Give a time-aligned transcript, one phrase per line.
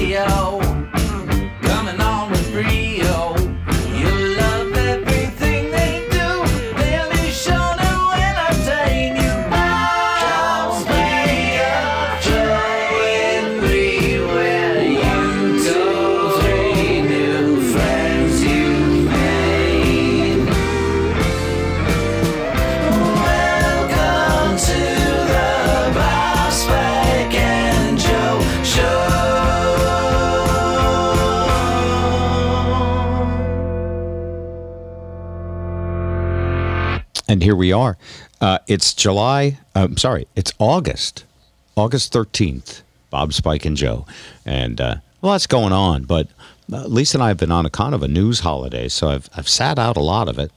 [0.00, 0.69] take
[37.72, 37.96] are.
[38.40, 39.58] Uh, it's July.
[39.74, 40.26] I'm sorry.
[40.36, 41.24] It's August,
[41.76, 42.82] August 13th.
[43.10, 44.06] Bob, Spike, and Joe.
[44.46, 46.04] And uh, well, that's going on.
[46.04, 46.28] But
[46.72, 49.28] uh, Lisa and I have been on a kind of a news holiday, so I've
[49.36, 50.52] I've sat out a lot of it.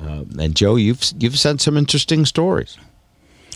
[0.00, 2.78] Uh, and Joe, you've you've sent some interesting stories.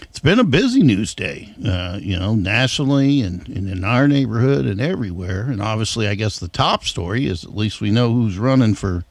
[0.02, 4.66] It's been a busy news day, uh, you know, nationally and, and in our neighborhood
[4.66, 5.42] and everywhere.
[5.42, 9.04] And obviously, I guess the top story is at least we know who's running for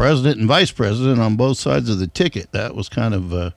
[0.00, 2.50] president and vice president on both sides of the ticket.
[2.52, 3.50] That was kind of uh,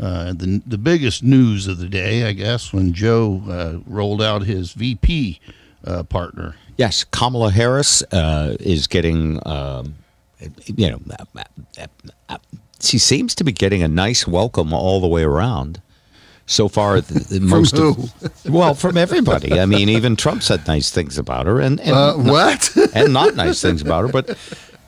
[0.00, 4.44] uh, the the biggest news of the day, I guess, when Joe uh, rolled out
[4.44, 5.40] his VP
[5.86, 6.56] uh, partner.
[6.78, 9.96] Yes, Kamala Harris uh, is getting, um,
[10.64, 11.00] you know,
[12.80, 15.82] she seems to be getting a nice welcome all the way around.
[16.46, 17.90] So far, the, the most who?
[17.90, 19.60] Of, well, from everybody.
[19.60, 22.74] I mean, even Trump said nice things about her, and, and Uh, what?
[22.94, 24.08] and not nice things about her.
[24.08, 24.36] But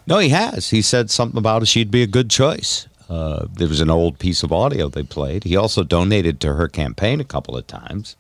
[0.07, 0.71] no, he has.
[0.71, 1.67] He said something about her.
[1.67, 2.87] She'd be a good choice.
[3.09, 5.45] Uh, there was an old piece of audio they played.
[5.45, 8.17] He also donated to her campaign a couple of times.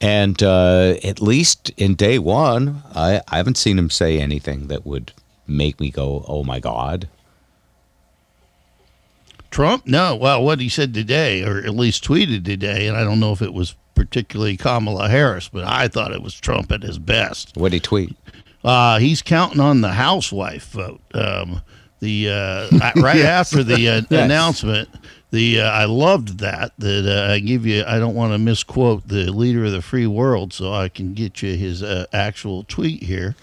[0.00, 4.86] And uh, at least in day one, I, I haven't seen him say anything that
[4.86, 5.12] would
[5.46, 7.08] make me go, oh my God.
[9.50, 9.86] Trump?
[9.86, 10.16] No.
[10.16, 13.42] Well, what he said today, or at least tweeted today, and I don't know if
[13.42, 17.54] it was particularly Kamala Harris, but I thought it was Trump at his best.
[17.56, 18.16] What did he tweet?
[18.62, 21.00] Uh, he's counting on the housewife vote.
[21.14, 21.62] Um,
[22.00, 24.88] the uh, right after the uh, announcement,
[25.30, 26.72] the uh, I loved that.
[26.78, 27.84] That uh, I give you.
[27.86, 31.42] I don't want to misquote the leader of the free world, so I can get
[31.42, 33.36] you his uh, actual tweet here.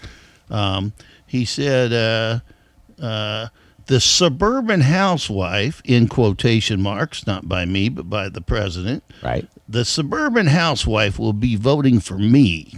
[0.50, 0.92] Um,
[1.26, 3.48] he said, uh, uh,
[3.86, 9.02] "The suburban housewife," in quotation marks, not by me, but by the president.
[9.22, 9.48] Right.
[9.68, 12.74] The suburban housewife will be voting for me.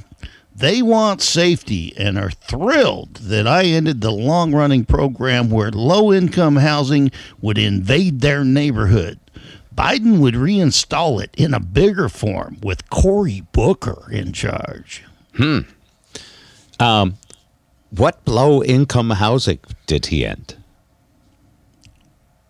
[0.55, 6.12] They want safety and are thrilled that I ended the long running program where low
[6.12, 9.19] income housing would invade their neighborhood.
[9.75, 15.05] Biden would reinstall it in a bigger form with Cory Booker in charge.
[15.37, 15.61] Hmm.
[16.78, 17.17] Um,
[17.91, 20.56] what low income housing did he end?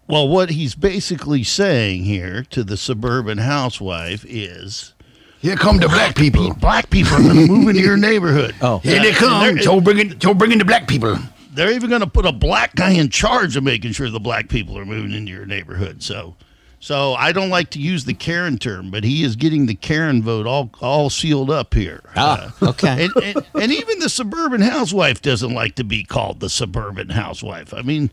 [0.09, 4.95] Well, what he's basically saying here to the suburban housewife is
[5.41, 6.53] Here come the black people.
[6.55, 8.55] black people are going to move into your neighborhood.
[8.61, 8.79] Oh.
[8.79, 9.43] Here they come.
[9.43, 11.17] they're- Joe bringing, Joe bringing the black people.
[11.55, 14.49] they're even going to put a black guy in charge of making sure the black
[14.49, 16.03] people are moving into your neighborhood.
[16.03, 16.37] So,
[16.79, 20.23] so I don't like to use the Karen term, but he is getting the Karen
[20.23, 22.01] vote all all sealed up here.
[22.17, 23.05] Ah, okay.
[23.05, 27.73] and, and and even the suburban housewife doesn't like to be called the suburban housewife.
[27.75, 28.11] I mean.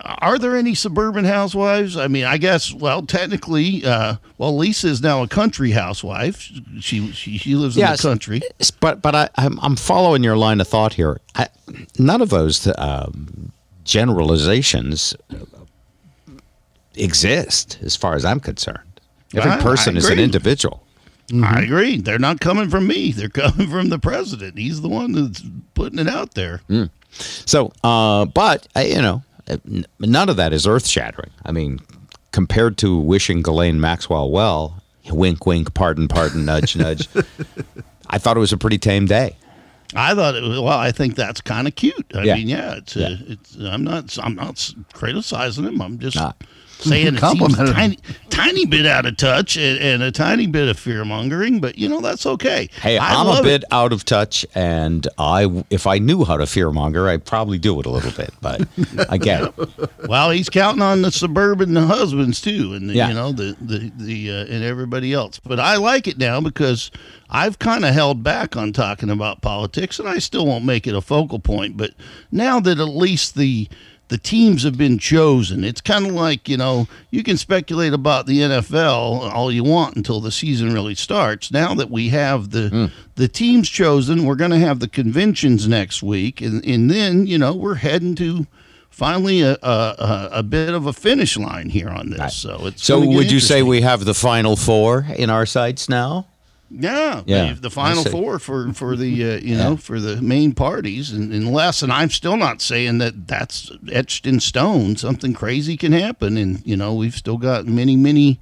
[0.00, 1.96] Are there any suburban housewives?
[1.96, 2.72] I mean, I guess.
[2.72, 6.50] Well, technically, uh, well, Lisa is now a country housewife.
[6.80, 8.40] She she, she lives in the country.
[8.80, 11.20] But but I, I'm I'm following your line of thought here.
[11.34, 11.48] I,
[11.98, 13.52] none of those um,
[13.84, 15.14] generalizations
[16.94, 19.00] exist, as far as I'm concerned.
[19.34, 20.82] Every I- I person is an individual.
[21.42, 21.98] I agree.
[21.98, 23.12] They're not coming from me.
[23.12, 24.58] They're coming from the president.
[24.58, 25.42] He's the one that's
[25.74, 26.60] putting it out there.
[27.10, 29.22] So, uh, but uh, you know,
[29.98, 31.30] none of that is earth shattering.
[31.44, 31.80] I mean,
[32.32, 37.08] compared to wishing Ghislaine Maxwell well, wink, wink, pardon, pardon, nudge, nudge.
[38.08, 39.36] I thought it was a pretty tame day.
[39.94, 40.58] I thought it was.
[40.60, 42.12] Well, I think that's kind of cute.
[42.14, 42.34] I Yeah.
[42.36, 42.96] mean, yeah, it's.
[42.96, 43.56] Uh, it's.
[43.60, 44.16] I'm not.
[44.22, 45.82] I'm not criticizing him.
[45.82, 46.16] I'm just.
[46.82, 47.98] Saying it seems Complimented tiny,
[48.30, 51.60] tiny bit out of touch and, and a tiny bit of fear mongering.
[51.60, 52.68] But you know that's okay.
[52.80, 53.68] Hey, I I'm a bit It.
[53.72, 57.78] out of touch, and I, if I knew how to fear monger, I'd probably do
[57.80, 58.30] it a little bit.
[58.40, 58.66] But
[59.08, 59.54] I get it.
[60.08, 63.08] Well, he's counting on the suburban husbands too, and the, Yeah.
[63.08, 65.38] you know the the the uh, and everybody else.
[65.38, 66.90] But I like it now because
[67.30, 70.94] I've kind of held back on talking about politics, and I still won't make it
[70.94, 71.76] a focal point.
[71.76, 71.92] But
[72.32, 73.68] now that at least the
[74.08, 78.26] the teams have been chosen, it's kind of like you know you can speculate about
[78.26, 81.50] the NFL all you want until the season really starts.
[81.50, 82.86] Now that we have the hmm.
[83.14, 87.38] the teams chosen, we're going to have the conventions next week, and and then you
[87.38, 88.46] know we're heading to
[88.92, 92.36] finally a, a, a, a bit of a finish line here on this.
[92.36, 96.26] So it's So, would you say we have the final four in our sights now?
[96.74, 101.12] Yeah, Yeah, the, final four for for the uh, you know for the main parties,
[101.12, 104.96] and unless and I'm still not saying that that's etched in stone.
[104.96, 108.40] Something crazy can happen, and you know we've still got many many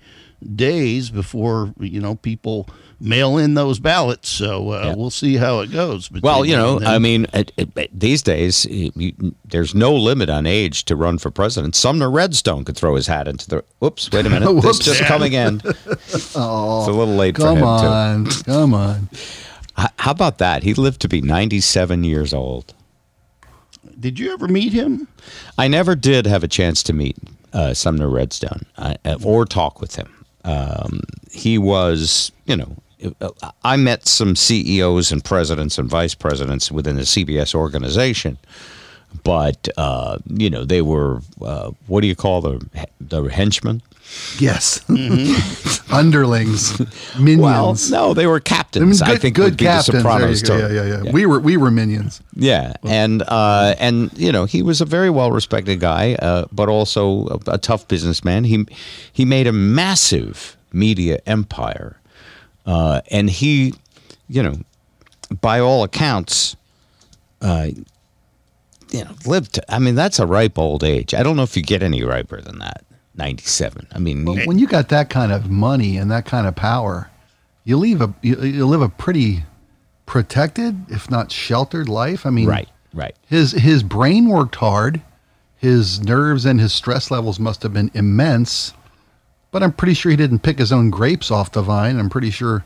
[0.54, 2.68] days before you know people
[3.00, 4.28] mail in those ballots.
[4.28, 4.94] So uh, Yeah.
[4.94, 6.10] we'll see how it goes.
[6.10, 6.80] Well, you know.
[6.80, 11.18] I mean, it, it, it- these days, you, there's no limit on age to run
[11.18, 11.74] for president.
[11.74, 13.64] Sumner Redstone could throw his hat into the.
[13.78, 14.10] Whoops!
[14.12, 14.52] Wait a minute.
[14.54, 14.78] this Whoops.
[14.84, 15.60] just coming in.
[15.66, 15.70] oh,
[16.06, 19.08] it's a little late for Come him on, come on.
[19.08, 19.16] too.
[19.78, 20.62] H- How about that?
[20.62, 22.74] He lived to be 97 years old.
[23.98, 25.08] did you ever meet him?
[25.56, 27.16] I never did have a chance to meet
[27.52, 30.19] uh, Sumner Redstone uh, or talk with him.
[30.44, 31.00] Um,
[31.30, 32.76] he was, you know,
[33.64, 38.38] I met some CEOs and presidents and vice presidents within the CBS organization,
[39.24, 43.82] but uh, you know they were uh, what do you call the the henchmen?
[44.38, 44.80] Yes.
[44.88, 45.94] Mm-hmm.
[45.94, 46.80] Underlings,
[47.18, 49.02] Well, no, they were I mean, captains.
[49.02, 50.02] I think would be the captains.
[50.02, 50.56] Sopranos you go.
[50.58, 52.20] Yeah, yeah, yeah, We were we were minions.
[52.34, 56.68] Yeah, and uh, and you know he was a very well respected guy, uh, but
[56.68, 58.44] also a, a tough businessman.
[58.44, 58.66] He
[59.12, 62.00] he made a massive media empire,
[62.66, 63.74] uh, and he,
[64.28, 64.58] you know,
[65.40, 66.56] by all accounts,
[67.42, 67.68] uh,
[68.90, 69.54] you know, lived.
[69.54, 71.14] To, I mean, that's a ripe old age.
[71.14, 72.84] I don't know if you get any riper than that.
[73.14, 73.86] Ninety seven.
[73.92, 76.54] I mean, Well, he- when you got that kind of money and that kind of
[76.56, 77.10] power,
[77.64, 79.44] you leave a you, you live a pretty
[80.06, 82.24] protected, if not sheltered life.
[82.26, 83.14] I mean, right, right.
[83.26, 85.00] His his brain worked hard.
[85.56, 88.72] His nerves and his stress levels must have been immense.
[89.50, 91.98] But I'm pretty sure he didn't pick his own grapes off the vine.
[91.98, 92.64] I'm pretty sure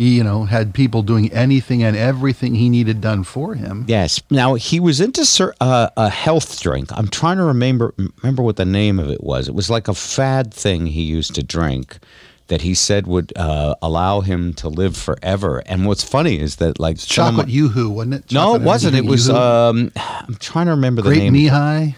[0.00, 3.84] he, you know, had people doing anything and everything he needed done for him.
[3.86, 4.22] Yes.
[4.30, 5.22] Now he was into
[5.60, 6.88] uh, a health drink.
[6.92, 7.92] I'm trying to remember
[8.22, 9.46] remember what the name of it was.
[9.46, 11.98] It was like a fad thing he used to drink
[12.46, 15.58] that he said would uh, allow him to live forever.
[15.66, 18.32] And what's funny is that like some Chocolate my- yoo-hoo, wasn't it?
[18.32, 18.96] No, it wasn't.
[18.96, 19.28] It was.
[19.28, 21.34] Um, I'm trying to remember the Great name.
[21.34, 21.94] knee high.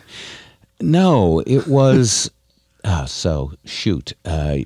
[0.81, 2.33] No, it was.
[2.85, 4.15] oh, so shoot.
[4.25, 4.59] Uh,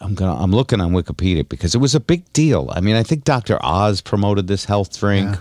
[0.00, 0.34] I'm gonna.
[0.34, 2.70] I'm looking on Wikipedia because it was a big deal.
[2.72, 3.58] I mean, I think Dr.
[3.62, 5.36] Oz promoted this health drink.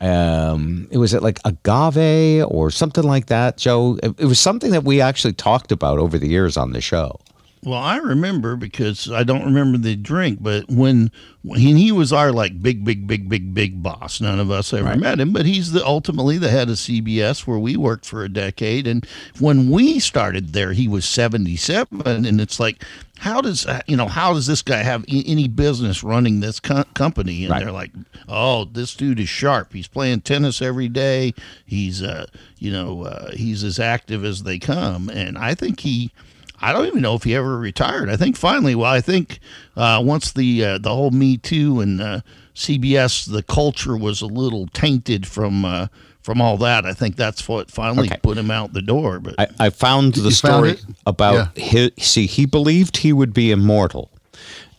[0.00, 3.98] Um, it was at like agave or something like that, Joe.
[4.02, 7.18] It, it was something that we actually talked about over the years on the show.
[7.66, 11.10] Well, I remember because I don't remember the drink, but when
[11.42, 14.20] when he was our like big, big, big, big, big boss.
[14.20, 14.98] None of us ever Right.
[14.98, 18.28] met him, but he's the ultimately the head of CBS where we worked for a
[18.28, 18.86] decade.
[18.86, 19.04] And
[19.40, 22.84] when we started there, he was seventy seven, and it's like,
[23.18, 26.84] how does uh, you know how does this guy have any business running this co-
[26.94, 27.42] company?
[27.42, 27.64] And Right.
[27.64, 27.90] they're like,
[28.28, 29.72] oh, this dude is sharp.
[29.72, 31.34] He's playing tennis every day.
[31.66, 32.26] He's uh,
[32.60, 36.12] you know, uh, he's as active as they come, and I think he.
[36.60, 38.08] I don't even know if he ever retired.
[38.08, 39.38] I think finally, well, I think
[39.76, 42.20] uh, once the uh, the whole Me Too and uh,
[42.54, 45.88] CBS, the culture was a little tainted from uh,
[46.22, 46.84] from all that.
[46.86, 48.18] I think that's what finally Okay.
[48.22, 49.20] put him out the door.
[49.20, 50.84] But I, I found the You found story it?
[51.06, 51.90] about his.
[51.98, 54.10] See, he believed he would be immortal,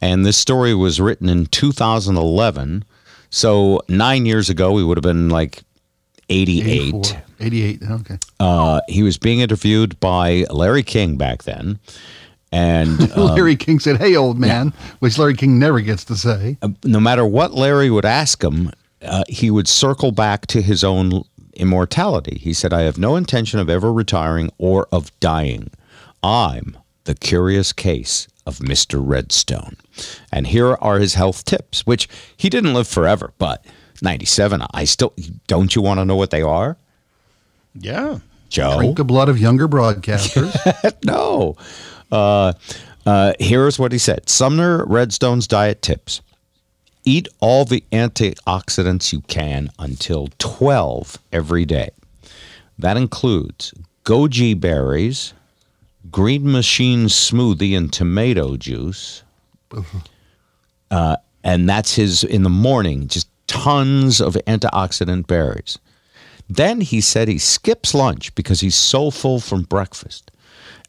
[0.01, 2.83] and this story was written in 2011.
[3.29, 5.63] So nine years ago, he would have been like
[6.29, 6.65] 88.
[6.95, 7.23] 84.
[7.39, 7.83] 88.
[7.83, 8.17] Okay.
[8.39, 11.79] Uh, he was being interviewed by Larry King back then,
[12.51, 16.57] and uh, Larry King said, "Hey, old man," which Larry King never gets to say.
[16.83, 21.23] no matter what Larry would ask him, uh, he would circle back to his own
[21.53, 22.37] immortality.
[22.39, 25.71] He said, I have no intention of ever retiring or of dying.
[26.23, 29.01] I'm the curious case of Mr.
[29.03, 29.75] Redstone.
[30.31, 33.65] And here are his health tips, which he didn't live forever, but
[34.01, 35.13] 97, I still,
[35.47, 36.77] don't you want to know what they are?
[37.79, 38.19] Yeah,
[38.49, 38.77] Joe?
[38.77, 40.93] Drink the blood of younger broadcasters.
[41.03, 41.55] no.
[42.11, 42.53] Uh,
[43.05, 46.21] uh, here's what he said Sumner Redstone's diet tips.
[47.05, 51.89] Eat all the antioxidants you can until 12 every day.
[52.77, 55.33] That includes goji berries,
[56.11, 59.23] green machine smoothie, and tomato juice.
[60.89, 65.77] Uh, and that's his in the morning, just tons of antioxidant berries.
[66.49, 70.31] Then he said he skips lunch because he's so full from breakfast.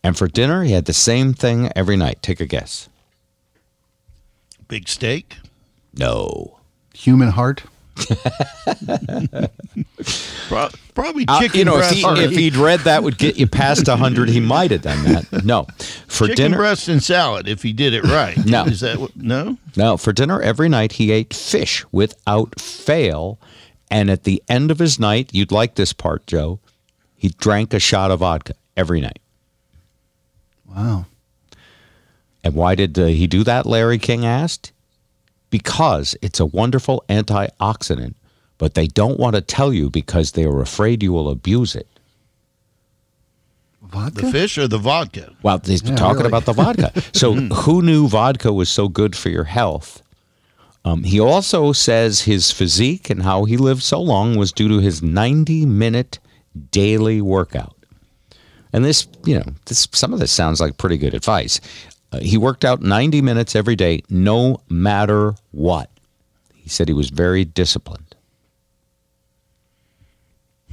[0.05, 2.23] And for dinner, he had the same thing every night.
[2.23, 2.89] Take a guess.
[4.69, 5.37] big steak.
[5.95, 6.59] No.
[6.95, 7.65] Human heart.
[10.49, 13.47] Pro- probably Uh, chicken you know, if, he, if he'd read that would get you
[13.47, 15.45] past 100, he might have done that.
[15.45, 15.67] No.
[16.07, 17.49] For chicken dinner, breast and salad.
[17.49, 18.37] If he did it right.
[18.47, 18.65] No.
[18.65, 19.57] is that what, no?
[19.77, 23.39] no, for dinner every night he ate fish without fail.
[23.91, 26.59] And at the end of his night, you'd like this part, Joe,
[27.17, 29.21] he drank a shot of vodka every night.
[30.69, 31.07] Wow.
[32.45, 33.67] And why did uh, he do that?
[33.67, 34.73] Larry King asked.
[35.51, 38.15] because it's a wonderful antioxidant,
[38.59, 41.89] but they don't want to tell you because they are afraid you will abuse it.
[43.83, 44.27] Vodka?
[44.27, 45.33] The fish or the vodka?
[45.43, 46.29] Well, he's Yeah, talking really.
[46.29, 46.93] about the vodka.
[47.15, 50.03] So, who knew vodka was so good for your health?
[50.89, 54.79] Um, he also says his physique and how he lived so long was due to
[54.79, 56.19] his 90 minute
[56.71, 57.77] daily workout.
[58.73, 61.61] And this, you know, this some of this sounds like pretty good advice.
[62.11, 65.91] Uh, he worked out 90 minutes every day, no matter what.
[66.55, 68.08] He said he was very disciplined.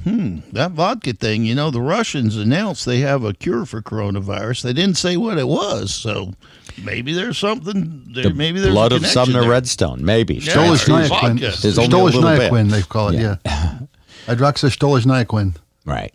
[0.06, 4.62] Hmm, that vodka thing, you know, the Russians announced they have a cure for coronavirus.
[4.62, 6.32] They didn't say what it was, so
[6.80, 8.24] maybe there's something there.
[8.24, 9.50] The maybe there's blood a of Sumner there.
[9.50, 10.36] Redstone, maybe.
[10.36, 10.52] Yeah.
[10.54, 11.08] Stolishnyquin.
[11.08, 11.60] vodka.
[11.60, 12.52] There's only a little bit.
[12.52, 13.36] Stolishnyquin, they call it, Yeah.
[13.44, 13.78] yeah.
[14.26, 15.56] Hydroxystolishnyquin.
[15.84, 16.14] Right.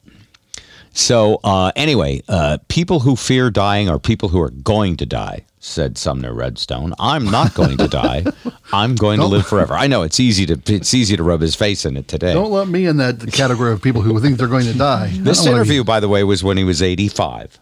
[0.93, 5.45] So uh, anyway, uh, people who fear dying are people who are going to die,
[5.59, 6.93] said Sumner Redstone.
[6.99, 8.25] I'm not going to die.
[8.73, 9.73] I'm going to Don't- live forever.
[9.73, 12.33] I know it's easy to it's easy to rub his face in it today.
[12.33, 15.11] Don't let me in that category of people who think they're going to die.
[15.13, 17.57] This interview, be- by the way, was when he was 85,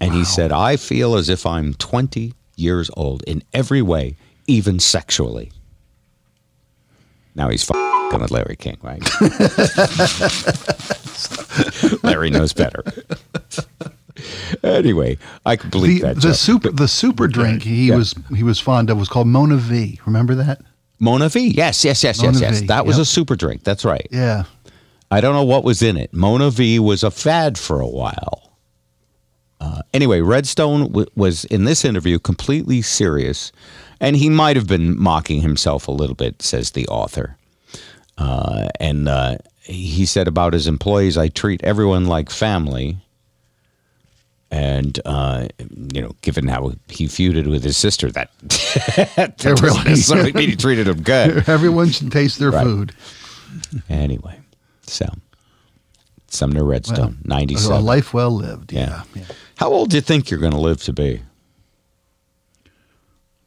[0.00, 4.16] and he said, "I feel as if I'm 20 years old in every way,
[4.48, 5.52] even sexually."
[7.36, 7.64] Now he's
[8.20, 9.02] with Larry King, right?
[12.02, 12.82] Larry knows better.
[14.62, 16.14] anyway, I can believe the, that.
[16.16, 16.34] the joke.
[16.34, 17.96] super the super drink he Yeah.
[17.96, 19.98] was he was fond of was called MonaVie.
[20.06, 20.60] Remember that?
[21.00, 21.54] MonaVie.
[21.54, 22.60] Yes, yes, yes, yes, yes.
[22.60, 23.02] V, That was yep.
[23.02, 23.64] a super drink.
[23.64, 24.06] That's right.
[24.10, 24.44] Yeah.
[25.10, 26.12] I don't know what was in it.
[26.12, 28.56] MonaVie was a fad for a while.
[29.60, 33.52] Uh, anyway, Redstone w- was in this interview completely serious,
[34.00, 37.36] and he might have been mocking himself a little bit, says the author.
[38.18, 42.98] Uh, and uh, he said about his employees, I treat everyone like family.
[44.50, 45.48] And, uh,
[45.92, 48.30] you know, given how he feuded with his sister, that,
[49.16, 49.82] that doesn't really.
[49.82, 51.48] necessarily mean he treated him good.
[51.48, 52.62] Everyone should taste their Right.
[52.62, 52.92] food.
[53.88, 54.38] Anyway,
[54.82, 55.06] so
[56.28, 57.84] Sumner Redstone, A 97.
[57.84, 58.72] life well lived.
[58.72, 59.02] Yeah.
[59.14, 59.24] yeah.
[59.56, 61.22] How old do you think you're going to live to be?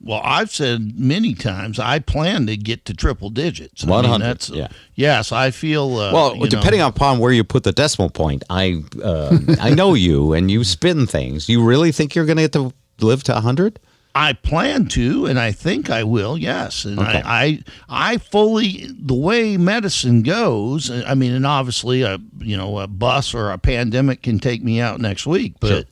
[0.07, 3.83] Well, I've said many times I plan to get to triple digits.
[3.83, 4.69] 100, that's yeah.
[4.95, 5.97] Yes, I feel.
[5.97, 9.71] Uh, well, you know, depending upon where you put the decimal point, I uh, I
[9.71, 11.49] know you and you spin things.
[11.49, 13.79] You really think you're going to get to live to 100?
[14.15, 16.37] I plan to, and I think I will.
[16.37, 17.21] Yes, and Okay.
[17.23, 17.45] I,
[17.89, 20.89] I, I fully the way medicine goes.
[20.89, 24.79] I mean, and obviously, a you know, a bus or a pandemic can take me
[24.79, 25.85] out next week, but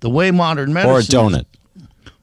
[0.00, 1.44] the way modern medicine Or a donut?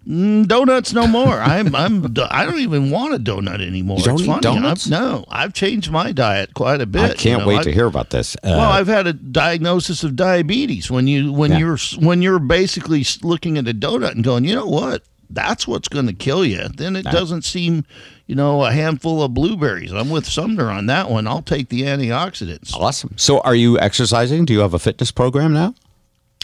[0.08, 1.40] Mm, donuts no more.
[1.40, 3.98] I'm I'm I don't even want a donut anymore.
[3.98, 4.42] You don't it's eat funny.
[4.42, 4.86] donuts?
[4.86, 7.12] I've, no, I've changed my diet quite a bit.
[7.12, 7.48] I can't know.
[7.48, 8.36] wait I- to hear about this.
[8.38, 10.92] Uh, well, I've had a diagnosis of diabetes.
[10.92, 11.58] When you when Yeah.
[11.60, 15.88] you're when you're basically looking at a donut and going, you know what, that's what's
[15.88, 16.68] going to kill you.
[16.78, 17.84] Then it doesn't seem,
[18.28, 19.92] you know, a handful of blueberries.
[19.92, 21.26] I'm with Sumner on that one.
[21.26, 22.76] I'll take the antioxidants.
[22.76, 23.14] awesome.
[23.18, 24.46] So, are you exercising?
[24.46, 25.74] Do you have a fitness program now?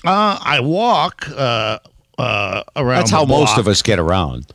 [0.04, 1.78] Uh, I walk uh,
[2.18, 3.00] uh, around.
[3.00, 4.48] That's the how most of us get around.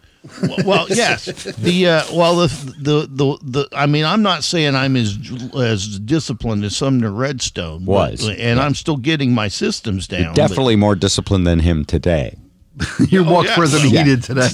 [0.65, 1.27] well, yes.
[1.27, 2.47] The uh, well, the,
[2.79, 5.17] the the the I mean, I'm not saying I'm as
[5.57, 8.29] as disciplined as Sumner Redstone but- Was.
[8.29, 10.27] and I'm still getting my systems down.
[10.29, 12.37] but- Definitely more disciplined than him today.
[13.09, 13.55] You walked yeah.
[13.57, 14.05] further than Yeah.
[14.05, 14.51] he did today.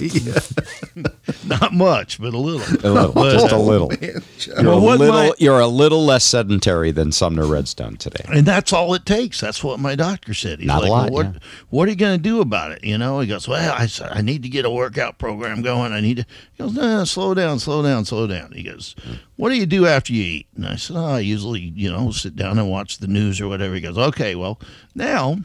[1.47, 2.61] not much, but a little.
[2.85, 3.93] A little, But, just a uh, little.
[4.01, 4.23] You're,
[4.65, 8.25] Well, a little my- you're a little less sedentary than Sumner Redstone today.
[8.29, 9.41] And that's all it takes.
[9.41, 10.61] That's what my doctor said.
[10.61, 11.41] He's Not a like, lot, well, what, yeah.
[11.71, 12.85] what are you going to do about it?
[12.85, 15.93] You know, he goes, well, I, said, I need to get a workout program going.
[15.93, 18.53] I need to, he goes, no, no, slow down, slow down, slow down.
[18.53, 18.95] He goes,
[19.37, 20.47] what do you do after you eat?
[20.57, 23.49] And I said, oh, I usually, you know, sit down and watch the news or
[23.49, 23.75] whatever.
[23.75, 24.61] He goes, okay, well,
[24.95, 25.39] now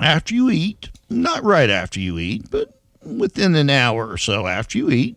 [0.00, 4.78] after you eat, not right after you eat, but within an hour or so after
[4.78, 5.16] you eat,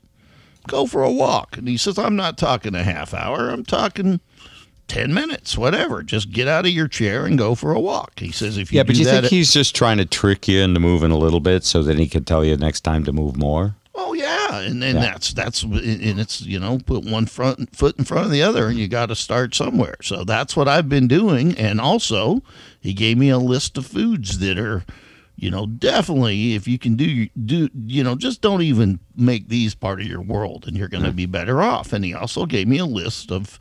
[0.67, 1.57] go for a walk.
[1.57, 3.50] And he says, I'm not talking a half hour.
[3.50, 4.19] I'm talking
[4.88, 6.03] 10 minutes, whatever.
[6.03, 8.19] Just get out of your chair and go for a walk.
[8.19, 10.48] He says, if you Yeah, do but you that, think he's just trying to trick
[10.48, 13.12] you into moving a little bit so that he can tell you next time to
[13.12, 13.75] move more?
[13.96, 14.60] Oh yeah.
[14.60, 15.01] And then Yeah.
[15.01, 18.67] that's, that's, and it's, you know, put one front foot in front of the other
[18.67, 19.96] and you got to start somewhere.
[20.01, 21.58] So that's what I've been doing.
[21.58, 22.41] And also
[22.79, 24.86] he gave me a list of foods that are,
[25.36, 29.75] you know, definitely if you can do, do, you know, just don't even make these
[29.75, 31.17] part of your world and you're going to mm.
[31.17, 31.93] be better off.
[31.93, 33.60] And he also gave me a list of,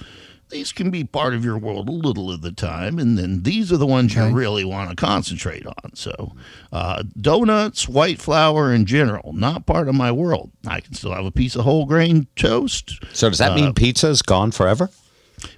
[0.50, 3.72] these can be part of your world a little of the time, and then these
[3.72, 5.94] are the ones you really want to concentrate on.
[5.94, 6.32] So,
[6.72, 10.50] uh, donuts, white flour in general, not part of my world.
[10.66, 12.98] I can still have a piece of whole grain toast.
[13.12, 14.90] So does that Uh, mean pizza is gone forever?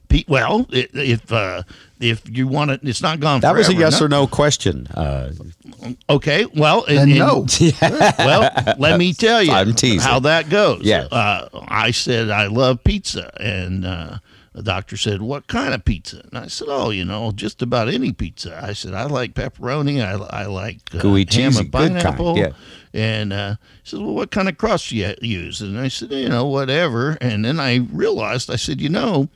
[0.08, 1.62] Pe- well, i if uh,
[2.00, 3.40] if you want it, it's not gone.
[3.40, 4.86] That was a forever, yes or no question.
[4.88, 5.32] Uh,
[6.10, 7.46] Okay, well, Then and, no.
[8.18, 10.00] well, let me tell you I'm teasing.
[10.00, 10.82] how that goes.
[10.82, 11.04] Yeah.
[11.10, 14.18] Uh, I said I love pizza, and uh,
[14.52, 17.88] the doctor said, "What kind of pizza?" And I said, "Oh, you know, just about
[17.88, 20.02] any pizza." I said, "I like pepperoni.
[20.04, 22.52] I, I like uh, Gooey, ham cheesy, and good kind, pineapple." yeah.
[22.92, 26.10] And uh, he said, "Well, what kind of crust do you use?" And I said,
[26.12, 29.28] "You know, whatever." And then I realized, I said, "You know."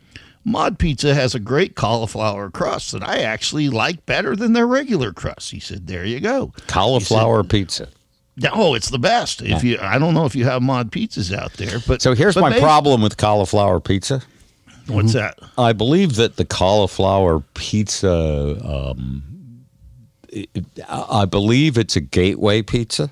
[0.46, 5.10] Mod Pizza has a great cauliflower crust that I actually like better than their regular
[5.10, 5.52] crust.
[5.52, 7.88] He said, "There you go." cauliflower pizza.
[8.36, 9.40] No, it's the best.
[9.40, 12.34] If you, I don't know if you have mod pizzas out there, but So here's
[12.34, 14.22] but my maybe- problem with cauliflower pizza.
[14.86, 15.38] What's that?
[15.56, 19.22] I believe that the cauliflower pizza, um,
[20.28, 20.48] it-
[20.88, 23.10] I I believe it's a gateway pizza.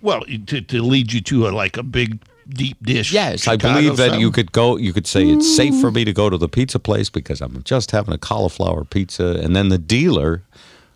[0.00, 3.12] Well, to, to lead you to a like a big deep dish.
[3.12, 4.20] Yes, I Chicago believe that style.
[4.20, 4.76] you could go.
[4.76, 7.62] You could say it's safe for me to go to the pizza place because I'm
[7.64, 10.42] just having a cauliflower pizza, and then the dealer,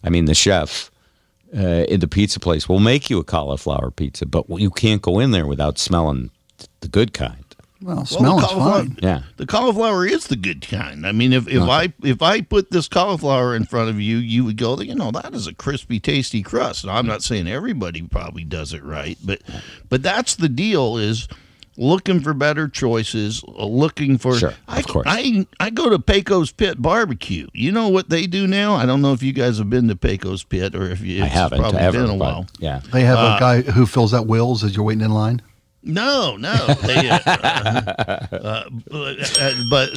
[0.05, 0.91] I mean the chef,
[1.57, 5.19] uh, in the pizza place will make you a cauliflower pizza, but you can't go
[5.19, 6.31] in there without smelling
[6.81, 7.45] the good kind.
[7.83, 8.99] Well, Well, the cauliflower- fine.
[9.03, 9.23] Yeah.
[9.37, 11.07] The cauliflower is the good kind.
[11.07, 14.45] I mean, if, if I if I put this cauliflower in front of you, you
[14.45, 16.85] would go, you know, that is a crispy, tasty crust.
[16.87, 19.41] Now, I'm not saying everybody probably does it right, but
[19.89, 21.27] but that's the deal is
[21.79, 24.37] looking for better choices, uh, looking for.
[24.37, 25.07] Sure, I, of course.
[25.09, 27.47] I I go to Pecos Pit Barbecue.
[27.55, 28.75] You know what they do now?
[28.75, 31.23] I don't know if you guys have been to Pecos Pit or if you.
[31.23, 32.47] I It's probably probably ever, been a while.
[32.59, 32.81] yeah.
[32.93, 35.41] They have Uh, a guy who fills out wills as you're waiting in line.
[35.83, 36.55] No, no.
[36.83, 39.91] They, uh, uh, but uh, but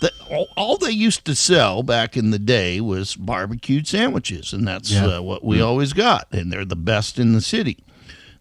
[0.00, 4.66] the, all, all they used to sell back in the day was barbecued sandwiches, and
[4.66, 5.06] that's Yeah.
[5.18, 7.78] uh, what we always got, and they're the best in the city.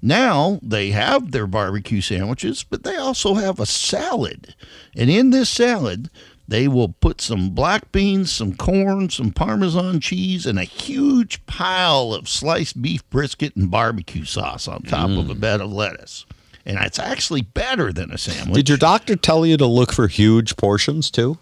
[0.02, 4.56] Now they have their barbecue sandwiches, but they also have a salad,
[4.96, 6.10] and in this salad.
[6.48, 12.12] They will put some black beans, some corn, some Parmesan cheese, and a huge pile
[12.12, 16.26] of sliced beef brisket and barbecue sauce on top of a bed of lettuce
[16.70, 18.56] and it's actually better than a sandwich.
[18.56, 21.40] Did your doctor tell you to look for huge portions too?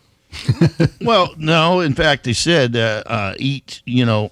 [1.01, 1.81] well, no.
[1.81, 4.31] In fact, they said uh, uh, eat, you know,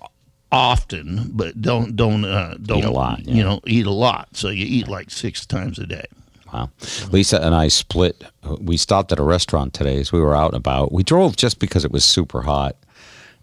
[0.51, 3.33] often, but don't don't uh, don't a lot, yeah.
[3.33, 4.29] You know, eat a lot.
[4.37, 6.05] So you eat like six times a day.
[6.53, 6.69] Wow.
[7.11, 8.23] Lisa and I split.
[8.61, 10.93] We stopped at a restaurant today as we were out and about.
[10.93, 12.77] We drove just because it was super hot,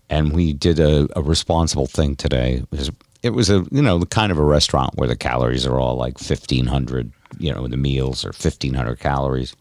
[0.09, 2.63] and we did a, a responsible thing today.
[2.63, 2.91] It was,
[3.23, 5.97] it was a you know the kind of a restaurant where the calories are all
[5.97, 7.13] like fifteen hundred.
[7.39, 9.55] You know, the meals are fifteen hundred calories.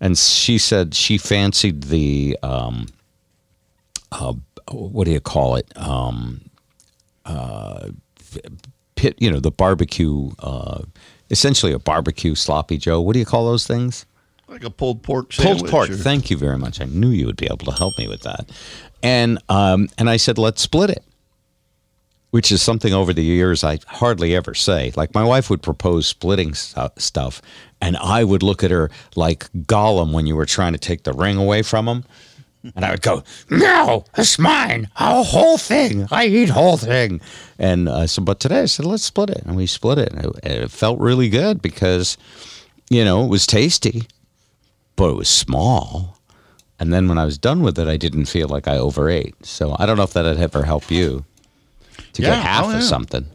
[0.00, 2.86] And she said she fancied the um,
[4.12, 4.34] uh,
[4.70, 5.70] what do you call it?
[5.76, 6.40] Um,
[7.24, 7.90] uh,
[8.96, 9.14] pit.
[9.18, 10.30] You know, the barbecue.
[10.38, 10.82] Uh,
[11.30, 13.00] essentially a barbecue sloppy Joe.
[13.00, 14.04] What do you call those things?
[14.46, 15.60] Like a pulled pork sandwich.
[15.60, 15.90] Pulled pork.
[15.90, 16.80] or- Thank you very much.
[16.80, 18.50] I knew you would be able to help me with that.
[19.02, 21.02] And um, and I said, let's split it.
[22.34, 24.90] Which is something over the years I hardly ever say.
[24.96, 27.40] Like my wife would propose splitting stu- stuff,
[27.80, 31.12] and I would look at her like Gollum when you were trying to take the
[31.12, 32.04] ring away from him.
[32.74, 36.08] And I would go, no, it's mine, a whole thing.
[36.10, 37.20] I eat whole thing.
[37.56, 40.12] And uh, so, but today I said, let's split it, and we split it.
[40.12, 42.18] And it, it felt really good because,
[42.90, 44.08] you know, it was tasty,
[44.96, 46.18] but it was small.
[46.80, 49.46] And then when I was done with it, I didn't feel like I overate.
[49.46, 51.24] So I don't know if that'd ever help you
[52.14, 52.80] to Yeah, get half oh, of yeah.
[52.80, 53.26] something.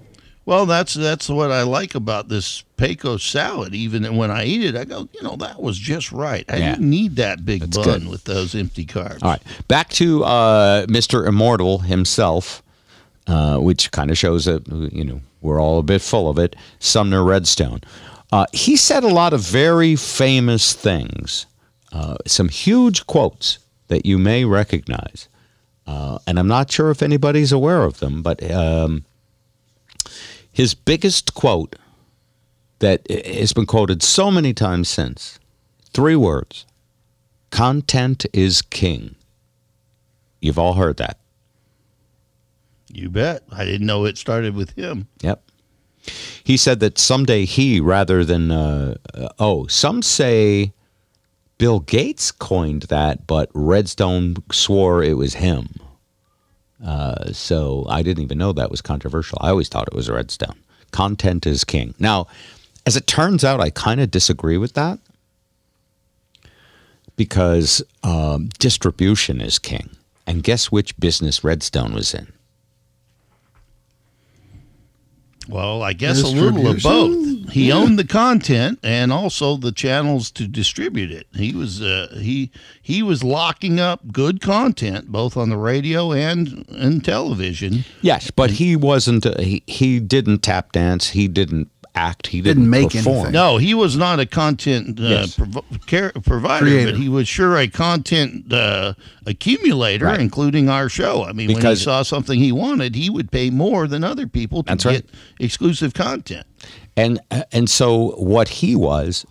[0.45, 3.75] Well, that's that's what I like about this Pecos salad.
[3.75, 6.43] Even when I eat it, I go, you know, that was just right.
[6.49, 6.71] I Yeah.
[6.71, 8.09] didn't need that big That's bun good.
[8.09, 9.21] with those empty carbs.
[9.21, 11.27] All right, back to uh, Mr.
[11.27, 12.63] Immortal himself,
[13.27, 16.55] uh, which kind of shows that you know we're all a bit full of it.
[16.79, 17.81] Sumner Redstone.
[18.31, 21.45] Uh, he said a lot of very famous things,
[21.91, 25.27] uh, some huge quotes that you may recognize,
[25.89, 28.21] uh, and I'm not sure if anybody's aware of them.
[28.21, 29.05] But um,
[30.51, 31.75] his biggest quote
[32.77, 35.39] that has been quoted so many times since,
[35.91, 36.67] three words:
[37.49, 39.15] Content is king.
[40.39, 41.17] You've all heard that.
[42.93, 43.43] You bet.
[43.51, 45.07] I didn't know it started with him.
[45.21, 45.41] Yep.
[46.43, 50.71] He said that someday he, rather than, uh, uh, oh, some say
[51.59, 55.75] Bill Gates coined that, but Redstone swore it was him.
[56.83, 59.37] Uh, so I didn't even know that was controversial.
[59.41, 60.57] I always thought it was Redstone.
[60.91, 61.93] Content is king.
[61.99, 62.27] Now,
[62.85, 64.99] as it turns out, I kind of disagree with that
[67.17, 69.89] because um, distribution is king.
[70.25, 72.31] And guess which business Redstone was in?
[75.49, 77.49] Well, I guess a little of both.
[77.49, 81.25] He owned the content and also the channels to distribute it.
[81.33, 86.67] He was uh, he he was locking up good content both on the radio and
[86.69, 87.85] and television.
[88.01, 89.25] Yes, but he wasn't.
[89.25, 91.09] Uh, he he didn't tap dance.
[91.09, 91.69] He didn't
[92.07, 92.27] act.
[92.27, 93.15] He didn't, Didn't make perform.
[93.17, 93.31] anything.
[93.33, 95.35] No, he was not a content uh, Yes.
[95.35, 96.91] provo- care, provider, Creator.
[96.91, 98.93] but he was sure a content uh,
[99.25, 100.19] accumulator, Right.
[100.19, 101.23] including our show.
[101.23, 104.63] I mean, when he saw something he wanted, he would pay more than other people
[104.63, 105.05] to get right.
[105.39, 106.45] exclusive content.
[106.97, 107.19] And
[107.51, 109.25] and so what he was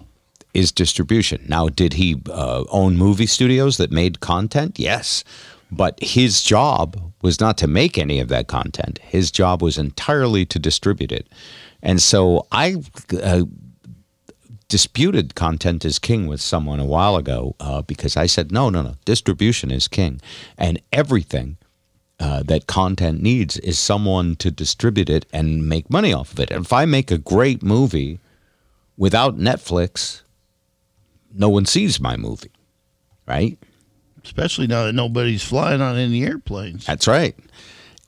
[0.55, 1.45] is distribution.
[1.49, 4.79] Now, did he uh, own movie studios that made content?
[4.79, 5.23] Yes,
[5.71, 8.99] but his job was not to make any of that content.
[9.03, 11.27] His job was entirely to distribute it.
[11.83, 12.83] And so I
[13.23, 13.45] uh,
[14.69, 18.83] disputed content is king with someone a while ago uh, because I said no, no,
[18.83, 20.21] no, distribution is king,
[20.57, 21.57] and everything
[22.21, 26.51] uh, that content needs is someone to distribute it and make money off of it.
[26.51, 28.19] And if I make a great movie
[28.97, 30.23] without Netflix,
[31.33, 32.51] no one sees my movie,
[33.27, 33.57] right?
[34.25, 36.85] Especially now that nobody's flying on any airplanes.
[36.87, 37.37] That's right.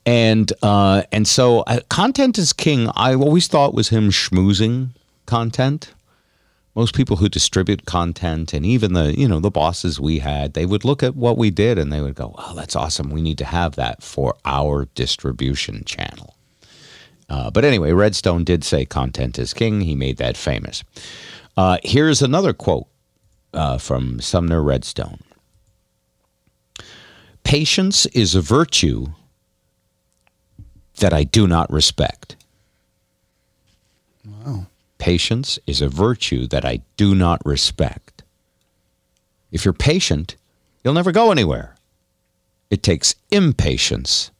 [0.07, 2.89] And uh, and so uh, content is king.
[2.95, 4.91] I always thought was him schmoozing
[5.27, 5.93] content.
[6.75, 10.65] Most people who distribute content, and even the you know the bosses we had, they
[10.65, 13.11] would look at what we did and they would go, "Oh, that's awesome.
[13.11, 16.35] We need to have that for our distribution channel."
[17.29, 19.83] Uh, but anyway, Redstone did say content is king.
[19.83, 20.83] He made that famous.
[21.57, 22.87] Uh, here's another quote
[23.53, 25.21] uh, from Sumner Redstone.
[27.45, 29.09] Patience is a virtue
[31.01, 32.37] that I do not respect.
[34.25, 34.67] Wow.
[34.99, 38.23] Patience is a virtue that I do not respect.
[39.51, 40.37] If you're patient,
[40.85, 41.75] you'll never go anywhere.
[42.71, 44.31] It takes impatience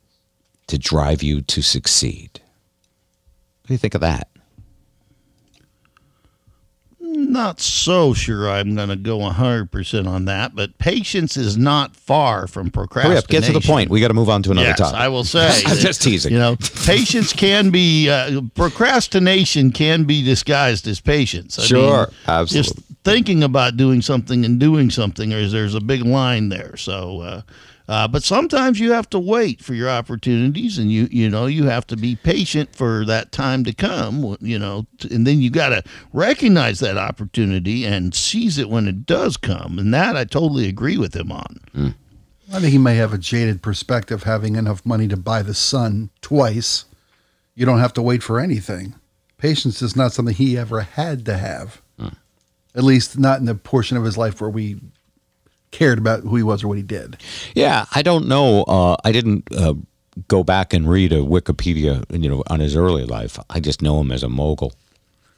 [0.69, 2.31] to drive you to succeed.
[3.63, 4.29] What do you think of that?
[7.31, 12.47] Not so sure I'm going to go 100% on that, but patience is not far
[12.47, 13.19] from Hurry procrastination.
[13.19, 13.89] up, get to the point.
[13.91, 14.99] We got to move on to another yes, topic.
[14.99, 15.47] I will say.
[15.67, 16.33] I'm that, just teasing.
[16.33, 21.59] You know, patience can be, uh, procrastination can be disguised as patience.
[21.59, 22.73] I Sure, mean, absolutely.
[22.75, 26.77] Just thinking about doing something and doing something, there's, there's a big line there.
[26.77, 27.43] So, uh,
[27.91, 31.65] uh, but sometimes you have to wait for your opportunities, and you you know you
[31.65, 34.37] have to be patient for that time to come.
[34.41, 39.07] You know, and then you got to recognize that opportunity and seize it when it
[39.07, 39.77] does come.
[39.77, 41.61] And that I totally agree with him on.
[42.53, 46.11] I think he may have a jaded perspective having enough money to buy the sun
[46.21, 46.85] twice.
[47.57, 48.95] You don't have to wait for anything.
[49.37, 51.83] Patience is not something he ever had to have.
[52.73, 54.79] At least not in the portion of his life where we
[55.71, 57.17] cared about who he was or what he did.
[57.55, 58.65] Yeah, I don't know.
[58.65, 59.75] Uh, I didn't uh,
[60.29, 63.39] go back and read a Wikipedia, you know, on his early life.
[63.49, 64.73] I just know him as a mogul.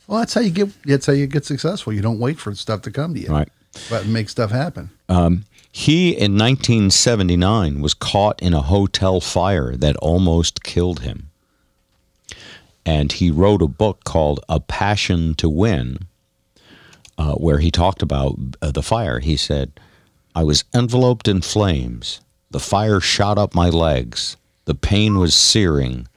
[0.07, 1.93] Well, that's how you get that's how you get successful.
[1.93, 3.29] You don't wait for stuff to come to you.
[3.29, 3.49] Right.
[3.89, 4.91] But make stuff happen.
[5.75, 11.31] He, in 1979, was caught in a hotel fire that almost killed him.
[12.85, 16.01] And he wrote a book called A Passion to Win,
[17.17, 19.21] uh, where he talked about uh, the fire.
[19.21, 19.73] He said,
[20.35, 22.21] I was enveloped in flames.
[22.51, 24.37] The fire shot up my legs.
[24.65, 26.09] The pain was searing.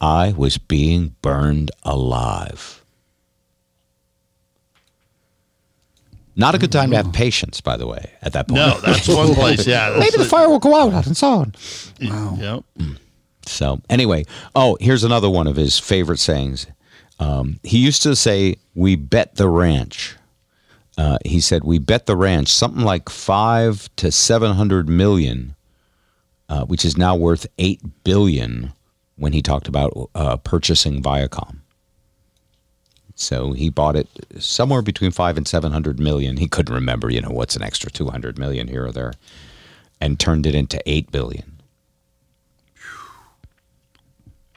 [0.00, 2.84] I was being burned alive.
[6.36, 8.60] Not a good time to have patience, by the way, at that point.
[8.60, 9.66] No, that's one place.
[9.66, 11.54] Yeah, Maybe the fire will go out and so on.
[11.98, 12.64] Yep.
[13.44, 16.66] So anyway, oh, here's another one of his favorite sayings.
[17.18, 20.16] Um, he used to say, "We bet the ranch."
[20.98, 25.54] Uh, he said, "We bet the ranch something like five to seven hundred million,
[26.48, 28.72] uh, which is now worth eight billion."
[29.16, 31.58] When he talked about uh, purchasing Viacom,
[33.14, 36.38] so he bought it somewhere between five and seven hundred million.
[36.38, 39.12] He couldn't remember, you know, what's an extra two hundred million here or there,
[40.00, 41.60] and turned it into eight billion.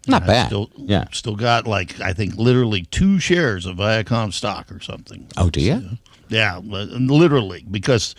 [0.07, 0.47] Not bad.
[0.47, 1.05] Still, yeah.
[1.11, 5.27] Still got like I think literally two shares of Viacom stock or something.
[5.35, 5.97] Oh, do you?
[6.33, 8.15] Yeah, literally because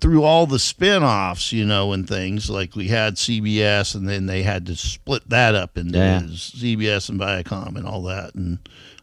[0.00, 4.42] through all the spin-offs, you know, and things like we had CBS and then they
[4.42, 6.20] had to split that up into Yeah.
[6.22, 8.58] CBS and Viacom and all that and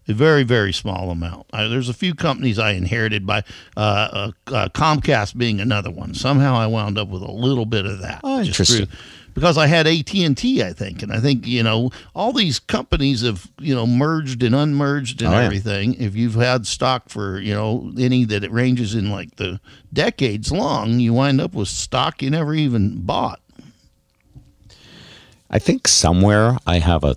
[0.07, 1.47] a very very small amount.
[1.53, 3.43] I, there's a few companies I inherited by
[3.77, 6.13] uh, uh, uh, Comcast being another one.
[6.13, 8.19] Somehow I wound up with a little bit of that.
[8.23, 8.85] Oh, just interesting.
[8.87, 8.97] through-
[9.33, 12.59] because I had AT and T, I think, and I think you know all these
[12.59, 15.45] companies have you know merged and unmerged and Oh, yeah.
[15.45, 15.93] everything.
[15.95, 19.59] If you've had stock for you know any that it ranges in like the
[19.93, 23.39] decades long, you wind up with stock you never even bought.
[25.49, 27.15] I think somewhere I have a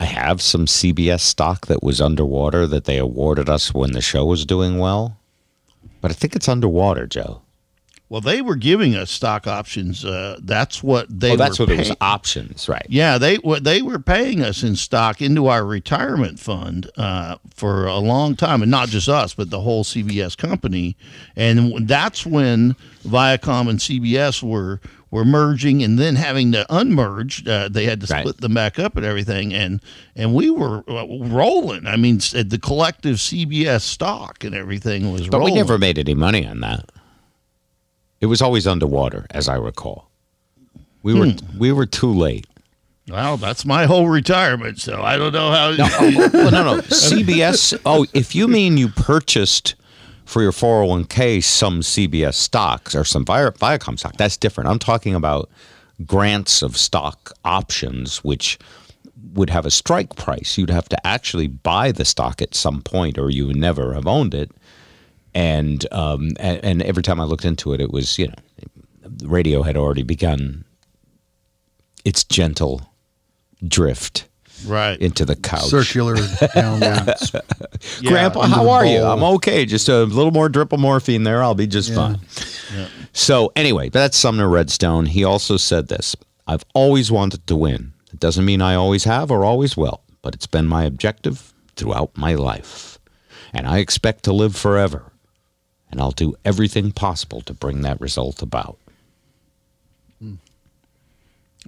[0.00, 4.24] I have some CBS stock that was underwater that they awarded us when the show
[4.24, 5.16] was doing well.
[6.00, 7.42] But I think it's underwater, Joe.
[8.12, 10.04] Well, they were giving us stock options.
[10.04, 11.30] Uh, that's what they.
[11.30, 11.96] oh, that's what it was.
[12.02, 12.84] Options, right?
[12.86, 17.96] Yeah, they they were paying us in stock into our retirement fund uh, for a
[17.96, 20.94] long time, and not just us, but the whole CBS company.
[21.36, 27.48] And that's when Viacom and CBS were were merging, and then having to unmerge.
[27.48, 28.20] Uh, they had to Right.
[28.20, 29.80] split them back up and everything, and
[30.14, 31.86] and we were uh, rolling.
[31.86, 35.54] I mean, the collective CBS stock and everything was But rolling.
[35.54, 36.90] we never made any money on that.
[38.22, 40.08] It was always underwater, as I recall.
[41.02, 41.58] We were Hmm.
[41.58, 42.46] we were too late.
[43.10, 45.74] Well, that's my whole retirement, so I don't know how.
[45.76, 46.80] well, no, no.
[46.82, 47.76] CBS.
[47.84, 49.74] Oh, if you mean you purchased
[50.24, 54.70] for your 401k some CBS stocks or some Viacom stock, that's different.
[54.70, 55.50] I'm talking about
[56.06, 58.56] grants of stock options, which
[59.34, 60.56] would have a strike price.
[60.56, 64.06] You'd have to actually buy the stock at some point, or you would never have
[64.06, 64.52] owned it.
[65.34, 68.34] And um, and, and every time I looked into it, it was you know,
[69.02, 70.64] the radio had already begun
[72.04, 72.92] its gentle
[73.66, 74.28] drift
[74.66, 74.98] right.
[75.00, 75.64] into the couch.
[75.64, 76.16] Circular
[76.54, 77.34] downwards.
[78.00, 78.10] Yeah.
[78.10, 79.02] Grandpa, Into how the are you?
[79.02, 79.66] I'm okay.
[79.66, 81.42] Just a little more drip of morphine there.
[81.42, 81.96] I'll be just Yeah.
[81.96, 82.20] fine.
[83.12, 85.06] So, anyway, that's Sumner Redstone.
[85.06, 86.14] He also said this
[86.46, 87.92] I've always wanted to win.
[88.12, 92.16] It doesn't mean I always have or always will, but it's been my objective throughout
[92.16, 92.98] my life.
[93.52, 95.11] And I expect to live forever.
[95.92, 98.78] And I'll do everything possible to bring that result about.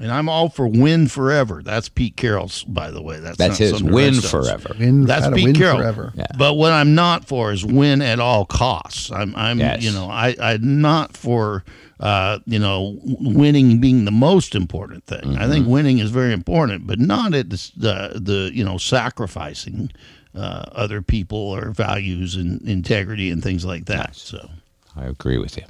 [0.01, 1.63] And I'm all for win forever.
[1.63, 3.21] That's Pete Carroll's, by the way.
[3.21, 4.75] That's That's not his win forever.
[4.77, 5.79] Win, That's Pete win Carroll.
[5.79, 6.13] forever.
[6.17, 6.27] Yeah.
[6.37, 9.13] But what I'm not for is win at all costs.
[9.13, 9.85] I'm, I'm, Yes.
[9.85, 11.63] you know, I, I'm not for,
[12.01, 15.37] uh, you know, winning being the most important thing.
[15.37, 15.51] I Mm-hmm.
[15.53, 19.93] think winning is very important, but not at the, the, the you know, sacrificing
[20.35, 24.17] uh, other people or values and integrity and things like that.
[24.17, 24.51] So.
[24.97, 25.65] I agree with you.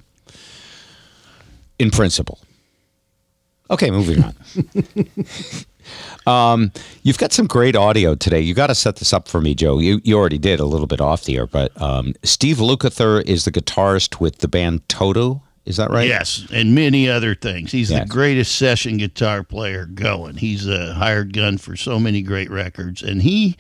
[1.79, 2.39] In principle.
[3.71, 4.35] Okay, moving on.
[6.27, 6.73] um,
[7.03, 8.41] you've got some great audio today.
[8.41, 9.79] You got to set this up for me, Joe.
[9.79, 13.47] You you already did a little bit off the air, but um, Steve Lukather is
[13.47, 15.43] the guitarist with the band Toto.
[15.65, 16.07] Is that right?
[16.07, 17.73] Yes, and many other things.
[17.73, 20.37] He's the greatest session guitar player going.
[20.37, 23.57] He's a hired gun for so many great records, and he,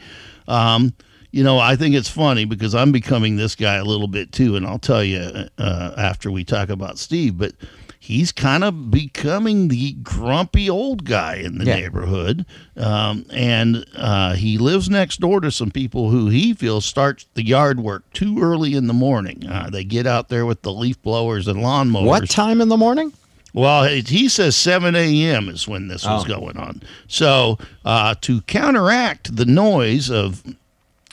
[0.48, 0.92] um,
[1.30, 4.54] you know, I think it's funny because I'm becoming this guy a little bit too,
[4.57, 5.20] and I'll tell you
[5.59, 7.52] uh, after we talk about Steve, but.
[8.00, 11.76] He's kind of becoming the grumpy old guy in the Yeah.
[11.76, 12.44] neighborhood,
[12.76, 17.42] um, and uh, he lives next door to some people who he feels start the
[17.42, 19.46] yard work too early in the morning.
[19.48, 22.04] Uh, they get out there with the leaf blowers and lawnmowers.
[22.04, 23.11] What time in the morning?
[23.54, 25.48] Well, he says 7 a.m.
[25.48, 26.28] is when this was Oh.
[26.28, 26.82] going on.
[27.08, 30.42] So uh, to counteract the noise of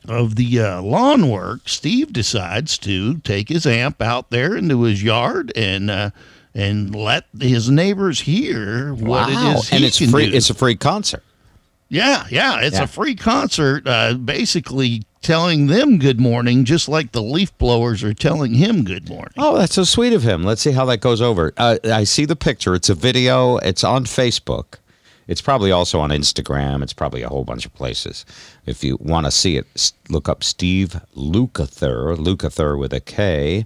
[0.08, 5.04] of the uh, lawn work, Steve decides to take his amp out there into his
[5.04, 6.10] yard and uh,
[6.56, 10.32] and let his neighbors hear what it is he and it's free.
[10.32, 10.36] do.
[10.36, 11.24] It's a free concert.
[11.90, 12.84] Yeah, yeah, it's Yeah.
[12.86, 13.88] a free concert.
[13.88, 19.08] Uh, basically telling them good morning, just like the leaf blowers are telling him good
[19.08, 19.34] morning.
[19.38, 20.44] Oh, that's so sweet of him.
[20.44, 21.54] Let's see how that goes over.
[21.58, 22.76] Uh, I see the picture.
[22.76, 23.58] It's a video.
[23.58, 24.76] It's on Facebook.
[25.28, 26.84] It's probably also on Instagram.
[26.84, 28.26] It's probably a whole bunch of places.
[28.66, 33.66] If you want to see it, look up Steve Lukather, Lukather with a K.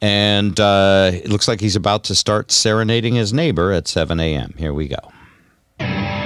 [0.00, 4.54] And uh, it looks like he's about to start serenading his neighbor at 7 a.m.
[4.58, 6.23] Here we go.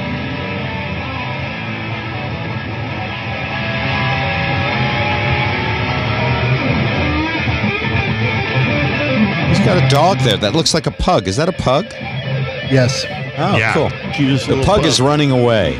[9.68, 11.28] Got a dog there that looks like a pug.
[11.28, 11.84] Is that a pug?
[12.70, 13.04] Yes.
[13.36, 13.90] Oh, yeah, cool.
[14.14, 15.76] cutest The little pug is running away.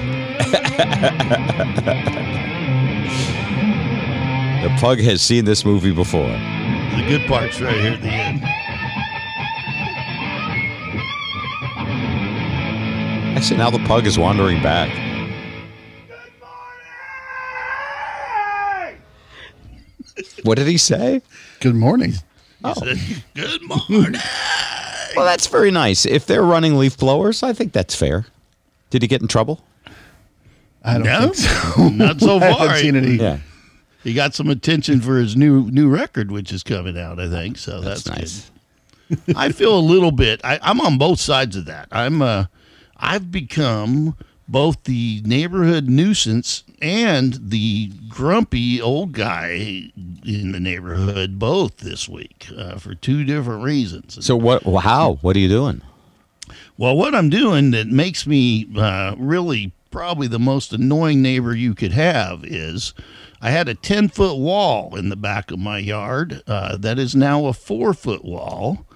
[4.62, 6.28] the pug has seen this movie before.
[6.28, 8.42] The good part's right here at the end.
[13.38, 14.90] Actually, now the pug is wandering back.
[20.42, 21.22] What did he say?
[21.60, 22.14] Good morning.
[22.64, 22.74] Oh.
[22.74, 22.98] Said,
[23.34, 24.20] good morning.
[25.16, 26.04] Well, that's very nice.
[26.06, 28.26] If they're running leaf blowers, I think that's fair.
[28.90, 29.64] Did he get in trouble?
[30.84, 31.88] I don't No, think so.
[31.92, 32.58] not so I far.
[32.68, 33.16] haven't seen any.
[33.16, 33.38] Yeah,
[34.02, 37.18] He got some attention for his new new record, which is coming out.
[37.20, 37.80] I think so.
[37.80, 38.50] that's, That's, nice.
[39.26, 39.36] good.
[39.36, 40.40] I feel a little bit.
[40.44, 41.88] I, I'm on both sides of that.
[41.90, 42.44] I'm uh,
[42.96, 44.16] I've become
[44.48, 49.90] both the neighborhood nuisance and the grumpy old guy
[50.24, 54.24] in the neighborhood both this week uh, for two different reasons.
[54.24, 54.62] So what?
[54.62, 55.14] How?
[55.20, 55.82] What are you doing?
[56.76, 61.74] Well, what I'm doing that makes me uh, really probably the most annoying neighbor you
[61.74, 62.94] could have is
[63.40, 67.14] I had a 10 foot wall in the back of my yard uh, that is
[67.14, 68.86] now a four foot wall.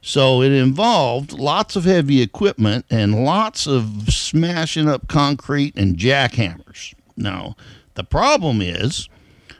[0.00, 6.94] So it involved lots of heavy equipment and lots of smashing up concrete and jackhammers.
[7.16, 7.56] Now,
[7.94, 9.08] the problem is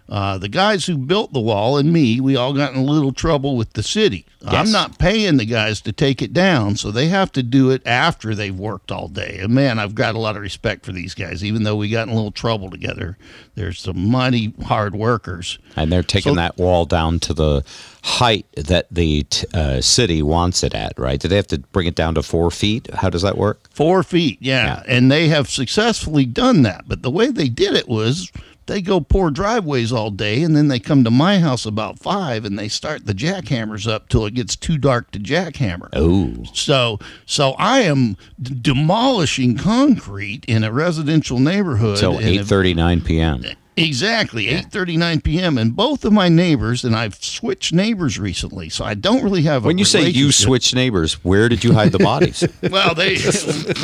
[0.09, 3.13] uh, the guys who built the wall and me, we all got in a little
[3.13, 4.25] trouble with the city.
[4.49, 7.83] I'm not paying the guys to take it down, so they have to do it
[7.85, 9.39] after they've worked all day.
[9.43, 12.07] And man, I've got a lot of respect for these guys, even though we got
[12.07, 13.19] in a little trouble together.
[13.57, 15.59] They're some mighty hard workers.
[15.75, 17.65] And they're taking So- that wall down to the
[18.05, 21.19] height that the t- uh, city wants it at, right?
[21.19, 22.89] Do they have to bring it down to four feet?
[22.95, 23.69] How does that work?
[23.73, 24.85] Four feet, yeah.
[24.87, 26.85] And they have successfully done that.
[26.87, 28.31] But the way they did it was
[28.67, 32.45] they go pour driveways all day and then they come to my house about five
[32.45, 35.89] and they start the jackhammers up till it gets too dark to jackhammer.
[35.93, 41.99] Oh, So, so I am d- demolishing concrete in a residential neighborhood.
[41.99, 43.45] till and if- eight thirty nine p.m.
[43.79, 45.59] Exactly, eight thirty nine p.m.
[45.59, 49.65] And both of my neighbors, and I've switched neighbors recently, so I don't really have.
[49.65, 52.43] A When you say you switched neighbors, where did you hide the bodies?
[52.71, 53.19] well, they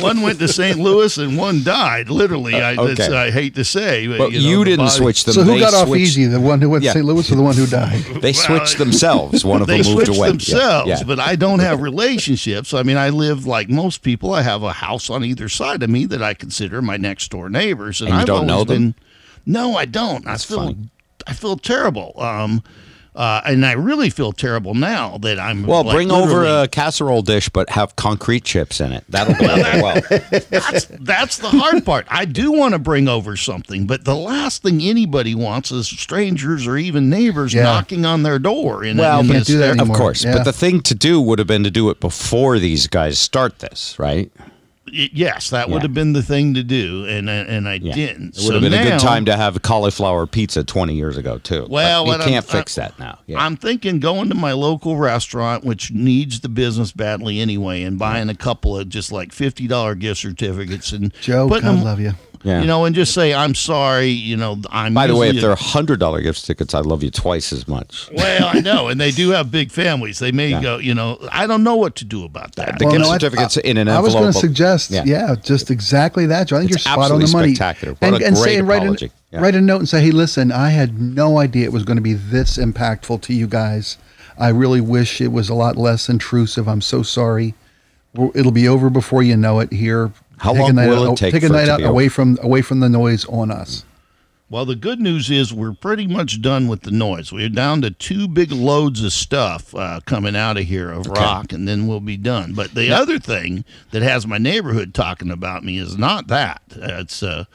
[0.01, 0.79] one went to St.
[0.79, 2.09] Louis and one died.
[2.09, 2.93] Literally, I, Uh, okay.
[2.95, 5.33] that's- I hate to say, but, but you, you, know, the didn't body- switch them.
[5.35, 6.25] So who They got off easy?
[6.25, 6.93] The one who went Yeah.
[6.93, 7.05] to St.
[7.05, 8.03] Louis or the one who died?
[8.23, 9.45] They switched themselves.
[9.45, 10.27] One of them moved switched away.
[10.29, 11.03] Yeah, themselves, yeah.
[11.03, 12.73] but I don't have relationships.
[12.73, 14.33] I mean, I live like most people.
[14.33, 17.47] I have a house on either side of me that I consider my next door
[17.47, 18.91] neighbors, and, And you I've don't know them?
[18.91, 18.95] Been,
[19.45, 20.27] no, I don't.
[20.27, 20.89] I feel funny.
[21.27, 22.13] I feel terrible.
[22.17, 22.63] Um,
[23.15, 25.67] uh, and I really feel terrible now that I'm.
[25.67, 29.03] Well, like, bring over a casserole dish, but have concrete chips in it.
[29.07, 29.45] That'll go
[29.83, 30.01] well.
[30.49, 32.07] that's that's the hard part.
[32.09, 36.65] I do want to bring over something, but the last thing anybody wants is strangers
[36.65, 37.63] or even neighbors Yeah.
[37.63, 38.83] knocking on their door.
[38.83, 39.81] In, Well, in but this do that area.
[39.83, 40.33] Of course, Yeah.
[40.33, 43.59] but the thing to do would have been to do it before these guys start
[43.59, 44.31] this, right?
[44.95, 47.95] Y- yes, that would have been the thing to do, and I- and I Yeah.
[47.95, 48.37] didn't.
[48.37, 51.65] It would have been a good time to have cauliflower pizza 20 years ago, too.
[51.69, 53.17] Well, But what you I'm- can't fix I- that now.
[53.25, 53.43] Yeah.
[53.43, 58.29] I'm thinking going to my local restaurant, which needs the business badly anyway, and buying
[58.29, 61.99] a couple of just like fifty dollar gift certificates and Joe, putting God them, love
[61.99, 62.13] you.
[62.43, 62.59] Yeah.
[62.59, 64.07] you know, and just say I'm sorry.
[64.09, 64.93] You know, I'm.
[64.93, 68.09] By the way, if they're $100 gift tickets, I love you twice as much.
[68.13, 70.19] well, I know, and they do have big families.
[70.19, 70.61] They may Yeah.
[70.61, 70.77] go.
[70.77, 72.79] You know, I don't know what to do about that.
[72.79, 75.03] The Well, gift no, I- certificates in an I was going to suggest, Yeah.
[75.05, 75.35] yeah.
[75.41, 76.57] just exactly that, Joe.
[76.57, 77.55] I think It's you're spot on the absolutely money.
[77.55, 77.93] spectacular.
[77.99, 79.05] What and a and great say, and write, apology.
[79.05, 79.41] a, Yeah.
[79.41, 82.01] write a note and say, hey, listen, I had no idea it was going to
[82.03, 83.97] be this impactful to you guys.
[84.37, 86.67] I really wish it was a lot less intrusive.
[86.67, 87.53] I'm so sorry.
[88.35, 90.11] It'll be over before you know it here.
[90.37, 92.09] How Take a long night will it out, take Take a night out be away
[92.09, 93.85] from away from the noise on us.
[94.49, 97.31] Well, the good news is we're pretty much done with the noise.
[97.31, 101.51] We're down to two big loads of stuff uh, coming out of here of rock,
[101.51, 102.53] and then we'll be done.
[102.53, 106.61] But the other thing that has my neighborhood talking about me is not that.
[106.75, 107.45] It's uh,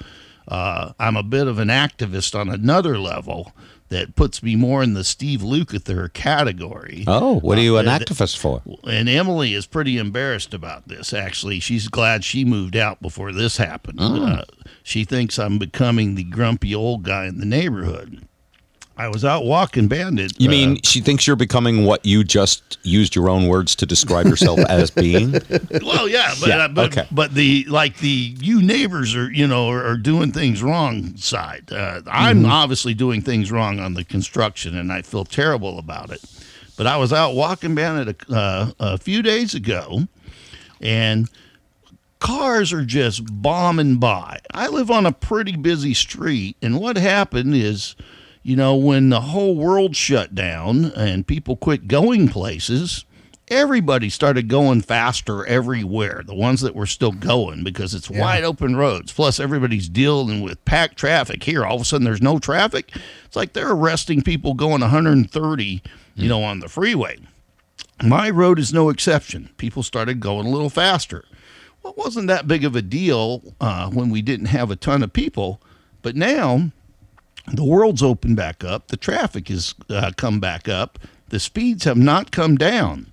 [0.49, 3.53] uh, I'm a bit of an activist on another level
[3.89, 7.05] that puts me more in the Steve Lukather category.
[7.07, 8.63] Oh, what are you an Uh, activist for?
[8.85, 11.13] And Emily is pretty embarrassed about this.
[11.13, 13.99] Actually, she's glad she moved out before this happened.
[14.01, 14.25] Oh.
[14.25, 14.45] Uh,
[14.83, 18.28] she thinks I'm becoming the grumpy old guy in the neighborhood.
[18.99, 20.33] I was out walking Bandit.
[20.41, 23.87] You uh, mean she thinks you're becoming what you just used your own words to
[23.87, 25.33] describe yourself as being?
[25.85, 27.07] well, yeah, but Yeah, uh, but, okay.
[27.13, 31.71] but the like the you neighbors are you know are, are doing things wrong side.
[31.73, 32.51] Uh, I'm Mm-hmm.
[32.51, 36.21] obviously doing things wrong on the construction, and I feel terrible about it.
[36.77, 40.03] But I was out walking Bandit a, uh, a few days ago,
[40.81, 41.29] and
[42.21, 44.41] cars are just bombing by.
[44.53, 47.95] I live on a pretty busy street, and what happened is,
[48.43, 53.05] you know, when the whole world shut down and people quit going places,
[53.51, 56.23] everybody started going faster everywhere.
[56.25, 59.13] The ones that were still going because it's wide open roads.
[59.13, 61.43] Plus, everybody's dealing with packed traffic.
[61.43, 62.95] Here, all of a sudden, there's no traffic.
[63.25, 65.83] It's like they're arresting people going 130,
[66.15, 67.19] you know, on the freeway.
[68.03, 69.51] My road is no exception.
[69.57, 71.25] People started going a little faster.
[71.83, 75.03] Well, it wasn't that big of a deal uh, when we didn't have a ton
[75.03, 75.61] of people,
[76.03, 76.71] but now
[77.53, 78.89] the world's opened back up.
[78.89, 80.99] The traffic has uh, come back up.
[81.29, 83.13] The speeds have not come down.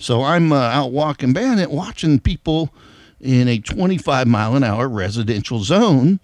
[0.00, 2.72] So I'm uh, out walking Bandit, watching people
[3.20, 6.20] in a 25 mile an hour residential zone,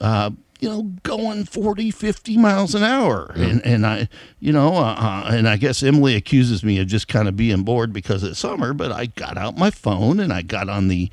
[0.00, 3.30] uh, you know, going 40, 50 miles an hour.
[3.36, 4.08] And, and I,
[4.40, 7.62] you know, uh, uh, and I guess Emily accuses me of just kind of being
[7.62, 11.10] bored because it's summer, but I got out my phone and I got on the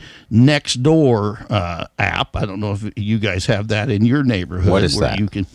[0.60, 2.36] Nextdoor uh, app.
[2.36, 4.72] I don't know if you guys have that in your neighborhood.
[4.72, 5.20] What is where that?
[5.20, 5.46] You can,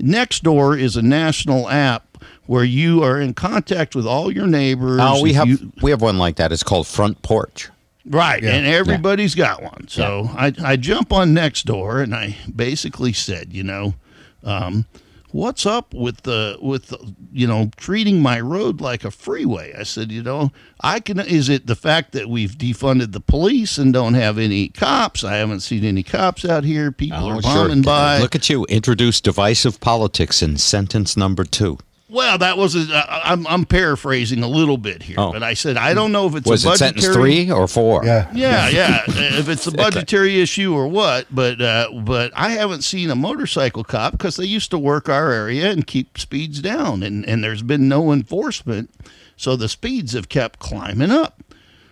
[0.00, 2.06] Nextdoor is a national app
[2.46, 5.00] where you are in contact with all your neighbors.
[5.02, 6.52] Oh, we have you- we have one like that.
[6.52, 7.68] It's called Front Porch.
[8.06, 8.54] Right, Yeah.
[8.54, 9.86] and everybody's got one.
[9.88, 13.94] So I, I jump on next door and I basically said, you know,
[14.42, 14.86] um,
[15.32, 19.74] what's up with the with the, you know treating my road like a freeway?
[19.78, 21.20] I said, you know, I can.
[21.20, 25.22] Is it the fact that we've defunded the police and don't have any cops?
[25.22, 26.90] I haven't seen any cops out here.
[26.90, 27.52] People Oh, are sure.
[27.68, 28.18] bombing by.
[28.18, 28.64] Look at you.
[28.64, 31.78] Introduce divisive politics in sentence number two.
[32.10, 35.32] Well, that was a, uh, I'm I'm paraphrasing a little bit here, Oh.
[35.32, 37.66] but I said I don't know if it's Was a it sentence budgetary- three or
[37.68, 38.04] four?
[38.04, 38.30] Yeah.
[38.34, 39.02] Yeah, yeah.
[39.08, 43.84] if it's a budgetary issue or what, but uh, but I haven't seen a motorcycle
[43.84, 47.62] cop because they used to work our area and keep speeds down, and and there's
[47.62, 48.90] been no enforcement,
[49.36, 51.42] so the speeds have kept climbing up.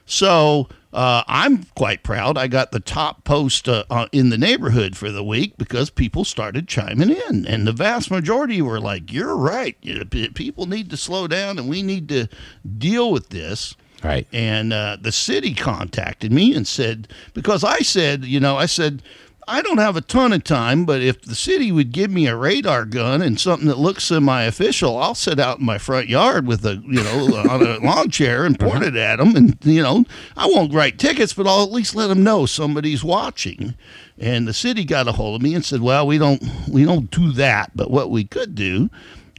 [0.07, 2.39] So uh, I'm quite proud.
[2.39, 6.25] I got the top post uh, uh, in the neighborhood for the week because people
[6.25, 9.77] started chiming in, and the vast majority were like, "You're right.
[9.83, 12.29] You know, p- People need to slow down, and we need to
[12.79, 14.27] deal with this." Right.
[14.33, 19.03] And uh, the city contacted me and said, because I said, you know, I said,
[19.49, 22.37] I don't have a ton of time, but if the city would give me a
[22.37, 26.47] radar gun and something that looks semi official, I'll sit out in my front yard
[26.47, 29.35] with a, you know, on a lawn chair and point it at them.
[29.35, 30.05] And, you know,
[30.37, 33.75] I won't write tickets, but I'll at least let them know somebody's watching.
[34.19, 37.11] And the city got a hold of me and said, well, we don't, we don't
[37.11, 37.73] do that.
[37.75, 38.91] But what we could do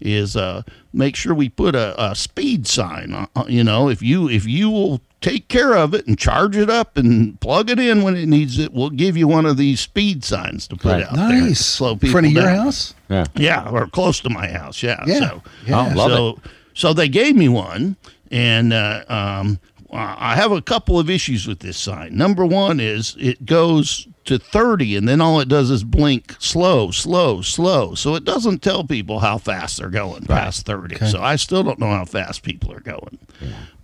[0.02, 3.14] is uh, make sure we put a, a speed sign.
[3.14, 6.56] On, on- you know, if you if you will take care of it and charge
[6.56, 9.58] it up and plug it in when it needs it, we'll give you one of
[9.58, 11.04] these speed signs to put Right.
[11.04, 11.30] out there.
[11.30, 11.66] to Nice.
[11.66, 12.94] Slow In front of your house?
[13.10, 13.26] Yeah.
[13.36, 14.82] Yeah, or close to my house.
[14.82, 15.04] Yeah.
[15.06, 15.20] Yeah.
[15.20, 15.90] So, Yeah.
[15.92, 16.40] Oh, love so,
[16.74, 17.98] so they gave me one,
[18.32, 19.60] and uh, um,
[19.92, 22.16] I have a couple of issues with this sign.
[22.16, 26.92] Number one is it goes to 30, and then all it does is blink slow,
[26.92, 27.96] slow, slow.
[27.96, 31.08] So it doesn't tell people how fast they're going past 30.
[31.08, 33.18] So I still don't know how fast people are going.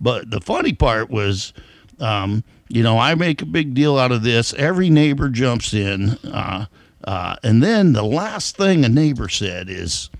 [0.00, 1.52] But the funny part was,
[1.98, 4.54] um, you know, I make a big deal out of this.
[4.54, 6.10] Every neighbor jumps in.
[6.24, 6.66] Uh,
[7.02, 10.10] uh, and then the last thing a neighbor said is,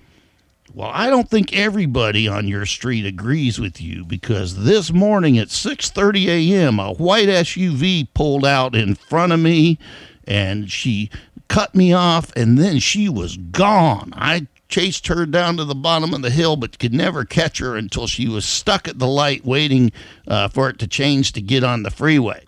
[0.74, 5.48] well, I don't think everybody on your street agrees with you because this morning at
[5.48, 6.78] 6:30 a.m.
[6.78, 9.78] a white SUV pulled out in front of me
[10.26, 11.10] and she
[11.48, 14.12] cut me off and then she was gone.
[14.16, 17.76] I chased her down to the bottom of the hill but could never catch her
[17.76, 19.92] until she was stuck at the light waiting
[20.26, 22.44] uh, for it to change to get on the freeway.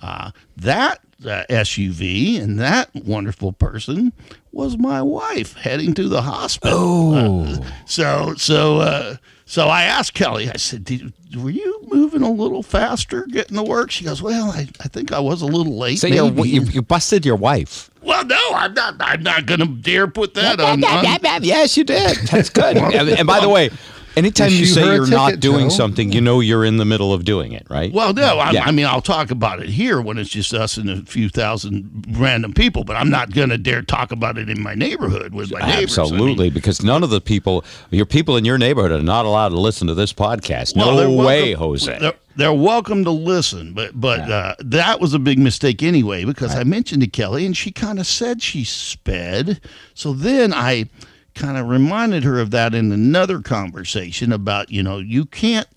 [0.00, 4.12] Uh, that uh, SUV and that wonderful person
[4.50, 7.14] was my wife heading to the hospital.
[7.14, 7.66] Oh.
[7.86, 9.16] So so uh,
[9.52, 10.48] so I asked Kelly.
[10.48, 14.50] I said, Did, "Were you moving a little faster getting to work?" She goes, "Well,
[14.50, 17.36] I, I think I was a little late." So you're, maybe." you, you busted your
[17.36, 17.90] wife.
[18.00, 18.94] well, no, I'm not.
[18.98, 20.82] I'm not going to dare put that on.
[20.82, 22.16] on yes, you did.
[22.28, 22.76] That's good.
[22.78, 23.68] and, and by the way,
[24.16, 27.52] anytime you say you're not doing something, you know you're in the middle of doing
[27.52, 27.92] it, right?
[27.92, 28.64] well, no, I, Yeah.
[28.64, 32.06] I mean, I'll talk about it here when it's just us and a few thousand
[32.10, 35.52] random people, but I'm not going to dare talk about it in my neighborhood with
[35.52, 35.98] my neighbors.
[35.98, 39.24] I mean, Absolutely, because none of the people, your people in your neighborhood are not
[39.24, 40.76] allowed to listen to this podcast.
[40.76, 41.98] Well, no welcome- way, Jose.
[41.98, 46.54] They're, they're welcome to listen, but but uh, that was a big mistake anyway because
[46.54, 49.60] I mentioned to Kelly and she kind of said she sped.
[49.94, 50.88] So then I
[51.34, 55.68] kind of reminded her of that in another conversation about you know you can't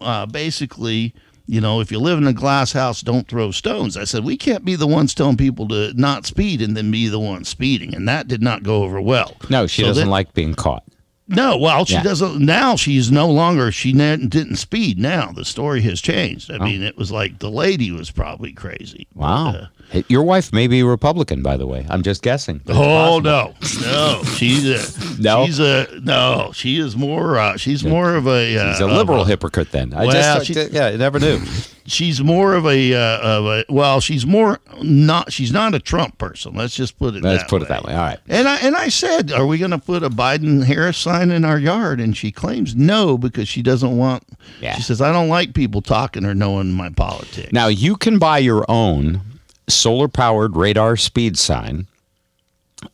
[0.00, 1.14] uh, basically.
[1.48, 3.96] You know, if you live in a glass house, don't throw stones.
[3.96, 7.06] I said, we can't be the ones telling people to not speed and then be
[7.06, 7.94] the ones speeding.
[7.94, 9.36] And that did not go over well.
[9.48, 10.82] no, she So doesn't then- like being caught.
[11.28, 12.02] no, well, she Yeah.
[12.02, 12.40] doesn't.
[12.44, 13.70] Now she's no longer.
[13.70, 14.98] She ne- didn't speed.
[14.98, 16.50] Now the story has changed.
[16.50, 19.06] I mean, it was like the lady was probably crazy.
[19.14, 19.50] Wow.
[19.50, 19.75] Uh, Hey,
[20.08, 21.86] your wife may be Republican, by the way.
[21.88, 22.60] I'm just guessing.
[22.68, 25.46] oh no, no, she's a No?
[25.46, 26.50] She's a no.
[26.54, 27.38] She is more.
[27.38, 28.56] Uh, she's more of a.
[28.58, 29.94] Uh, She's a of liberal hypocrite then.
[29.94, 31.40] I Well, just, she- yeah, I never knew.
[31.88, 33.64] She's more of a, uh, of a.
[33.68, 35.32] Well, she's more not.
[35.32, 36.52] She's not a Trump person.
[36.56, 37.22] Let's just put it.
[37.22, 37.66] Let's that put way.
[37.66, 37.92] it that way.
[37.94, 38.18] All right.
[38.28, 41.44] And I and I said, "Are we going to put a Biden Harris sign in
[41.44, 44.24] our yard?" And she claims no because she doesn't want.
[44.60, 44.74] Yeah.
[44.74, 48.38] She says, "I don't like people talking or knowing my politics." Now you can buy
[48.38, 49.20] your own
[49.68, 51.86] solar powered radar speed sign.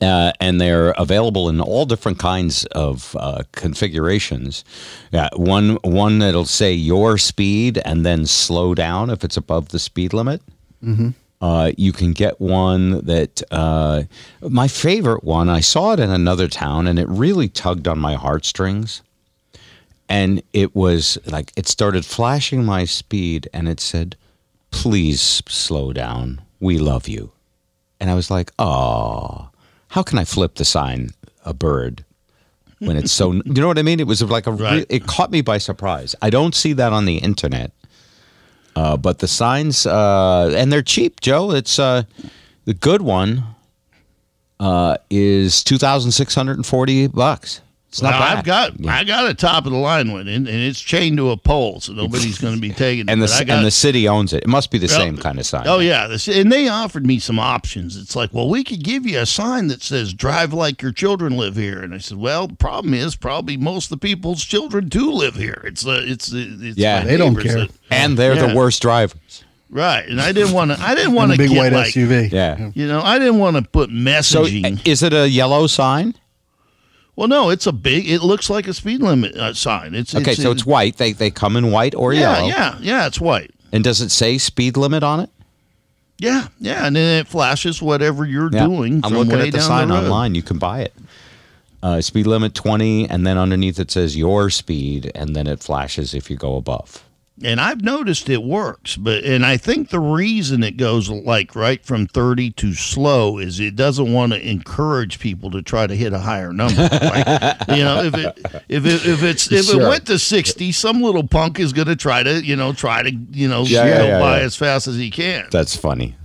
[0.01, 4.65] Uh, and they're available in all different kinds of uh, configurations.
[5.11, 9.81] Yeah, one one that'll say your speed and then slow down if it's above the
[9.81, 10.41] speed limit.
[11.41, 14.05] Uh, you can get one that uh,
[14.49, 15.49] my favorite one.
[15.49, 19.03] I saw it in another town, and it really tugged on my heartstrings.
[20.09, 24.15] And it was like it started flashing my speed, and it said,
[24.71, 26.41] "Please slow down.
[26.63, 27.33] We love you."
[28.01, 29.51] And I was like, "Oh,
[29.89, 31.11] how can I flip the sign
[31.45, 32.05] a bird
[32.79, 34.01] when it's so?" you know what I mean?
[34.01, 34.53] It was like a.
[34.53, 34.87] Right.
[34.89, 36.15] it caught me by surprise.
[36.23, 37.73] I don't see that on the internet.
[38.75, 41.51] Uh, but the signs, uh, and they're cheap, Joe.
[41.51, 42.05] It's uh,
[42.65, 43.45] the good one
[44.59, 47.61] uh, is two thousand six hundred and forty bucks.
[47.93, 48.39] It's not Well, bad.
[48.39, 48.95] I've got Yeah.
[48.95, 51.79] I got a top of the line one, and, and it's chained to a pole,
[51.81, 53.11] so nobody's going to be taking it.
[53.13, 54.45] and the But I c- got, and the city owns it.
[54.45, 55.65] It must be the Well, same kind of sign.
[55.67, 57.99] Oh yeah, this, and they offered me some options.
[57.99, 61.37] It's like, well, we could give you a sign that says "Drive like your children
[61.37, 64.89] live here," and I said, well, the problem is probably most of the people's children
[64.89, 65.61] do live here.
[65.67, 67.05] It's uh, it's uh, it's Yeah.
[67.05, 67.59] They don't care.
[67.67, 68.47] that- and they're Yeah.
[68.47, 69.45] the worst drivers.
[69.69, 70.09] right?
[70.09, 70.81] And I didn't want to.
[70.81, 72.33] I didn't want to big get white like, SUV.
[72.33, 72.71] Yeah.
[72.75, 74.79] you know, I didn't want to put messaging.
[74.79, 76.15] uh, is it a yellow sign?
[77.17, 78.09] Well, no, it's a big.
[78.09, 79.95] It looks like a speed limit uh, sign.
[79.95, 80.97] It's Okay, so it's white.
[80.97, 82.49] They they come in white or yeah, yellow.
[82.49, 83.07] yeah, yeah.
[83.07, 83.51] It's white.
[83.73, 85.31] And does it say speed limit on it?
[86.19, 88.67] Yeah, yeah, and then it flashes whatever you're Yeah.
[88.67, 89.01] doing.
[89.05, 90.35] I'm looking at the sign the online.
[90.35, 90.95] You can buy it.
[91.83, 96.15] Uh, speed limit 20, and then underneath it says your speed, and then it flashes
[96.15, 97.03] if you go above.
[97.45, 98.97] And I've noticed it works.
[98.97, 103.61] But and I think the reason it goes like right from thirty to slow is
[103.61, 106.83] it doesn't want to encourage people to try to hit a higher number.
[106.83, 107.27] like,
[107.69, 108.39] you know, if it
[108.69, 111.97] if it if it's if it went to sixty, some little punk is going to
[111.97, 114.45] try to you know try to you know Yeah, yeah, yeah, by yeah.
[114.45, 115.47] as fast as he can.
[115.51, 116.17] That's funny.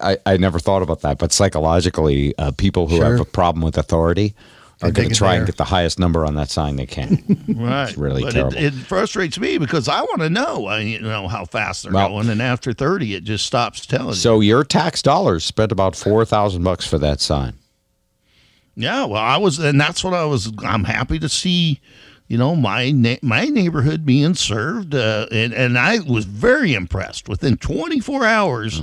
[0.00, 3.10] I, I never thought about that, but psychologically, uh, people who Sure.
[3.10, 4.34] have a problem with authority
[4.82, 7.22] are going to it try and get the highest number on that sign they can.
[7.56, 8.56] Right, It's really but terrible.
[8.58, 12.08] It, it frustrates me because I want to know, you know, how fast they're Well-
[12.10, 14.08] going, and after thirty, it just stops telling.
[14.08, 14.14] you.
[14.14, 17.54] so your tax dollars spent about four thousand bucks for that sign.
[18.74, 20.52] Yeah, well, I was, and that's what I was.
[20.62, 21.80] I'm happy to see,
[22.28, 27.26] you know, my na- my neighborhood being served, uh, and and I was very impressed.
[27.26, 28.82] Within 24 hours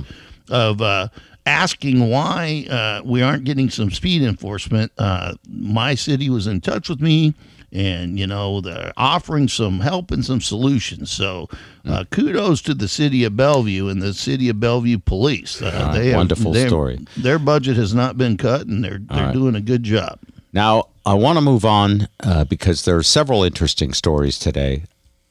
[0.50, 1.08] of uh,
[1.46, 6.88] asking why uh, we aren't getting some speed enforcement, uh, my city was in touch
[6.88, 7.34] with me.
[7.76, 11.10] And you know they're offering some help and some solutions.
[11.10, 11.48] So,
[11.84, 15.60] uh, kudos to the city of Bellevue and the city of Bellevue Police.
[15.60, 17.04] Uh, they have- wonderful story.
[17.16, 19.34] Their budget has not been cut, and they're they're right.
[19.34, 20.20] doing a good job.
[20.52, 24.84] Now, I want to move on uh, because there are several interesting stories today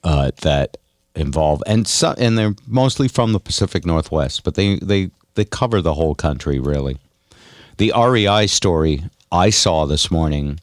[0.03, 0.75] uh, that
[1.15, 5.81] involve, and so, and they're mostly from the Pacific Northwest, but they, they, they cover
[5.81, 6.97] the whole country, really.
[7.77, 10.59] The REI story I saw this morning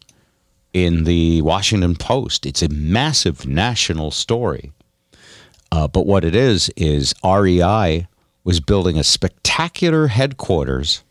[0.72, 4.72] in the Washington Post, it's a massive national story.
[5.72, 8.06] Uh, but what it is, is REI
[8.44, 11.02] was building a spectacular headquarters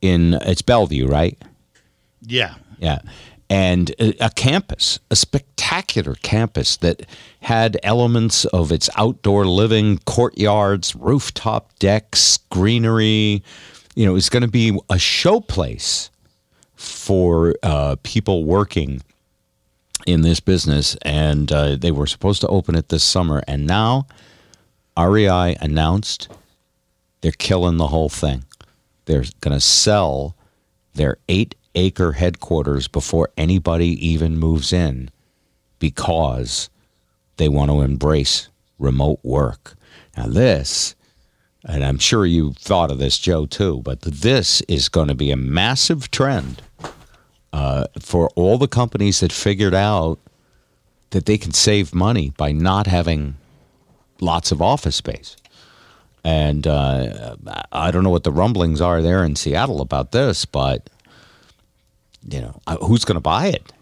[0.00, 1.40] in, it's Bellevue, right?
[2.22, 2.54] Yeah.
[2.78, 2.98] Yeah.
[3.52, 7.02] And a, a campus, a spectacular campus that
[7.40, 13.42] had elements of its outdoor living, courtyards, rooftop decks, greenery.
[13.94, 16.08] You know, it's going to be a showplace
[16.76, 19.02] for uh, people working
[20.06, 20.96] in this business.
[21.02, 23.42] And uh, they were supposed to open it this summer.
[23.46, 24.06] And now
[24.98, 26.30] REI announced
[27.20, 28.44] they're killing the whole thing.
[29.04, 30.36] They're going to sell
[30.94, 35.10] their eight acre headquarters before anybody even moves in
[35.78, 36.70] because
[37.36, 38.48] they want to embrace
[38.78, 39.74] remote work.
[40.16, 40.94] Now, this,
[41.64, 45.30] and I'm sure you've thought of this, Joe, too, but this is going to be
[45.30, 46.62] a massive trend
[47.52, 50.18] uh, for all the companies that figured out
[51.10, 53.36] that they can save money by not having
[54.20, 55.36] lots of office space.
[56.24, 57.36] And uh,
[57.72, 60.88] I don't know what the rumblings are there in Seattle about this, but
[62.28, 63.72] you know, who's going to buy it?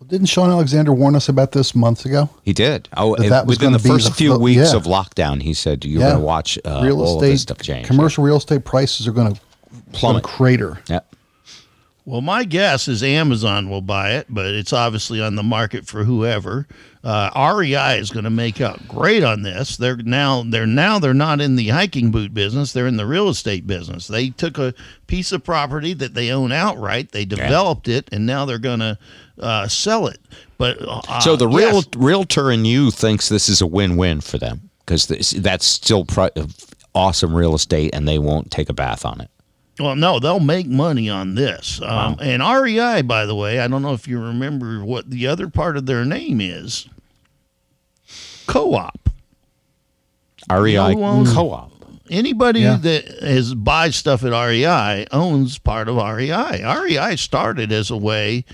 [0.00, 2.28] Well, Didn't Sean Alexander warn us about this months ago?
[2.42, 2.88] He did.
[2.96, 4.76] Oh, That it- that was within the first the- few weeks yeah.
[4.76, 6.08] of lockdown, he said you're Yeah.
[6.10, 7.86] going to watch uh, real all estate, stuff change.
[7.86, 9.40] commercial real estate prices are going to
[9.92, 10.22] Plummet.
[10.24, 10.80] crater.
[10.88, 11.00] Yeah.
[12.04, 16.02] Well, my guess is Amazon will buy it, but it's obviously on the market for
[16.02, 16.66] whoever.
[17.04, 19.76] Uh, REI is going to make out great on this.
[19.76, 23.28] They're now they're now they're not in the hiking boot business; they're in the real
[23.28, 24.08] estate business.
[24.08, 24.74] They took a
[25.06, 28.98] piece of property that they own outright, they developed it, and now they're going to
[29.38, 30.20] uh, sell it.
[30.58, 34.38] But uh, So the real yes, realtor in you thinks this is a win-win for
[34.38, 36.30] them because that's still pri-
[36.96, 39.30] awesome real estate, and they won't take a bath on it.
[39.80, 41.80] Well, no, they'll make money on this.
[41.82, 45.48] Um, And REI, by the way, I don't know if you remember what the other
[45.48, 46.88] part of their name is.
[48.46, 49.08] Co-op.
[50.50, 51.70] REI know who owns- co-op.
[52.10, 52.76] Anybody Yeah.
[52.76, 56.62] that has buys stuff at REI owns part of REI.
[56.62, 58.44] REI started as a way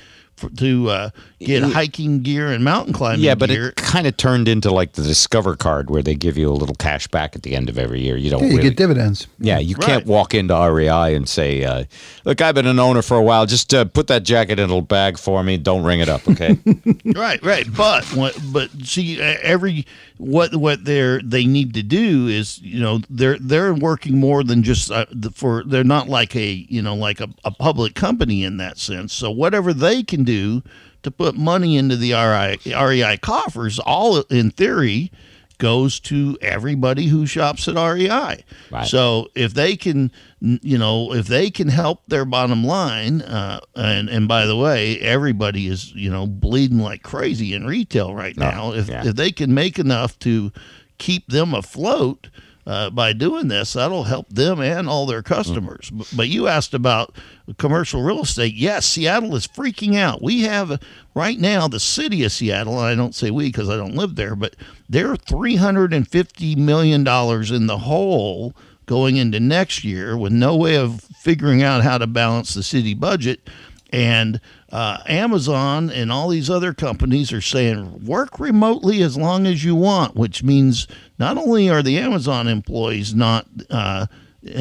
[0.43, 1.11] f- to uh,
[1.41, 3.69] get hiking gear and mountain climbing Yeah, but gear.
[3.69, 6.75] it kind of turned into like the Discover card where they give you a little
[6.75, 8.17] cash back at the end of every year.
[8.17, 9.27] You don't Yeah, you really get dividends.
[9.39, 11.85] Yeah, you can't walk into REI and say, uh,
[12.25, 13.47] "Look, I've been an owner for a while.
[13.47, 15.57] Just uh, put that jacket in a bag for me.
[15.59, 16.59] Don't ring it up, okay?"
[17.15, 17.67] right, right.
[17.77, 19.87] But what, but see, uh, every
[20.19, 24.63] what what they're they need to do is you know they're they're working more than
[24.63, 28.45] just uh, the- for they're not like a you know like a, a public company
[28.45, 29.13] in that sense.
[29.13, 30.63] So whatever they can do
[31.03, 35.11] to put money into the REI coffers, all in theory
[35.59, 38.45] goes to everybody who shops at REI.
[38.71, 38.87] Right.
[38.87, 40.11] So if they can,
[40.41, 44.99] you know, if they can help their bottom line, uh, and and by the way,
[45.01, 48.73] everybody is you know bleeding like crazy in retail right now.
[48.73, 49.07] if yeah.
[49.07, 50.53] if they can make enough to
[50.99, 52.29] keep them afloat.
[52.69, 55.89] Uh, by doing this, that'll help them and all their customers.
[55.91, 57.15] But, but you asked about
[57.57, 58.53] commercial real estate.
[58.53, 60.21] Yes, Seattle is freaking out.
[60.21, 60.79] We have
[61.15, 64.17] right now the city of Seattle, and I don't say we because I don't live
[64.17, 64.55] there, but
[64.87, 68.55] they're $350 million in the hole
[68.85, 72.93] going into next year with no way of figuring out how to balance the city
[72.93, 73.49] budget.
[73.91, 79.65] And uh, Amazon and all these other companies are saying work remotely as long as
[79.65, 80.87] you want, which means
[81.19, 84.07] not only are the Amazon employees not uh,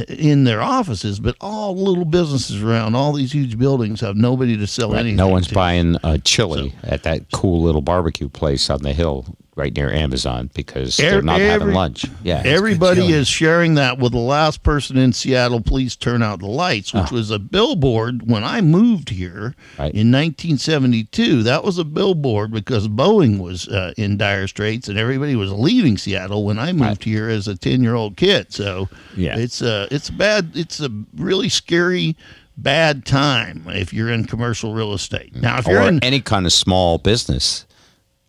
[0.10, 4.66] in their offices, but all little businesses around all these huge buildings have nobody to
[4.68, 5.18] sell Right, anything.
[5.18, 5.54] no one's to.
[5.54, 9.26] buying uh, chili at that cool little barbecue place on the hill
[9.58, 12.06] right near Amazon because they're Ev- not having lunch.
[12.24, 15.60] Yeah, Everybody is sharing that with the last person in Seattle.
[15.62, 19.56] Please turn out the lights, which was a billboard when I moved here.
[19.80, 19.94] Right.
[19.94, 21.44] in 1972.
[21.44, 25.98] That was a billboard because Boeing was uh, in dire straits and everybody was leaving
[25.98, 27.04] Seattle when I moved Right.
[27.04, 28.54] here as a 10 year old kid.
[28.54, 29.38] So Yeah.
[29.38, 30.52] it's a it's bad.
[30.56, 32.16] It's a really scary.
[32.60, 35.36] Bad time if you're in commercial real estate.
[35.36, 37.67] Now, if you're in any kind of small business,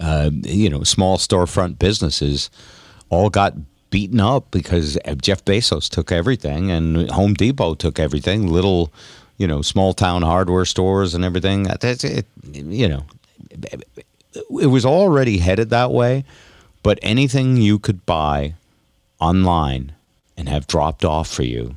[0.01, 2.51] uh, you know, small storefront businesses,
[3.11, 3.55] all got
[3.91, 8.47] beaten up because Jeff Bezos took everything and Home Depot took everything.
[8.49, 8.93] Little,
[9.39, 11.65] you know, small town hardware stores and everything.
[11.65, 12.27] That's it.
[12.53, 13.05] You know,
[14.61, 16.25] it was already headed that way.
[16.83, 18.55] But anything you could buy
[19.21, 19.93] online
[20.37, 21.75] and have dropped off for you,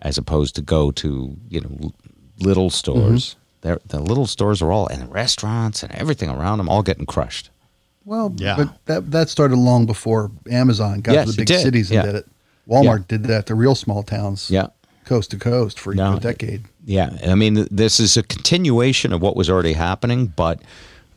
[0.00, 1.92] as opposed to go to you know
[2.38, 3.36] little stores.
[3.62, 7.50] They're, the little stores are all and restaurants and everything around them all getting crushed.
[8.04, 8.56] Well, Yeah.
[8.56, 12.02] but that that started long before Amazon got Yes, to the big cities and Yeah.
[12.06, 12.26] did it.
[12.68, 14.48] Walmart did that to real small towns.
[14.50, 14.68] Yeah.
[15.04, 16.16] Coast to coast for No.
[16.16, 16.64] a decade.
[16.86, 20.60] Yeah, I mean, this is a continuation of what was already happening, but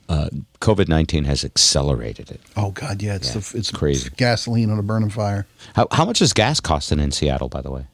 [0.10, 0.30] uh,
[0.62, 2.40] COVID nineteen has accelerated it.
[2.56, 4.10] Oh God, yeah, it's Yeah, the, it's crazy.
[4.16, 5.46] gasoline on a burning fire.
[5.76, 7.86] How, how much is gas costing in Seattle, by the way?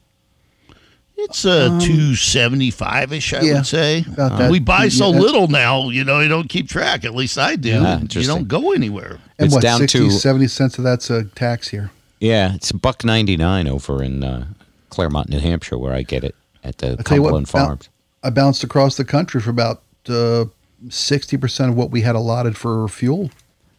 [1.15, 4.03] It's uh, two seventy five ish, I Um, yeah, would say.
[4.07, 4.51] about Uh, that.
[4.51, 7.05] we buy so Yeah, little now, you know, you don't keep track.
[7.05, 7.69] At least I do.
[7.69, 9.19] Yeah, you don't go anywhere.
[9.39, 11.91] And It's what, down 60, to- 70 cents of that's a tax here.
[12.19, 14.45] Yeah, it's a buck ninety nine over in uh,
[14.89, 17.89] Claremont, New Hampshire, where I get it at the I tell you what, Cumberland Farms.
[18.23, 20.45] I bounced across the country for about uh,
[20.89, 23.29] sixty percent of what we had allotted for fuel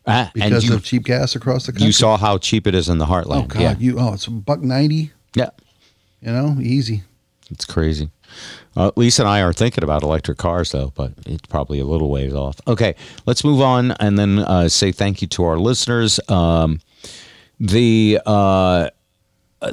[0.07, 1.87] Ah, because you, of cheap gas across the country.
[1.87, 3.45] you saw how cheap it is in the heartland.
[3.45, 3.75] Oh God, yeah.
[3.79, 5.13] you oh it's a buck ninety.
[5.35, 5.49] yeah,
[6.21, 7.03] You know, easy.
[7.55, 8.11] It's crazy.
[8.77, 12.11] Uh, Lisa and I are thinking about electric cars, though, but it's probably a little
[12.11, 12.61] ways off.
[12.67, 12.97] Okay,
[13.27, 16.19] let's move on and then uh, say thank you to our listeners.
[16.29, 16.81] Um,
[17.61, 18.91] the uh,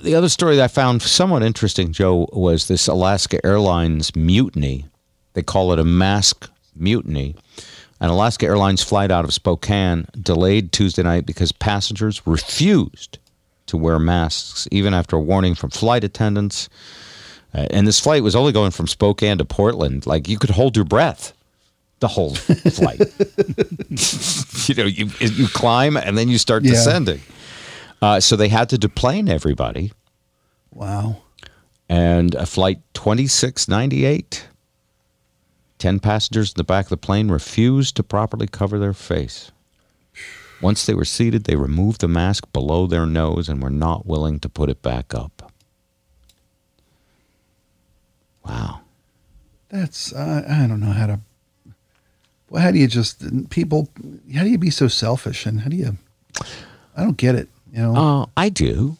[0.03, 4.85] the other story that I found somewhat interesting, Joe, was this Alaska Airlines mutiny.
[5.33, 7.35] They call it a mask mutiny.
[7.99, 13.17] An Alaska Airlines flight out of Spokane delayed Tuesday night because passengers refused
[13.67, 16.69] to wear masks, even after a warning from flight attendants.
[17.53, 20.05] Uh, and this flight was only going from Spokane to Portland.
[20.07, 21.33] Like you could hold your breath
[21.99, 22.99] the whole flight.
[24.69, 26.71] you know, you you climb and then you start Yeah.
[26.71, 27.21] descending.
[28.01, 29.91] Uh, so they had to deplane everybody.
[30.73, 31.17] Wow.
[31.89, 34.47] And a flight 2698,
[35.77, 39.51] 10 passengers in the back of the plane refused to properly cover their face.
[40.61, 44.39] Once they were seated, they removed the mask below their nose and were not willing
[44.39, 45.40] to put it back up.
[49.71, 51.19] That's I I don't know how to.
[52.49, 53.87] Well, how do you just people?
[54.35, 55.97] How do you be so selfish and how do you?
[56.97, 57.47] I don't get it.
[57.73, 57.95] You know.
[57.95, 58.97] Uh, I do.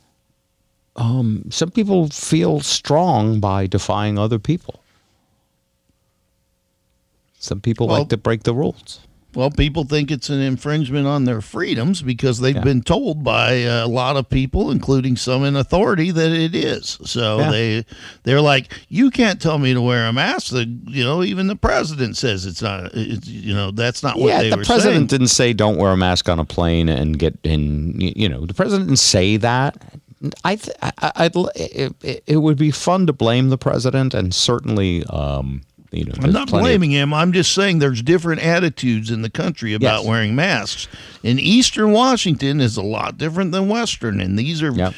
[0.96, 4.82] Um, some people feel strong by defying other people.
[7.40, 9.00] Some people Well- like to break the rules.
[9.34, 12.62] Well, people think it's an infringement on their freedoms because they've Yeah.
[12.64, 16.98] been told by a lot of people, including some in authority, that it is.
[17.06, 17.52] So Yeah.
[17.52, 17.86] they
[18.24, 20.52] they're like, you can't tell me to wear a mask.
[20.52, 22.92] The you know even the president says it's not.
[22.94, 25.08] It's, you know that's not what yeah, they the were president saying.
[25.08, 28.00] didn't say don't wear a mask on a plane and get in.
[28.02, 29.78] You know, the president didn't say that.
[30.44, 35.62] I, th- I it- it would be fun to blame the president, and certainly, um,
[35.92, 37.14] you know, I'm not plenty of- blaming him.
[37.14, 40.08] I'm just saying there's different attitudes in the country about Yes.
[40.08, 40.88] wearing masks.
[41.24, 44.94] In Eastern Washington is a lot different than Western, and these are Yep.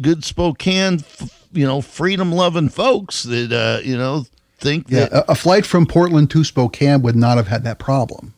[0.00, 1.04] good Spokane,
[1.52, 4.26] you know, freedom-loving folks that uh, you know
[4.58, 7.78] think Yeah, that a, a flight from Portland to Spokane would not have had that
[7.78, 8.32] problem.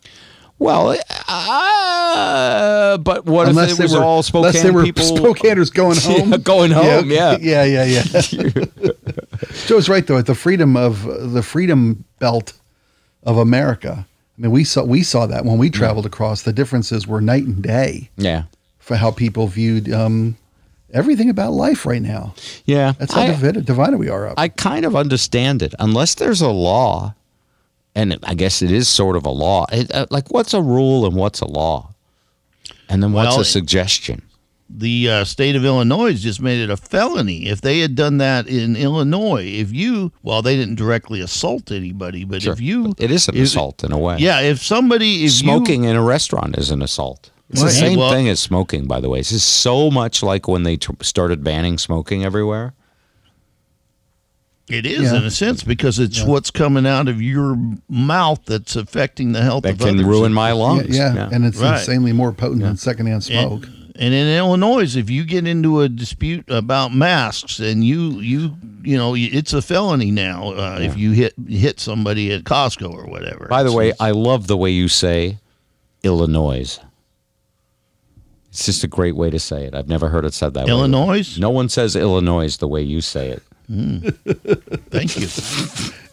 [0.61, 0.95] Well,
[1.27, 5.03] uh, but what unless if it they was were all Spokane unless they were people?
[5.03, 7.37] Spokaners going Yeah, home, going home, yeah.
[7.41, 8.03] yeah, yeah, yeah.
[9.65, 10.17] Joe's right though.
[10.19, 11.03] At the freedom of
[11.33, 12.53] the freedom belt
[13.23, 14.05] of America,
[14.37, 16.43] I mean, we saw we saw that when we traveled across.
[16.43, 18.43] The differences were night and day Yeah,
[18.77, 20.37] for how people viewed um,
[20.93, 22.35] everything about life right now.
[22.65, 22.93] yeah.
[22.99, 24.35] That's how I- divided, divided we are up.
[24.37, 27.15] I kind of understand it, unless there's a law,
[27.95, 29.65] and I guess it is sort of a law.
[29.71, 31.93] It, uh, like, what's a rule and what's a law,
[32.89, 34.21] and then what's Well, a suggestion?
[34.73, 37.47] the uh, state of Illinois just made it a felony.
[37.49, 42.23] If they had done that in Illinois, if you, well, they didn't directly assault anybody,
[42.23, 44.15] but if you, It is an if- assault in a way.
[44.19, 47.31] yeah, if somebody, if smoking you, in a restaurant is an assault.
[47.49, 49.19] It's the same Well- thing as smoking, by the way.
[49.19, 52.73] This is so much like when they tr- started banning smoking everywhere.
[54.73, 55.17] It is Yeah.
[55.17, 57.57] in a sense because it's what's coming out of your
[57.89, 60.05] mouth that's affecting the health That of can others.
[60.05, 60.97] ruin my yeah, lungs.
[60.97, 61.79] yeah, and it's Right.
[61.79, 63.65] insanely more potent than secondhand smoke.
[63.65, 68.53] And, and in Illinois, if you get into a dispute about masks, and you you
[68.83, 73.05] you know it's a felony now uh, if you hit hit somebody at Costco or
[73.05, 73.47] whatever.
[73.49, 75.37] By the It's- way, I love the way you say
[76.03, 76.79] Illinois.
[78.49, 79.73] It's just a great way to say it.
[79.73, 80.71] I've never heard it said that way.
[80.71, 81.37] Illinois?
[81.39, 83.43] No one says Illinois the way you say it.
[84.89, 85.27] thank you.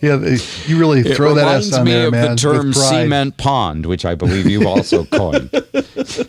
[0.00, 2.30] Yeah, they, you really throw it that reminds S on me there, of man.
[2.30, 5.50] the term cement pond, which I believe you've also coined.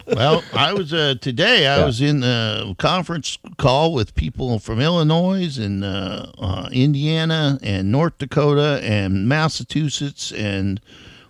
[0.08, 1.68] Well, I was uh, today.
[1.68, 1.86] I Yeah.
[1.86, 8.18] was in a conference call with people from Illinois and uh, uh, Indiana and North
[8.18, 10.82] Dakota and Massachusetts and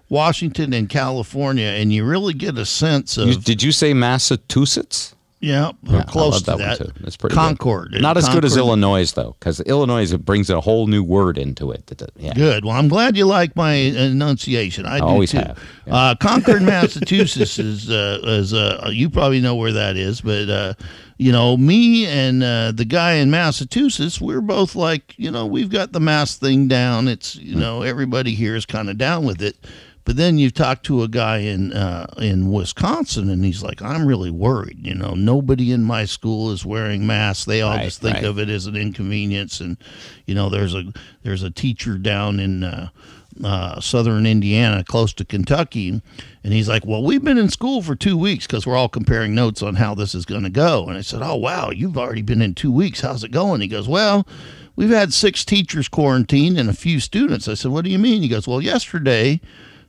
[0.08, 5.14] Washington and California, and you really get a sense of You- did you say Massachusetts?
[5.42, 6.86] Yeah, Yeah, close I love to that, that.
[6.88, 7.02] one too.
[7.04, 8.02] That's pretty Concord, Good.
[8.02, 11.72] Not as good as Illinois though, because Illinois it brings a whole new word into
[11.72, 11.88] it.
[11.88, 12.34] That, yeah.
[12.34, 12.66] Good.
[12.66, 14.86] Well, I'm glad you like my enunciation.
[14.86, 15.38] I do always too.
[15.38, 15.96] have, yeah.
[15.96, 20.74] Uh, Concord, Massachusetts is uh, is uh, you probably know where that is, but uh,
[21.18, 25.70] you know me and uh, the guy in Massachusetts, we're both like you know we've
[25.70, 27.08] got the mask thing down.
[27.08, 27.60] It's you Hmm.
[27.62, 29.56] know everybody here is kind of down with it.
[30.06, 34.06] But then you talk to a guy in uh, in Wisconsin, and he's like, "I'm
[34.08, 34.86] really worried.
[34.86, 37.46] You know, nobody in my school is wearing masks.
[37.46, 38.24] They all Right, just think right.
[38.24, 39.78] of it as an inconvenience." And
[40.26, 40.86] you know, there's a
[41.24, 42.90] there's a teacher down in uh,
[43.44, 46.02] uh, southern Indiana, close to Kentucky,
[46.44, 49.36] and he's like, "Well, we've been in school for two weeks because we're all comparing
[49.36, 52.24] notes on how this is going to go." And I said, "Oh, wow, you've already
[52.24, 53.02] been in two weeks.
[53.02, 54.26] How's it going?" He goes, "Well."
[54.76, 57.50] We've had six teachers quarantined and a few students.
[57.50, 59.42] I said, "What do you mean?" He goes, "Well, yesterday,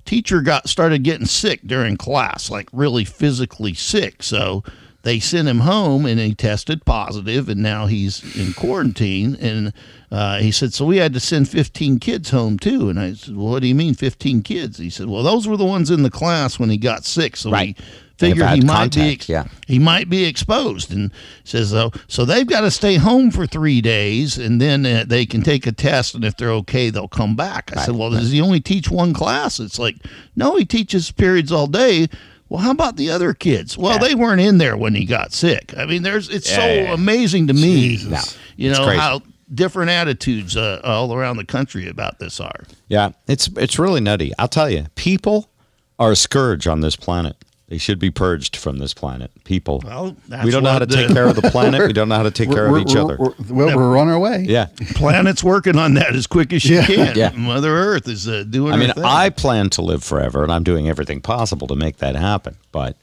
[0.05, 4.22] teacher got started getting sick during class, like really physically sick.
[4.22, 4.62] So
[5.03, 9.34] they sent him home and he tested positive, and now he's in quarantine.
[9.36, 9.72] And
[10.11, 12.88] uh, he said, so we had to send 15 kids home too.
[12.90, 14.76] And I said, well, what do you mean 15 kids?
[14.78, 17.36] He said, well, those were the ones in the class when he got sick.
[17.36, 17.78] So Right.
[17.78, 17.84] we
[18.20, 19.44] They've he might be contact, yeah.
[19.66, 21.10] he might be exposed and
[21.44, 25.26] says though so they've got to stay home for three days and then uh, they
[25.26, 28.30] can take a test and if they're okay they'll come back i said well does
[28.30, 29.96] he only teach one class it's like
[30.36, 32.08] no he teaches periods all day
[32.48, 35.74] well how about the other kids well they weren't in there when he got sick
[35.76, 36.94] i mean there's it's so yeah, yeah.
[36.94, 38.38] amazing to me Jesus.
[38.56, 39.20] you know how
[39.52, 44.32] different attitudes uh, all around the country about this are Yeah, it's it's really nutty.
[44.38, 45.50] I'll tell you, people
[45.98, 47.36] are a scourge on this planet.
[47.70, 49.30] They should be purged from this planet.
[49.44, 49.80] People.
[49.84, 51.86] Well, that's we don't know how to what take care of the planet.
[51.86, 53.16] We don't know how to take care of each other.
[53.16, 54.44] We're, well, we're on our way.
[54.48, 54.66] yeah.
[54.96, 56.84] planet's working on that as quick as she Yeah.
[56.86, 57.30] can Yeah.
[57.30, 59.04] mother earth is uh, doing I mean, thing.
[59.04, 62.56] I plan to live forever, and I'm doing everything possible to make that happen.
[62.72, 62.96] But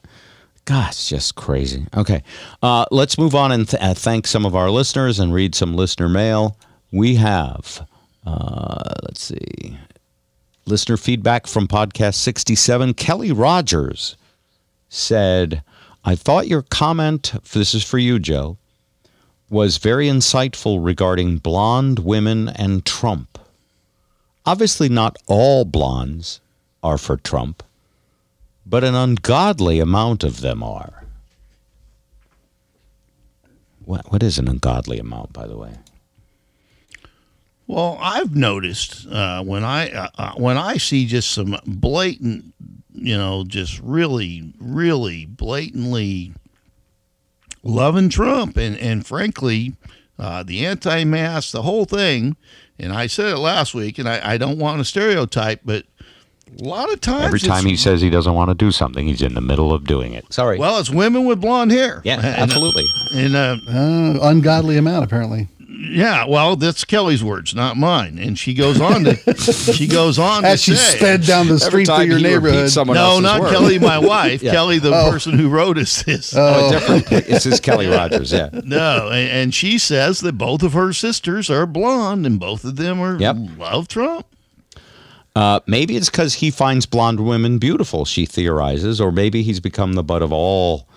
[0.66, 1.86] God, it's just crazy.
[1.96, 2.22] Okay,
[2.62, 5.74] uh, let's move on and th- uh, thank some of our listeners and read some
[5.74, 6.58] listener mail.
[6.92, 7.86] We have,
[8.26, 9.78] uh, let's see,
[10.66, 12.92] listener feedback from podcast 67.
[12.92, 14.14] Kelly Rogers
[14.88, 15.62] said,
[16.04, 17.32] "I thought your comment.
[17.52, 18.56] This is for you, Joe."
[19.50, 23.38] Was very insightful regarding blonde women and Trump.
[24.44, 26.40] Obviously, not all blondes
[26.82, 27.62] are for Trump,
[28.66, 31.04] but an ungodly amount of them are.
[33.84, 35.72] What, what is an ungodly amount, by the way?
[37.66, 42.54] Well, I've noticed uh, when I uh, uh, when I see just some blatant,
[43.00, 46.32] you know, just really, really blatantly
[47.62, 49.74] loving Trump and and frankly,
[50.18, 52.36] uh, the anti-mask, the whole thing.
[52.78, 55.84] And I said it last week, and I, I don't want to stereotype, but
[56.60, 59.20] a lot of times, Every time he says he doesn't want to do something, he's
[59.20, 60.32] in the middle of doing it.
[60.32, 60.58] Sorry.
[60.58, 62.00] well, it's women with blonde hair.
[62.04, 62.84] yeah, And, absolutely.
[63.14, 65.48] In uh, Uh, ungodly amount, apparently.
[65.80, 68.18] Yeah, well, that's Kelly's words, not mine.
[68.18, 69.34] And she goes on to
[69.72, 72.70] she goes on As to she say, sped down the street through your neighborhood.
[72.88, 74.42] no, not Kelly, my wife.
[74.42, 74.50] Yeah.
[74.52, 75.10] Kelly, the Oh.
[75.10, 76.34] person who wrote us this.
[76.36, 77.10] Oh, different.
[77.28, 78.32] It's his Kelly Rogers.
[78.32, 78.50] Yeah.
[78.64, 82.76] No, and, and she says that both of her sisters are blonde, and both of
[82.76, 83.36] them are Yep.
[83.56, 84.26] love Trump.
[85.36, 88.04] Uh, maybe it's because he finds blonde women beautiful.
[88.04, 90.88] She theorizes, or maybe he's become the butt of all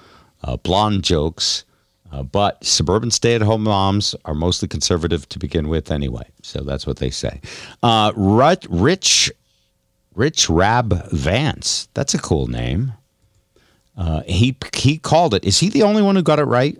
[0.44, 1.64] uh, blonde jokes.
[2.12, 6.24] Uh, but suburban stay-at-home moms are mostly conservative to begin with, anyway.
[6.42, 7.40] So that's what they say.
[7.82, 9.32] Uh, Rich,
[10.14, 11.88] Rich Rab Vance.
[11.94, 12.94] That's a cool name.
[13.98, 15.46] Uh, he he called it.
[15.46, 16.78] Is he the only one who got it right?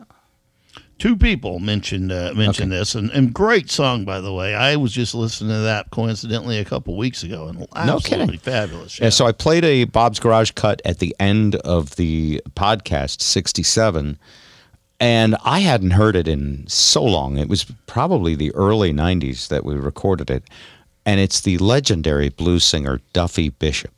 [0.98, 4.54] Two people mentioned uh, mentioned this, and, and great song by the way.
[4.54, 8.40] I was just listening to that coincidentally a couple weeks ago, and absolutely kidding.
[8.40, 9.00] fabulous.
[9.00, 14.20] Yeah, so I played a Bob's Garage cut at the end of the podcast, 67,
[15.02, 17.40] and I hadn't heard it in so long.
[17.40, 20.44] It was probably the early 90s that we recorded it.
[21.08, 23.92] And it's the legendary blues singer Duffy Bishop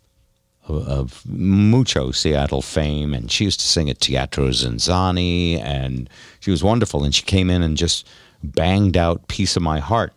[0.65, 3.13] of, mucho Seattle fame.
[3.13, 7.03] And she used to sing at Teatro ZinZanni, and she was wonderful.
[7.03, 8.07] And she came in and just
[8.41, 10.13] banged out Piece of My Heart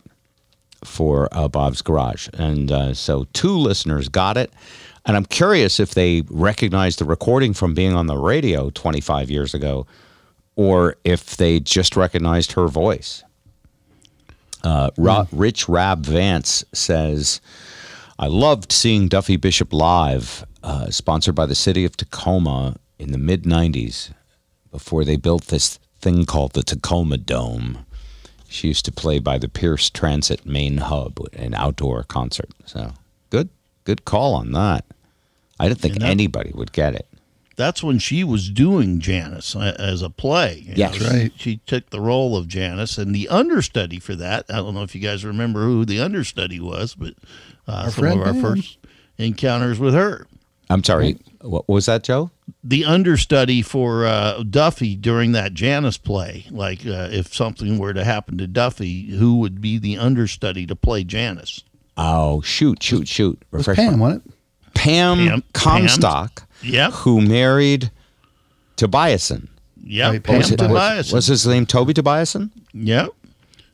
[0.85, 2.29] for uh, Bob's Garage.
[2.33, 4.53] And uh, so two listeners got it.
[5.05, 9.53] And I'm curious if they recognized the recording from being on the radio 25 years
[9.53, 9.85] ago
[10.57, 13.23] or if they just recognized her voice.
[14.63, 17.39] Uh, Ra- Rich Rab Vance says,
[18.19, 23.19] I loved seeing Duffy Bishop live, uh, sponsored by the city of Tacoma in the
[23.19, 24.11] mid 90s
[24.71, 27.85] before they built this thing called the Tacoma Dome.
[28.49, 32.49] She used to play by the Pierce Transit main hub, an outdoor concert.
[32.65, 32.93] So
[33.29, 33.49] good,
[33.83, 34.85] good call on that.
[35.59, 37.07] I didn't think And that- anybody would get it.
[37.57, 40.71] That's when she was doing Janis uh, as a play.
[40.75, 40.99] Yes.
[41.01, 41.31] know, Right.
[41.35, 44.45] She, she took the role of Janis, and the understudy for that.
[44.49, 47.15] I don't know if you guys remember who the understudy was, but
[47.67, 48.41] uh, some friend of our Pam.
[48.41, 48.77] first
[49.17, 50.27] encounters with her.
[50.69, 51.17] I'm sorry.
[51.41, 52.29] What was that, Joe?
[52.63, 58.03] The understudy for uh, Duffy during that Janis play, like uh, if something were to
[58.03, 61.63] happen to Duffy, who would be the understudy to play Janis?
[61.95, 63.41] Oh, shoot, shoot, shoot.
[63.41, 64.33] It was Refresh Pam, wasn't it?
[64.73, 66.91] Pam, Pam- Comstock, Yep.
[66.93, 67.91] who married
[68.77, 69.47] Tobiason.
[69.83, 70.11] Yep.
[70.11, 70.67] Right, Pam Pam Tobiason.
[70.67, 71.13] Tobiason.
[71.13, 72.51] Was his name Toby Tobiason?
[72.73, 73.09] Yep.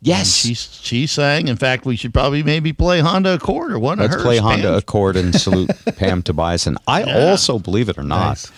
[0.02, 0.46] Yes.
[0.46, 0.70] And she
[1.02, 1.48] she sang.
[1.48, 4.24] In fact, we should probably maybe play Honda Accord or one Let's of hers.
[4.24, 4.74] play Honda Pam.
[4.78, 6.76] Accord and salute Pam Tobiason.
[6.88, 7.30] I Yeah.
[7.30, 8.52] also, believe it or not, Nice.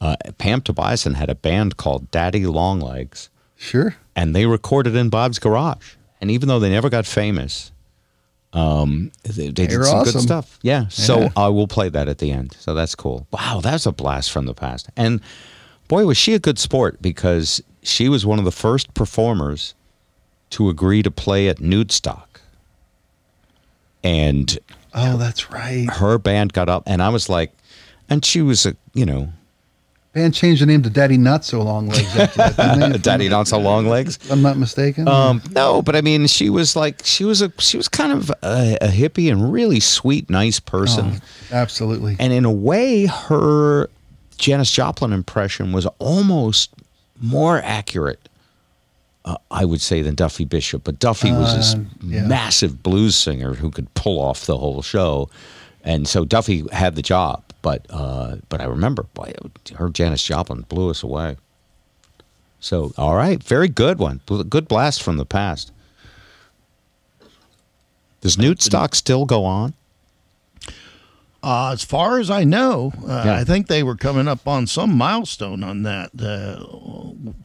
[0.00, 3.96] uh, Pam Tobiason had a band called Daddy Longlegs, Sure.
[4.16, 5.92] and they recorded in Bob's garage.
[6.20, 7.70] And even though they never got famous,
[8.52, 10.58] um, they, they did some good stuff.
[10.62, 10.88] Yeah.
[10.88, 12.56] So I will play that at the end.
[12.58, 13.26] So that's cool.
[13.30, 14.88] Wow, that's a blast from the past.
[14.96, 15.20] And
[15.88, 19.74] boy, was she a good sport because she was one of the first performers
[20.50, 22.24] to agree to play at Nudestock.
[24.02, 24.58] And
[24.94, 25.88] Oh, that's right.
[25.90, 27.52] her band got up, and I was like,
[28.08, 29.28] and she was a, you know,
[30.14, 33.02] Band changed the name to Daddy Not So Long Legs after that.
[33.02, 34.16] Daddy Not So Long Legs.
[34.16, 35.06] If I'm not mistaken.
[35.06, 38.30] Um, no, but I mean, she was like, she was a, she was kind of
[38.42, 41.12] a, a hippie and really sweet, nice person.
[41.52, 42.16] Oh, absolutely.
[42.18, 43.90] And in a way, her
[44.38, 46.70] Janis Joplin impression was almost
[47.20, 48.28] more accurate,
[49.26, 50.84] uh, I would say, than Duffy Bishop.
[50.84, 52.26] But Duffy was this Uh, yeah.
[52.26, 55.28] massive blues singer who could pull off the whole show,
[55.84, 57.42] and so Duffy had the job.
[57.62, 59.32] But uh, but I remember, boy,
[59.76, 61.36] her Janis Joplin blew us away.
[62.60, 65.72] So all right, very good one, good blast from the past.
[68.20, 69.74] Does Nudestock still go on?
[71.40, 73.34] Uh, as far as I know, uh, Yeah.
[73.36, 76.64] I think they were coming up on some milestone on that uh,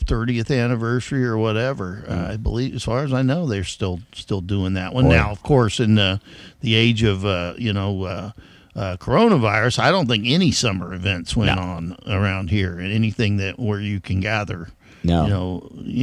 [0.06, 2.04] 30th anniversary or whatever.
[2.08, 5.12] Uh, I believe, as far as I know, they're still still doing that one Boy.
[5.12, 5.30] now.
[5.30, 6.20] Of course, in the
[6.62, 8.32] the age of uh, you know
[8.76, 11.62] uh, coronavirus, I don't think any summer events went No.
[11.62, 14.70] on around here, and anything that where you can gather.
[15.04, 15.24] No.
[15.24, 15.30] you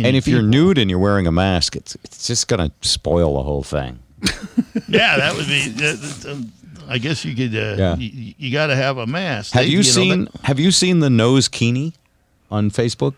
[0.02, 3.34] know, And if you're nude and you're wearing a mask, it's it's just gonna spoil
[3.34, 3.98] the whole thing.
[4.88, 5.72] yeah, that would be.
[5.82, 6.36] uh, uh,
[6.88, 7.54] I guess you could.
[7.56, 7.96] Uh, Yeah.
[7.96, 9.52] You, you got to have a mask.
[9.54, 11.94] Have They- you, know, seen that- Have you seen the nose kini
[12.50, 13.14] on Facebook?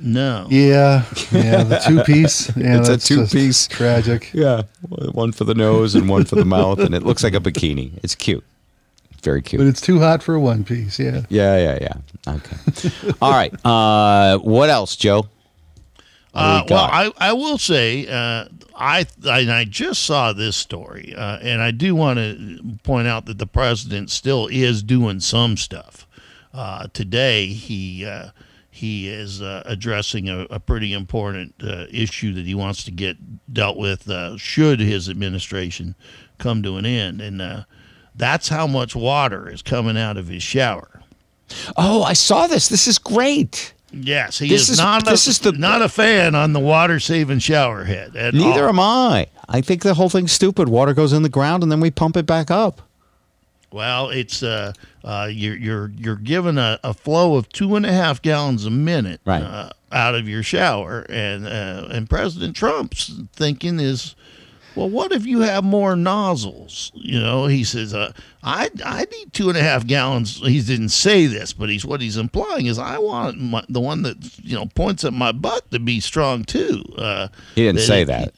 [0.00, 0.46] no.
[0.48, 2.48] Yeah, yeah, the two piece.
[2.56, 3.66] Yeah, It's a two-piece.
[3.68, 4.30] Tragic.
[4.32, 4.62] Yeah,
[5.12, 7.90] one for the nose and one for the mouth, and it looks like a bikini.
[8.04, 8.44] It's cute,
[9.22, 9.60] very cute.
[9.60, 10.98] But it's too hot for a one piece.
[10.98, 11.22] Yeah.
[11.28, 11.78] Yeah, yeah,
[12.26, 12.34] yeah.
[12.34, 13.12] Okay.
[13.22, 13.52] All right.
[13.64, 15.26] Uh, what else, Joe?
[16.32, 16.84] What Uh, we well.
[16.92, 18.46] I, I will say uh,
[18.76, 23.26] I, I I just saw this story, uh, and I do want to point out
[23.26, 26.06] that the president still is doing some stuff.
[26.52, 28.28] Uh, today, he uh,
[28.70, 33.16] he is uh, addressing a, a pretty important uh, issue that he wants to get
[33.52, 34.08] dealt with.
[34.08, 35.94] Uh, should his administration
[36.38, 37.64] come to an end, and uh,
[38.18, 41.00] that's how much water is coming out of his shower.
[41.76, 42.68] oh, I saw this.
[42.68, 43.72] This is great.
[43.90, 46.60] Yes, he This is, is- not this a, is the- not a fan on the
[46.60, 48.14] water saving shower head.
[48.16, 48.68] At Neither all.
[48.68, 49.28] am I.
[49.48, 50.68] I think the whole thing's stupid.
[50.68, 52.82] Water goes in the ground and then we pump it back up.
[53.70, 54.72] Well, it's uh,
[55.04, 58.70] uh, you're you're you're given a, a flow of two and a half gallons a
[58.70, 59.42] minute Right.
[59.42, 64.14] uh, out of your shower, and uh, and President Trump's thinking is,
[64.78, 66.92] well, what if you have more nozzles?
[66.94, 68.12] You know, he says, uh,
[68.42, 70.36] I I need two and a half gallons.
[70.38, 74.02] He didn't say this, but he's what he's implying is I want my, the one
[74.02, 76.84] that you know points at my butt to be strong too.
[76.96, 78.32] Uh, He didn't say that.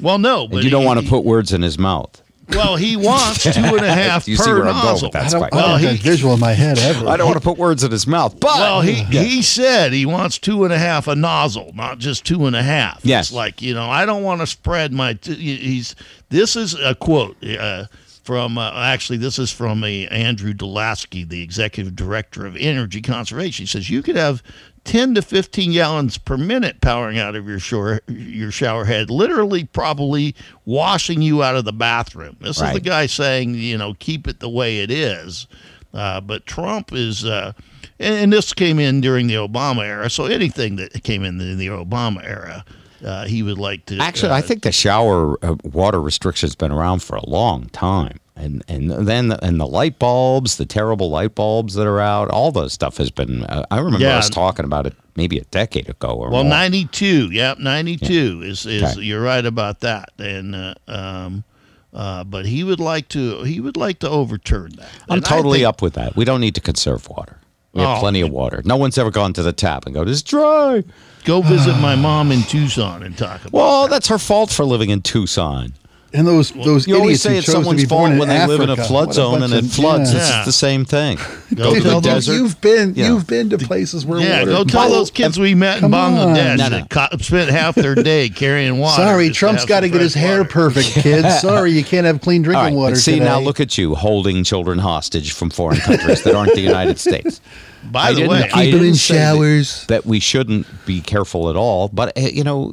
[0.00, 2.20] well, no, but And you don't he- want to put words in his mouth.
[2.50, 5.06] Well, he wants two and a half You see per where I'm going nozzle.
[5.08, 5.54] with that, I don't, Spike.
[5.54, 7.08] I don't Well, want he- that visual in my head ever.
[7.08, 10.06] I don't want to put words in his mouth, but Well, he he said he
[10.06, 13.00] wants two and a half a nozzle, not just two and a half.
[13.04, 13.28] Yes.
[13.28, 15.14] it's like you know, I don't want to spread my.
[15.14, 15.94] T- he's
[16.28, 17.86] this is a quote uh,
[18.24, 23.64] from uh, actually this is from a Andrew deLaski, the executive director of energy conservation.
[23.64, 24.42] He says you could have.
[24.84, 29.64] 10 to 15 gallons per minute powering out of your shower, your shower head, literally
[29.64, 30.34] probably
[30.66, 32.36] washing you out of the bathroom.
[32.42, 35.46] This is the guy saying, you know, keep it the way it is.
[35.94, 37.54] Uh, but Trump is, uh,
[37.98, 40.10] and, and this came in during the Obama era.
[40.10, 42.62] So anything that came in the, the Obama era,
[43.04, 43.98] uh, he would like to.
[43.98, 48.18] Actually, uh, I think the shower uh, water restriction's been around for a long time,
[48.36, 52.28] and and then the, and the light bulbs, the terrible light bulbs that are out,
[52.30, 53.44] all the stuff has been.
[53.44, 54.18] Uh, I remember Yeah.
[54.18, 56.50] us talking about it maybe a decade ago or Well, more.
[56.50, 57.30] 92.
[57.32, 59.02] Yep, 92 is is Okay.
[59.02, 60.10] you're right about that.
[60.18, 61.44] And uh, um,
[61.92, 64.88] uh, but he would like to he would like to overturn that.
[65.08, 66.16] I'm And totally think- up with that.
[66.16, 67.38] We don't need to conserve water.
[67.72, 68.00] We have Oh.
[68.00, 68.62] plenty of water.
[68.64, 70.84] No one's ever gone to the tap and go, "It's dry."
[71.24, 73.52] Go visit my mom in Tucson and talk about.
[73.52, 75.72] Well, that's her fault for living in Tucson.
[76.12, 78.60] And those those You always say it's to someone's be born fault when they live
[78.60, 80.14] in a flood What zone bunch and it of- floods.
[80.14, 80.36] yeah.
[80.36, 81.16] It's the same thing.
[81.52, 82.32] Go Go to tell the those- desert.
[82.34, 83.08] You've been Yeah.
[83.08, 84.50] you've been to places where Yeah, water.
[84.52, 86.68] go tell those kids we met in Bangladesh No, no.
[86.68, 89.02] that co- spent half their day carrying water.
[89.02, 90.50] Sorry, Trump's got to get his fresh hair water.
[90.50, 91.40] perfect, kids.
[91.40, 92.94] Sorry, you can't have clean drinking right, water.
[92.94, 93.24] but see today.
[93.24, 97.40] now, look at you holding children hostage from foreign countries that aren't the United States.
[97.90, 99.86] By I the way, I didn't in say that- showers.
[99.86, 101.88] That we shouldn't be careful at all.
[101.88, 102.72] But uh, you know,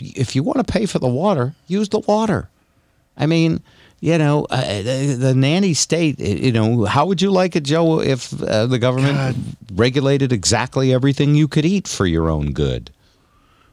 [0.00, 2.48] if you want to pay for the water, use the water.
[3.16, 3.62] I mean,
[4.00, 6.20] you know, uh, the, the nanny state.
[6.20, 9.36] uh, You know, how would you like it, Joe, if uh, the government
[9.74, 12.90] regulated exactly everything you could eat for your own good?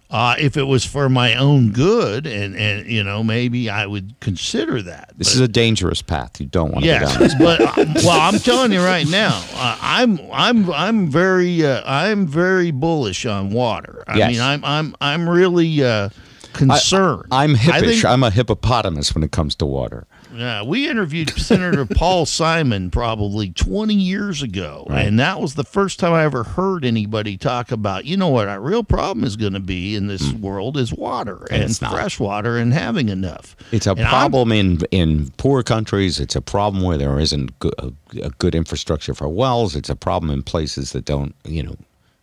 [0.10, 4.20] Uh, if it was for my own good, and and you know maybe I would
[4.22, 5.14] consider that.
[5.18, 6.40] This But- is a dangerous path.
[6.40, 7.20] You don't want to go down.
[7.22, 7.74] Yes, but uh,
[8.06, 13.26] well, I'm telling you right now, uh, I'm I'm I'm very uh, I'm very bullish
[13.26, 14.04] on water.
[14.08, 14.32] I Yes.
[14.32, 16.10] mean, I'm I'm I'm really uh,
[16.54, 17.26] concerned.
[17.32, 17.80] I'm hippish.
[17.82, 20.08] think- I'm a hippopotamus when it comes to water.
[20.38, 26.00] Yeah, we interviewed Senator Paul Simon probably 20 years ago, and that was the first
[26.00, 29.54] time I ever heard anybody talk about, you know what, our real problem is going
[29.54, 31.92] to be in this world is water and, not.
[31.92, 33.56] fresh water and having enough.
[33.72, 36.20] It's a And I'm- problem in in poor countries.
[36.20, 39.76] It's a problem where there isn't go- a, a good infrastructure for wells.
[39.76, 41.78] It's a problem in places that don't, you know,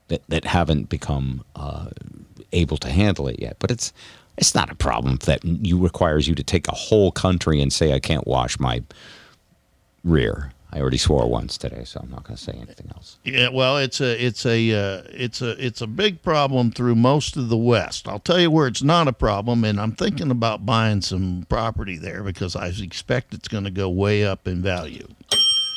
[0.08, 1.86] that, that haven't become uh,
[2.52, 3.56] able to handle it yet.
[3.58, 3.92] But it's
[4.36, 7.92] it's not a problem that you requires you to take a whole country and say
[7.92, 8.82] I can't wash my
[10.02, 10.52] rear.
[10.72, 13.18] I already swore once today, so I'm not going to say anything else.
[13.22, 17.36] Yeah, well, it's a it's a uh, it's a it's a big problem through most
[17.36, 18.08] of the West.
[18.08, 21.96] I'll tell you where it's not a problem, and I'm thinking about buying some property
[21.96, 25.06] there because I expect it's going to go way up in value.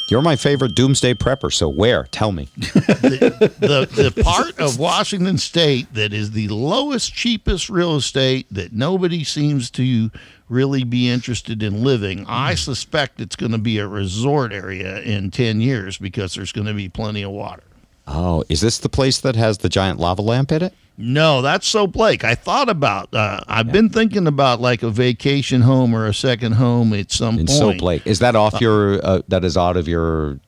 [0.10, 2.04] You're my favorite doomsday prepper, so where?
[2.06, 2.48] Tell me.
[2.56, 9.26] the the part of Washington State that is the lowest, cheapest real estate that nobody
[9.26, 10.10] seems to
[10.48, 12.26] really be interested in living.
[12.26, 12.56] I mm-hmm.
[12.56, 16.74] suspect it's going to be a resort area in ten years because there's going to
[16.74, 17.64] be plenty of water.
[18.08, 20.74] Oh, is this the place that has the giant lava lamp in it?
[20.98, 22.24] No, that's Soap Lake.
[22.24, 23.14] I thought about.
[23.14, 27.38] Uh, I've been thinking about like a vacation home or a second home at some
[27.38, 27.50] In point.
[27.60, 28.08] Soap Lake.
[28.08, 29.06] Is that off your?
[29.06, 30.40] Uh, that is out of your,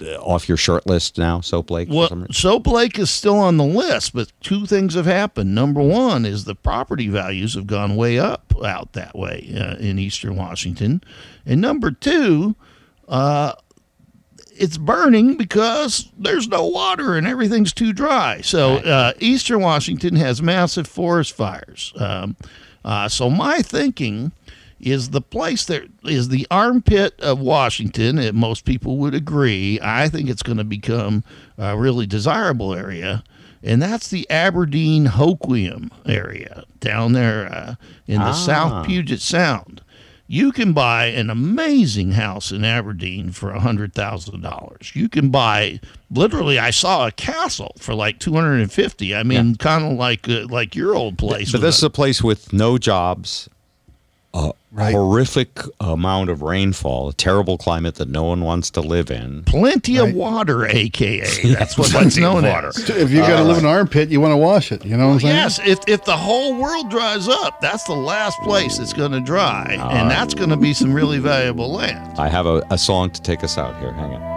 [0.00, 1.42] uh, off your short list now.
[1.42, 1.88] Soap Lake.
[1.90, 2.26] Well.
[2.30, 5.54] Soap Lake is still on the list, but two things have happened.
[5.54, 9.98] Number one is the property values have gone way up out that way uh, in
[9.98, 11.02] Eastern Washington,
[11.44, 12.56] and number two,
[13.08, 13.52] uh,
[14.54, 18.40] it's burning because there's no water and everything's too dry.
[18.42, 21.92] So uh, Eastern Washington has massive forest fires.
[21.96, 22.36] Um,
[22.84, 24.32] uh, so my thinking
[24.80, 28.18] is the place that is the armpit of Washington.
[28.18, 29.78] And most people would agree.
[29.80, 31.22] I think it's going to become
[31.56, 33.22] a really desirable area.
[33.62, 37.74] And that's the Aberdeen Hoquiam area down there uh,
[38.08, 38.32] in the Ah.
[38.32, 39.82] South Puget Sound.
[40.32, 44.92] You can buy an amazing house in Aberdeen for hundred thousand dollars.
[44.94, 45.78] You can buy
[46.10, 46.58] literally.
[46.58, 49.14] I saw a castle for like two hundred and fifty.
[49.14, 51.52] I mean, kind of like uh, like your old place.
[51.52, 53.50] But this is a place with no jobs,
[54.34, 54.94] a Right.
[54.94, 59.42] horrific amount of rainfall, a terrible climate that no one wants to live in.
[59.44, 60.08] plenty Right.
[60.08, 61.20] of water, aka
[61.52, 62.88] that's what that's known as.
[62.88, 64.82] If you got to live in an uh, armpit, you want to wash it.
[64.86, 65.34] You know what I'm saying?
[65.36, 69.20] Yes, if if the whole world dries up, that's the last place it's going to
[69.20, 72.18] dry, and uh, that's going to be some really valuable land.
[72.18, 73.92] I have a, a song to take us out here.
[73.92, 74.31] Hang on.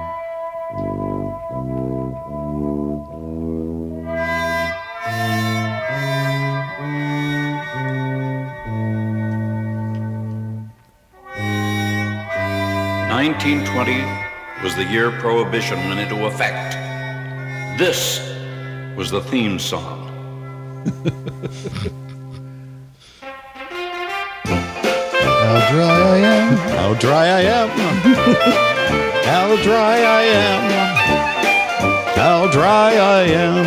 [13.28, 14.03] Nineteen twenty
[14.61, 16.73] was the year Prohibition went into effect.
[17.76, 18.19] This
[18.95, 20.05] was the theme song.
[24.43, 26.55] How dry I am.
[26.78, 27.69] How dry I am.
[29.26, 30.71] How dry I am.
[32.15, 33.65] How dry I am.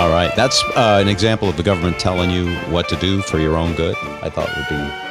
[0.00, 0.34] All right.
[0.34, 3.74] That's uh, an example of the government telling you what to do for your own
[3.74, 3.96] good.
[4.22, 5.03] I thought would be.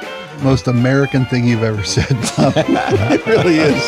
[0.44, 2.10] Most American thing you've ever said.
[2.24, 2.54] Tom.
[2.58, 3.82] it really is.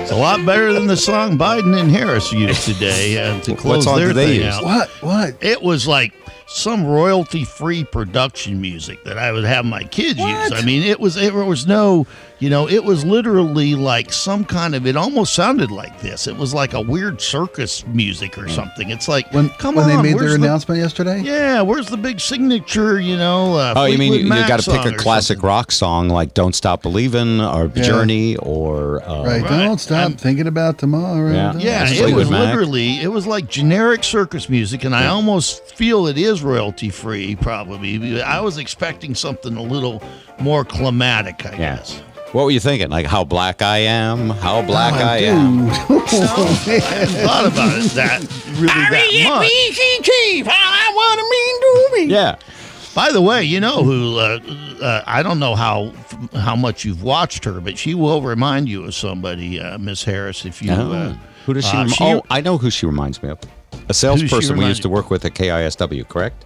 [0.00, 3.84] It's a lot better than the song Biden and Harris used today uh, to close
[3.84, 4.54] song their did they thing use?
[4.54, 4.64] out.
[4.64, 4.88] What?
[5.02, 5.36] What?
[5.40, 6.14] It was like
[6.54, 10.52] some royalty-free production music that I would have my kids use.
[10.52, 12.06] I mean, it was it was no,
[12.38, 14.86] you know, it was literally like some kind of.
[14.86, 16.26] It almost sounded like this.
[16.26, 18.90] It was like a weird circus music or something.
[18.90, 21.20] It's like When come when on, they made where's their the- announcement yesterday?
[21.22, 23.00] Yeah, where's the big signature?
[23.00, 23.54] You know.
[23.56, 25.48] Uh, Oh, you mean you, you got to pick a classic something.
[25.48, 27.82] rock song like "Don't Stop Believing" or Yeah.
[27.82, 29.42] "Journey" or uh, Right.
[29.42, 29.48] Right.
[29.48, 31.32] Don't stop I'm- thinking about tomorrow.
[31.32, 31.56] Yeah.
[31.56, 32.48] Yeah, it was Mac.
[32.48, 37.36] literally it was like generic circus music, and I almost feel it is royalty free.
[37.36, 40.02] Probably, I was expecting something a little
[40.40, 41.44] more climatic.
[41.46, 41.56] I Yeah.
[41.76, 42.02] guess.
[42.32, 42.88] What were you thinking?
[42.88, 44.30] Like how black I am?
[44.30, 45.66] How black Oh, I am?
[45.66, 45.70] dude.
[45.70, 48.20] I hadn't thought about it that
[48.58, 49.50] really that much.
[52.10, 52.36] Yeah.
[52.94, 54.18] By the way, you know who?
[54.18, 54.38] Uh,
[54.82, 55.92] uh, I don't know how
[56.34, 60.44] how much you've watched her, but she will remind you of somebody, uh, Miss Harris.
[60.44, 60.92] If you, Oh.
[60.92, 61.14] uh,
[61.46, 61.76] who does she?
[61.76, 63.38] uh, rem- she- oh, I know who she reminds me of.
[63.88, 66.44] A salesperson we used to work with at KISW, correct?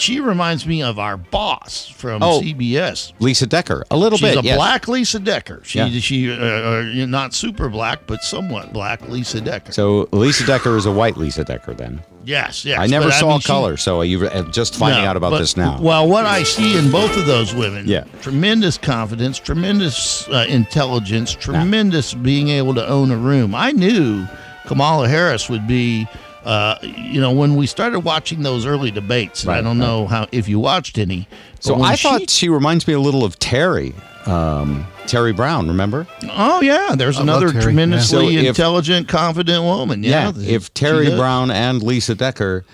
[0.00, 2.40] she reminds me of our boss from Oh.
[2.40, 3.12] CBS.
[3.18, 4.44] Lisa Decker, a little She's bit.
[4.44, 4.56] a yes.
[4.56, 5.60] black Lisa Decker.
[5.64, 5.88] She Yeah.
[6.00, 9.72] she uh, uh, not super black, but somewhat black Lisa Decker.
[9.72, 11.74] So Lisa Decker is a white Lisa Decker.
[11.74, 12.78] Then yes, yes.
[12.78, 15.40] I never saw mean, she- color, so you uh, just finding No, out about but-
[15.40, 15.80] this now.
[15.80, 18.04] Well, what I see in both of those women, Yeah.
[18.22, 23.52] tremendous confidence, tremendous uh, intelligence, tremendous being able to own a room.
[23.52, 24.28] I knew
[24.66, 26.06] Kamala Harris would be.
[26.44, 30.26] Uh, you know, when we started watching those early debates, and I don't know how
[30.32, 31.28] if you watched any.
[31.60, 33.92] so I she- thought she reminds me a little of Terry,
[34.26, 35.68] um, Terry Brown.
[35.68, 36.06] Remember?
[36.30, 37.62] oh yeah, there's I another Terry, yeah.
[37.62, 40.02] tremendously So if- intelligent, confident woman.
[40.02, 41.08] Yeah, if Terry.
[41.16, 42.64] Brown and Lisa Decker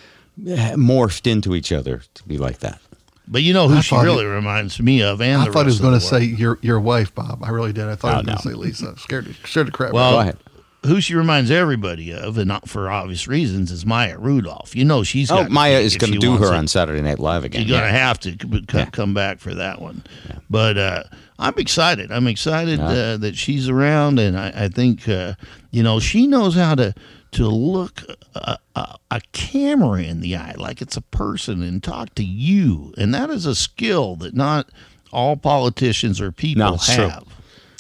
[0.47, 2.81] eh, morphed into each other to be like that.
[3.27, 5.61] But you know who I she thought really reminds me of, and I the thought
[5.63, 7.43] he was going to say your your wife, Bob.
[7.43, 7.87] I really did.
[7.89, 8.51] I thought Oh, he was no.
[8.51, 8.99] going to say Lisa.
[9.01, 9.93] Scared, scared the crap.
[9.95, 10.37] Well, Go ahead.
[10.85, 14.75] Who she reminds everybody of, and not for obvious reasons, is Maya Rudolph.
[14.77, 16.57] You know she's Oh, Maya is going to do her it.
[16.57, 17.63] on Saturday Night Live again.
[17.67, 17.99] You're gonna yeah.
[18.07, 18.85] have to c- c- Yeah.
[18.87, 20.03] come back for that one.
[20.51, 21.03] But uh,
[21.39, 22.13] I'm excited.
[22.13, 22.87] I'm excited Yeah.
[22.87, 25.35] uh, that she's around, and I, I think uh,
[25.71, 26.95] you know she knows how to
[27.33, 28.03] to look
[28.37, 32.93] a, a, a camera in the eye like it's a person and talk to you,
[32.97, 34.69] and that is a skill that not
[35.13, 37.09] all politicians or people No, it's true.
[37.09, 37.25] have.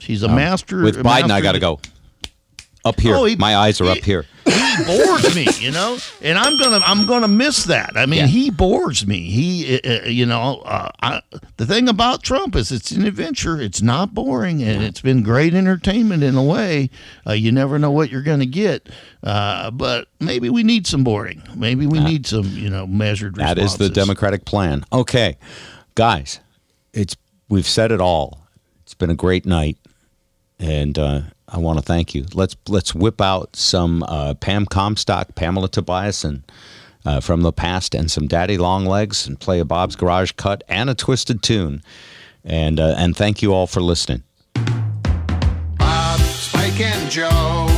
[0.01, 0.83] She's a master.
[0.83, 1.81] With Biden, I got to go.
[2.85, 3.15] Up here.
[3.15, 4.27] Oh, he- My eyes are he- up here.
[4.45, 7.93] he bores me, you know, and I'm gonna I'm gonna miss that.
[7.97, 8.27] I mean, Yeah.
[8.27, 9.21] he bores me.
[9.31, 11.23] He, uh, uh, you know, uh, I,
[11.57, 13.59] the thing about Trump is it's an adventure.
[13.61, 16.91] It's not boring, and it's been great entertainment in a way.
[17.27, 18.89] Uh, you never know what you're gonna get,
[19.23, 21.43] uh, but maybe we need some boring.
[21.55, 23.37] Maybe we need some, you know, measured.
[23.37, 23.89] That is the.
[23.89, 24.85] Democratic plan.
[24.93, 25.39] Okay,
[25.95, 26.41] guys,
[26.93, 27.17] it's
[27.49, 28.41] we've said it all.
[28.83, 29.79] It's been a great night,
[30.59, 31.21] and uh,
[31.55, 32.27] I want to thank you.
[32.35, 36.43] Let's let's whip out some uh, Pam Comstock, Pamela Tobiason
[37.07, 40.65] uh, from the past, and some Daddy Long Legs, and play a Bob's Garage cut
[40.69, 41.81] and a twisted tune,
[42.45, 44.25] and uh, and thank you all for listening.
[45.79, 47.74] Bob, Spike, and Joe.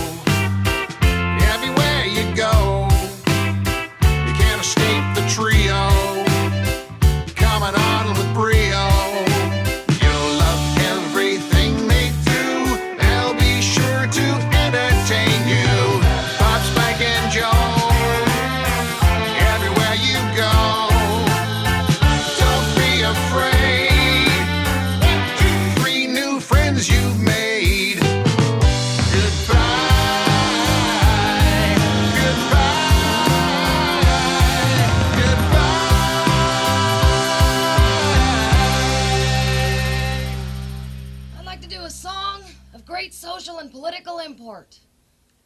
[44.26, 44.80] Import.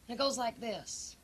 [0.07, 1.15] And it goes like this.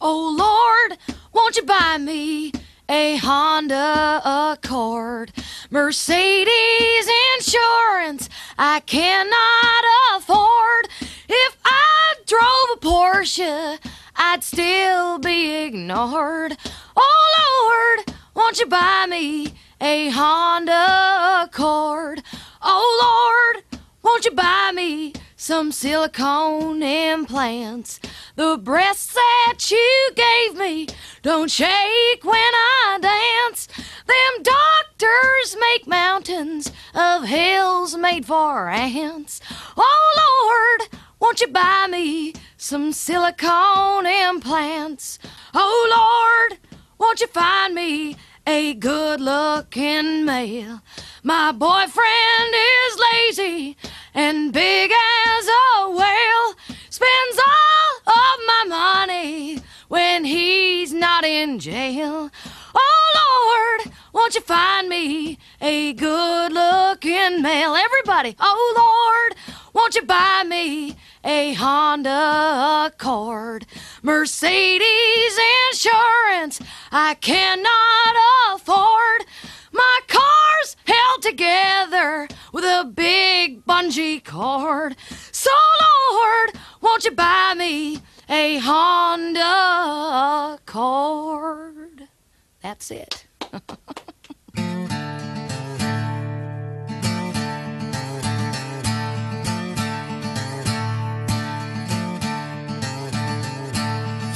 [0.00, 0.98] Oh Lord,
[1.32, 2.52] won't you buy me
[2.88, 5.32] a Honda Accord?
[5.70, 8.28] Mercedes insurance
[8.58, 9.84] I cannot
[10.16, 10.88] afford.
[11.28, 13.78] If I drove a Porsche,
[14.16, 16.56] I'd still be ignored.
[16.96, 22.22] Oh Lord, won't you buy me a Honda Accord?
[22.62, 23.64] Oh Lord,
[24.02, 28.00] won't you buy me some silicone implants?
[28.36, 30.88] The breasts that you gave me
[31.22, 33.66] don't shake when I dance.
[34.06, 39.40] Them doctors make mountains of hills made for ants.
[39.76, 45.18] Oh Lord, won't you buy me some silicone implants?
[45.54, 46.58] Oh Lord,
[46.98, 48.16] won't you find me
[48.48, 50.80] a good looking male?
[51.22, 53.76] My boyfriend is lazy
[54.14, 56.54] and big as a whale.
[56.88, 62.30] Spends all of my money when he's not in jail.
[62.74, 67.74] Oh Lord, won't you find me a good looking male?
[67.74, 69.36] Everybody, oh Lord,
[69.72, 73.66] won't you buy me a Honda Accord?
[74.02, 75.38] Mercedes
[75.70, 78.16] insurance I cannot
[78.54, 79.24] afford.
[79.72, 84.96] My car's held together with a big bungee cord.
[85.30, 85.50] So,
[86.10, 91.87] Lord, won't you buy me a Honda Accord?
[92.68, 93.24] That's it.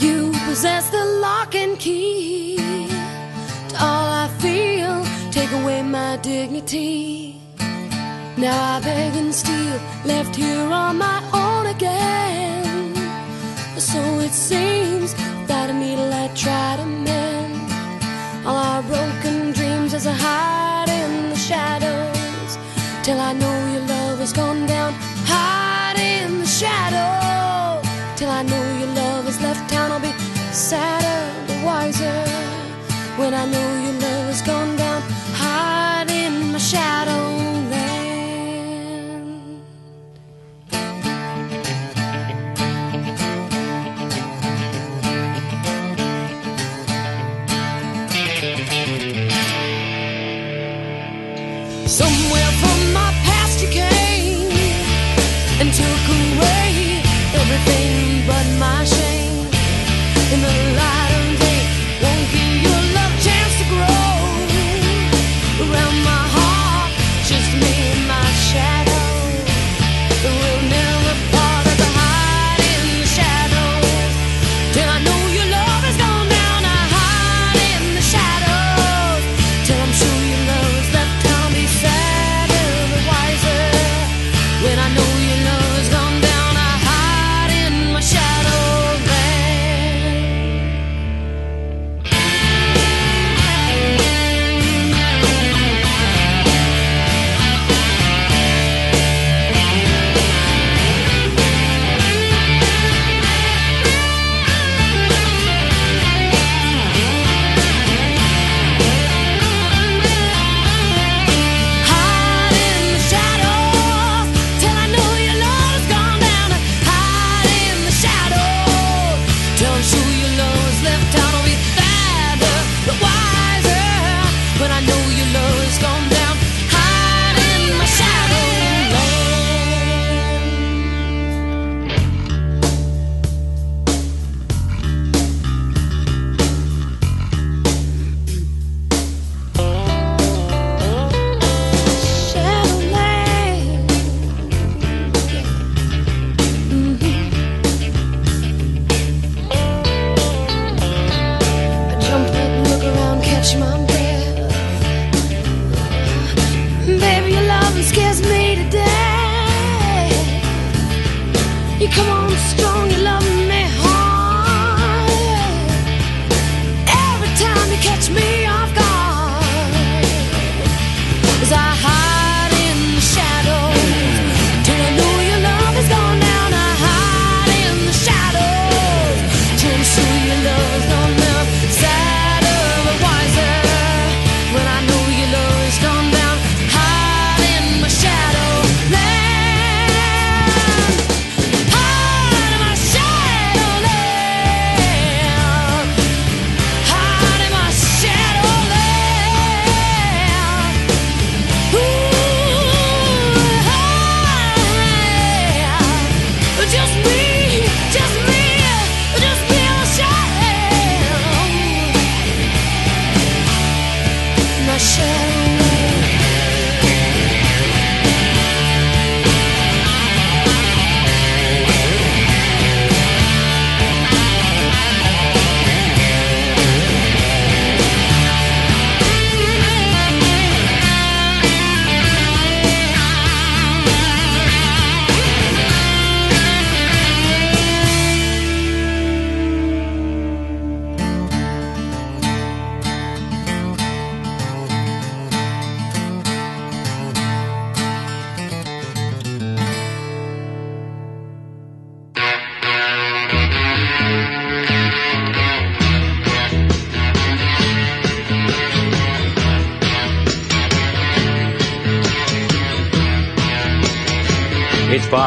[0.00, 2.56] You possess the lock and key
[3.68, 5.04] to all I feel.
[5.30, 7.36] Take away my dignity.
[8.38, 12.94] Now I beg and steal, left here on my own again.
[13.78, 17.52] So it seems, without a needle I try to mend.
[18.44, 22.59] All our broken dreams as I hide in the shadows.
[23.05, 24.94] Till I know your love has gone down,
[25.27, 27.86] hide in the shadows.
[28.16, 30.12] Till I know your love has left town, I'll be
[30.52, 31.23] sadder
[31.64, 32.24] wiser.
[33.16, 33.81] When I know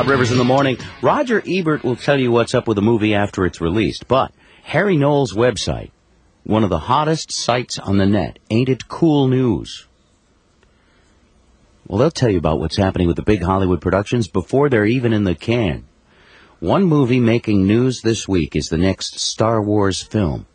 [0.05, 0.77] Bob Rivers in the morning.
[1.01, 4.97] Roger Ebert will tell you what's up with a movie after it's released, but Harry
[4.97, 5.89] Knowles' website,
[6.43, 9.87] one of the hottest sites on the net, ain't it cool news?
[11.87, 15.11] Well, they'll tell you about what's happening with the big Hollywood productions before they're even
[15.11, 15.85] in the can.
[16.59, 20.45] One movie making news this week is the next Star Wars film.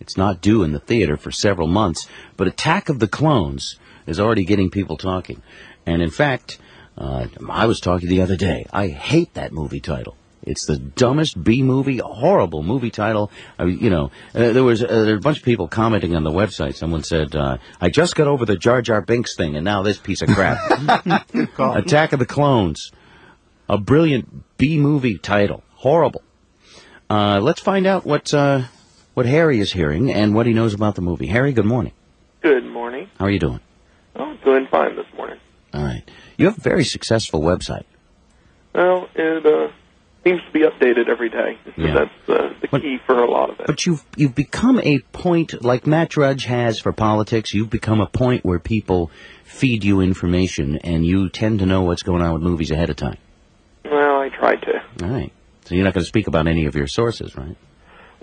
[0.00, 4.20] It's not due in the theater for several months, but Attack of the Clones is
[4.20, 5.40] already getting people talking.
[5.86, 6.58] And in fact,
[6.96, 8.66] uh, I was talking the other day.
[8.72, 10.16] I hate that movie title.
[10.44, 13.30] It's the dumbest B movie, horrible movie title.
[13.58, 16.16] I, mean, you know, uh, there was uh, there were a bunch of people commenting
[16.16, 16.74] on the website.
[16.74, 19.98] Someone said, uh, "I just got over the Jar Jar Binks thing, and now this
[19.98, 20.58] piece of crap."
[21.58, 22.90] Attack of the Clones,
[23.68, 26.22] a brilliant B movie title, horrible.
[27.08, 28.62] Uh, let's find out what uh,
[29.14, 31.26] what Harry is hearing and what he knows about the movie.
[31.26, 31.92] Harry, good morning.
[32.40, 33.08] Good morning.
[33.18, 33.60] How are you doing?
[34.16, 35.38] Oh, doing fine this morning.
[35.72, 36.02] All right.
[36.42, 37.84] You have a very successful website.
[38.74, 39.70] Well, it uh,
[40.24, 41.56] seems to be updated every day.
[41.64, 41.94] So Yeah.
[41.94, 43.66] That's uh, the key for a lot of it.
[43.68, 47.54] But you've you've become a point like Matt Drudge has for politics.
[47.54, 49.12] You've become a point where people
[49.44, 52.96] feed you information, and you tend to know what's going on with movies ahead of
[52.96, 53.18] time.
[53.84, 54.82] Well, I try to.
[55.04, 55.32] All right.
[55.66, 57.56] So you're not going to speak about any of your sources, right?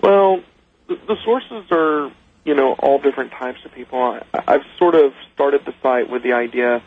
[0.02, 0.42] Well,
[0.88, 2.12] the, the sources are,
[2.44, 3.98] you know, all different types of people.
[3.98, 6.82] I, I've sort of started the site with the idea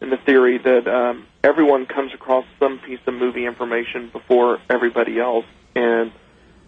[0.00, 5.18] and the theory that um, everyone comes across some piece of movie information before everybody
[5.18, 6.12] else, and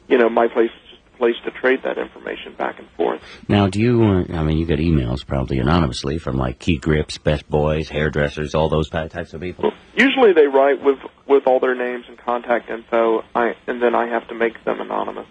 [0.08, 3.20] you know, my place is just a place to trade that information back and forth.
[3.46, 4.02] Now, do you?
[4.02, 8.54] Uh, I mean, you get emails probably anonymously from like Key Grips, Best Boys, hairdressers,
[8.54, 9.72] all those ty- types of people.
[9.94, 14.08] Usually, they write with with all their names and contact info, I, and then I
[14.08, 15.26] have to make them anonymous.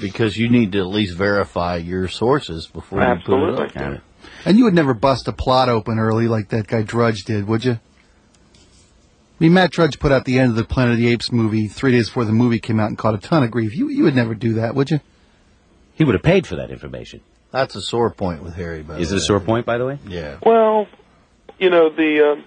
[0.00, 3.72] Because you need to at least verify your sources before you put it up.
[3.74, 4.00] Got it.
[4.44, 7.64] And you would never bust a plot open early like that guy Drudge did, would
[7.64, 7.72] you?
[7.72, 11.66] I mean, Matt Drudge put out the end of the Planet of the Apes movie
[11.66, 13.74] three days before the movie came out and caught a ton of grief.
[13.74, 15.00] You you would never do that, would you?
[15.94, 17.20] He would have paid for that information.
[17.50, 18.82] That's a sore point with Harry.
[18.82, 19.98] By Is the it a sore point, by the way?
[20.06, 20.38] Yeah.
[20.44, 20.86] Well,
[21.58, 22.44] you know the um,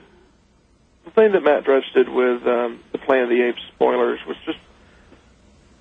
[1.06, 4.38] the thing that Matt Drudge did with um, the Planet of the Apes spoilers was
[4.46, 4.60] just.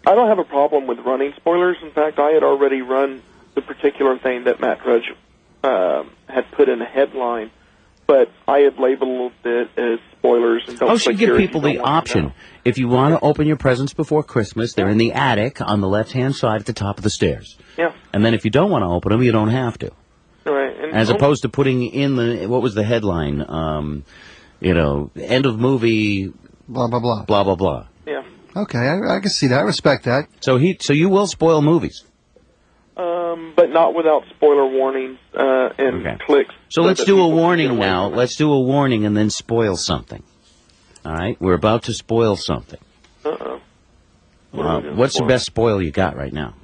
[0.05, 1.77] I don't have a problem with running spoilers.
[1.81, 3.23] In fact, I had already run
[3.55, 5.13] the particular thing that Matt Drudge
[5.63, 7.51] um, had put in a headline,
[8.07, 10.91] but I had labeled it as spoilers and don't.
[10.91, 12.33] Oh, should click give people the don't want to option.
[12.65, 15.89] If you want to open your presents before Christmas, they're in the attic on the
[15.89, 17.59] left-hand side at the top of the stairs.
[17.79, 17.93] Yeah.
[18.13, 19.91] And then if you don't want to open them, you don't have to.
[20.45, 20.77] Right.
[20.77, 23.45] And As opposed to putting in the what was the headline?
[23.49, 24.05] Um,
[24.61, 26.33] you know, end of movie,
[26.69, 27.25] Blah blah blah.
[27.25, 27.87] blah blah blah.
[28.07, 28.23] Yeah.
[28.55, 29.61] Okay, I, I can see that.
[29.61, 30.29] I respect that.
[30.41, 32.05] So he, so you will spoil movies.
[32.97, 36.17] Um, but not without spoiler warnings uh, and Okay.
[36.27, 36.55] clicks.
[36.69, 38.07] So let's do a people can get warning now.
[38.09, 40.23] Let's do a warning and then spoil something.
[41.05, 42.79] All right, we're about to spoil something.
[43.25, 43.61] Uh-oh.
[44.51, 46.55] What Uh, are we gonna what's the best spoil you got right now?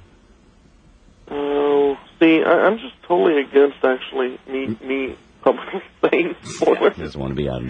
[1.31, 5.81] Oh, see, I, I'm just totally against actually me me publicly
[6.11, 6.95] saying spoilers.
[6.97, 7.69] Doesn't want to be on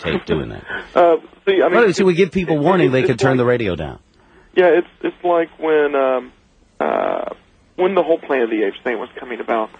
[0.00, 0.64] tape doing that.
[0.94, 1.16] Uh,
[1.46, 3.76] see, I mean, Well, see, we give people warning; they it's turn like- the radio
[3.76, 3.98] down.
[4.54, 6.32] Yeah, it's it's like when um,
[6.80, 7.34] uh,
[7.76, 9.70] when the whole Planet of the Apes thing was coming about.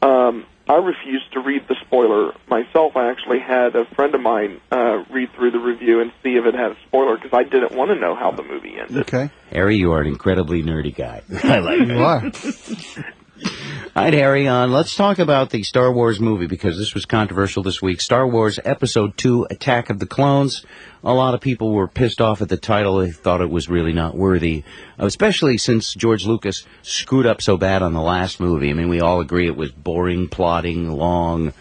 [0.00, 2.94] Um, I refused to read the spoiler myself.
[2.94, 6.44] I actually had a friend of mine uh, read through the review and see if
[6.44, 8.98] it had a spoiler because I didn't want to know how the movie ended.
[8.98, 11.22] Okay, Harry, you are an incredibly nerdy guy.
[11.42, 12.22] I like you are.
[13.44, 14.70] All right, Harry, on.
[14.70, 18.00] Let's talk about the Star Wars movie because this was controversial this week.
[18.00, 20.64] Star Wars Episode 2 Attack of the Clones.
[21.02, 22.98] A lot of people were pissed off at the title.
[22.98, 24.62] They thought it was really not worthy,
[24.98, 28.70] especially since George Lucas screwed up so bad on the last movie.
[28.70, 31.52] I mean, we all agree it was boring, plotting, long.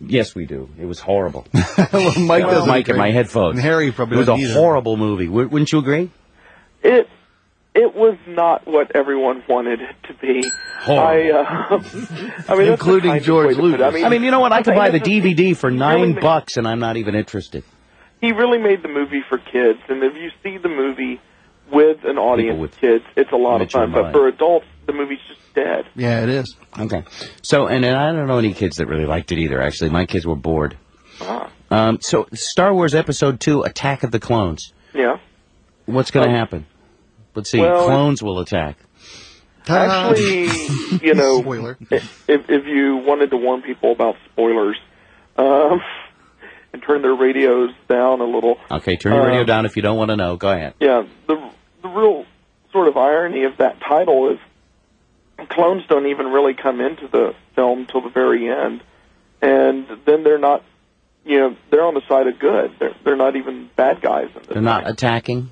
[0.00, 0.68] Yes, we do.
[0.78, 1.46] It was horrible.
[1.54, 3.54] well, Mike doesn't Mike and my headphones.
[3.56, 4.52] And Harry probably It was a either.
[4.54, 5.28] horrible movie.
[5.28, 6.10] Wou- Wouldn't you agree?
[6.82, 7.08] It
[7.74, 10.42] it was not what everyone wanted it to be.
[10.86, 11.82] I, uh,
[12.48, 13.80] I mean, Including George way to put it.
[13.80, 14.04] Lucas.
[14.04, 14.52] I mean, you know what?
[14.52, 17.64] I could buy the DVD for nine really made- bucks, and I'm not even interested.
[18.20, 21.20] He really made the movie for kids, and if you see the movie
[21.72, 23.92] with an audience with of kids, it's a lot of fun.
[23.92, 25.84] But for adults, the movie's just dead.
[25.94, 26.56] Yeah, it is.
[26.78, 27.02] Okay.
[27.42, 29.60] So, and, and I don't know any kids that really liked it either.
[29.60, 30.76] Actually, my kids were bored.
[31.20, 34.72] Ah, Um, so, Star Wars Episode Two: Attack of the Clones.
[34.94, 35.18] yeah.
[35.86, 36.66] What's going to Um, happen?
[37.34, 37.60] Let's see.
[37.60, 38.78] well, clones will attack.
[39.66, 40.44] Actually,
[41.02, 41.78] you know, Spoiler.
[41.90, 44.76] if if you wanted to warn people about spoilers,
[45.36, 45.80] um,
[46.72, 49.82] and turn their radios down a little, Okay, turn your radio Um, down if you
[49.82, 50.36] don't want to know.
[50.36, 50.74] Go ahead.
[50.80, 51.50] yeah, the
[51.82, 52.26] the real
[52.72, 54.38] sort of irony of that title is
[55.48, 58.82] clones don't even really come into the film till the very end,
[59.40, 60.62] and then they're not
[61.26, 62.70] you know, they're on the side of good.
[62.78, 64.28] They're they're not even bad guys.
[64.34, 65.50] In this They're not attacking.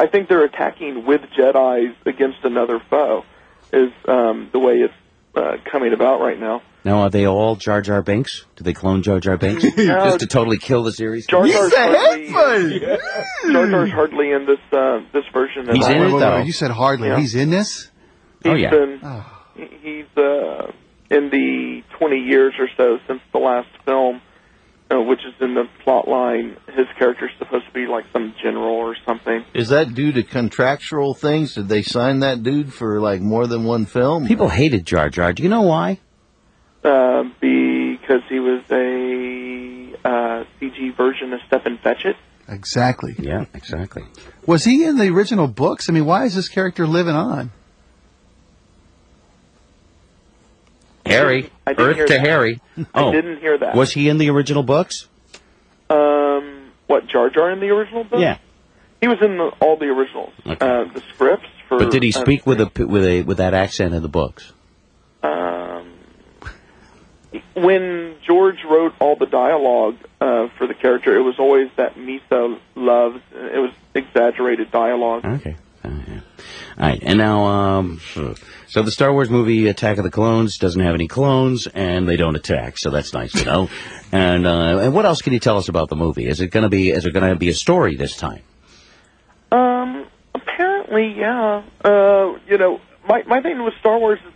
[0.00, 3.24] Mm, I think they're attacking with Jedi's against another foe.
[3.72, 4.94] Is um, the way it's
[5.36, 6.62] uh, coming about right now.
[6.82, 8.46] Now, are they all Jar Jar Binks?
[8.56, 9.76] Do they clone Jar Jar Binks No.
[9.76, 11.26] just to totally kill the series?
[11.26, 13.52] Jar He's Jar's the hardly, headphone.
[13.52, 15.68] Jar Jar's hardly in this uh, this version.
[15.72, 16.38] He's in it, though.
[16.38, 17.08] You said hardly.
[17.08, 17.18] Yeah.
[17.20, 17.90] He's in this.
[18.44, 18.70] Oh, yeah.
[18.70, 19.42] been Oh.
[19.54, 20.72] he- he's uh,
[21.10, 24.20] in the 20 years or so since the last film,
[24.90, 26.56] uh, which is in the plot line.
[26.74, 29.44] His character's supposed to be like some general or something.
[29.54, 31.54] Is that due to contractual things?
[31.54, 34.26] Did they sign that dude for like more than one film?
[34.26, 35.32] People hated Jar Jar.
[35.32, 36.00] Do you know why?
[36.82, 42.14] Uh, because he was a uh, CG version of Stepin Fetchit.
[42.48, 43.14] Exactly.
[43.18, 44.02] Yeah, exactly.
[44.44, 45.88] Was he in the original books?
[45.88, 47.52] I mean, why is this character living on?
[51.10, 52.20] Harry, I didn't Earth hear to that.
[52.26, 52.60] Harry.
[52.78, 53.74] I Oh, didn't hear that.
[53.74, 55.06] was he in the original books?
[55.88, 58.20] Um, what Jar Jar in the original book?
[58.20, 58.38] Yeah.
[59.00, 60.32] he was in the, all the originals.
[60.46, 60.56] Okay.
[60.64, 61.78] Uh, the scripts for.
[61.78, 64.52] But did he speak with a with a with that accent in the books?
[65.22, 65.92] Um,
[67.54, 72.58] when George wrote all the dialogue uh, for the character, it was always that Misa
[72.74, 73.20] loves.
[73.32, 75.24] It was exaggerated dialogue.
[75.24, 75.56] Okay.
[75.84, 76.20] Uh, yeah.
[76.80, 78.00] All right, and now, um,
[78.68, 82.16] so the Star Wars movie Attack of the Clones doesn't have any clones, and they
[82.16, 83.68] don't attack, so that's nice to know.
[84.12, 86.26] and uh, and what else can you tell us about the movie?
[86.26, 88.42] Is it going to be is it going to be a story this time?
[89.52, 91.62] Um, apparently, yeah.
[91.84, 94.32] Uh, you know, my my thing with Star Wars is,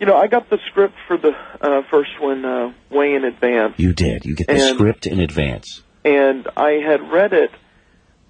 [0.00, 1.30] you know, I got the script for the
[1.60, 4.24] uh, first one uh, way in advance, You did.
[4.24, 5.82] You get the And- script in advance.
[6.04, 7.52] and I had read it,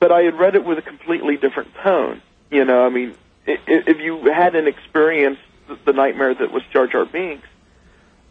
[0.00, 2.20] but I had read it with a completely different tone.
[2.50, 6.62] You know, I mean, i- i- if you hadn't experienced the- the nightmare that was
[6.73, 7.47] Jar Jar Binks,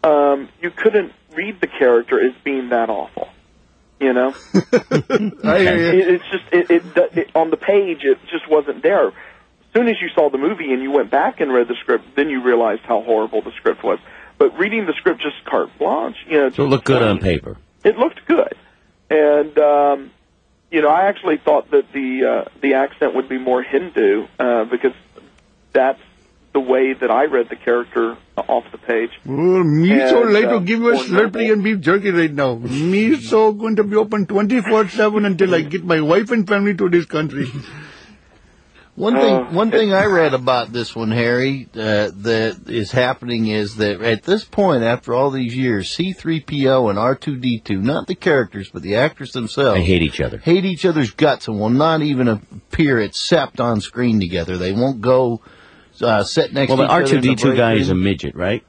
[0.04, 3.28] um, you couldn't read the character as being that awful.
[4.00, 4.34] You know,
[5.44, 6.00] I hear you.
[6.00, 9.08] it, it's just it, it, it on the page it just wasn't there.
[9.08, 9.14] As
[9.74, 12.28] soon as you saw the movie and you went back and read the script, then
[12.28, 14.00] you realized how horrible the script was.
[14.38, 17.56] But reading the script just carte blanche, you know, So it looked good on paper.
[17.84, 18.54] it looked good,
[19.08, 20.10] and um,
[20.72, 24.64] you know, I actually thought that the uh, the accent would be more Hindu uh,
[24.64, 24.94] because
[25.72, 26.00] that's
[26.52, 29.10] the way that I read the character off the page.
[29.24, 32.30] Me so And, like uh, to give you a more Slurpee and beef jerky right
[32.32, 32.56] now.
[32.56, 36.88] Me so going to be open 24-7 until I get my wife and family to
[36.90, 37.50] this country.
[38.94, 43.46] One thing, Uh, one thing I read about this one, Harry, uh, that is happening
[43.46, 48.68] is that at this point, after all these years, C-3PO and R2-D2, not the characters,
[48.70, 50.36] but the actors themselves, They hate each other.
[50.36, 54.58] hate each other's guts and will not even appear except on screen together.
[54.58, 55.40] They won't go
[56.02, 57.06] uh, sit next Well, to the each R other.
[57.08, 58.64] two in the D two break guy is a midget, right?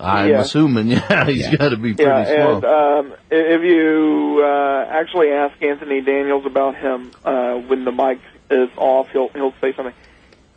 [0.00, 0.40] I'm Yeah.
[0.40, 1.56] assuming, yeah, he's Yeah.
[1.56, 2.54] got to be pretty Yeah, small.
[2.56, 2.64] and
[3.10, 8.18] um, if you uh, actually ask Anthony Daniels about him uh, when the mic
[8.50, 9.94] is off, he'll he'll say something.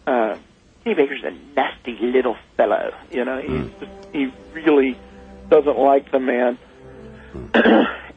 [0.07, 0.37] Uh,
[0.83, 2.91] Kenny Baker's a nasty little fellow.
[3.11, 4.97] You know, he's just, he really
[5.49, 6.57] doesn't like the man,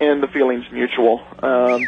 [0.01, 1.21] and the feeling's mutual.
[1.43, 1.83] Um,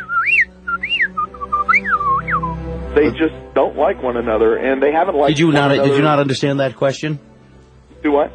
[2.95, 5.29] they just don't like one another, and they haven't liked.
[5.29, 5.69] Did you one not?
[5.69, 7.19] Did you not understand that question?
[8.03, 8.31] do what?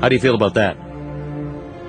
[0.00, 0.76] How do you feel about that?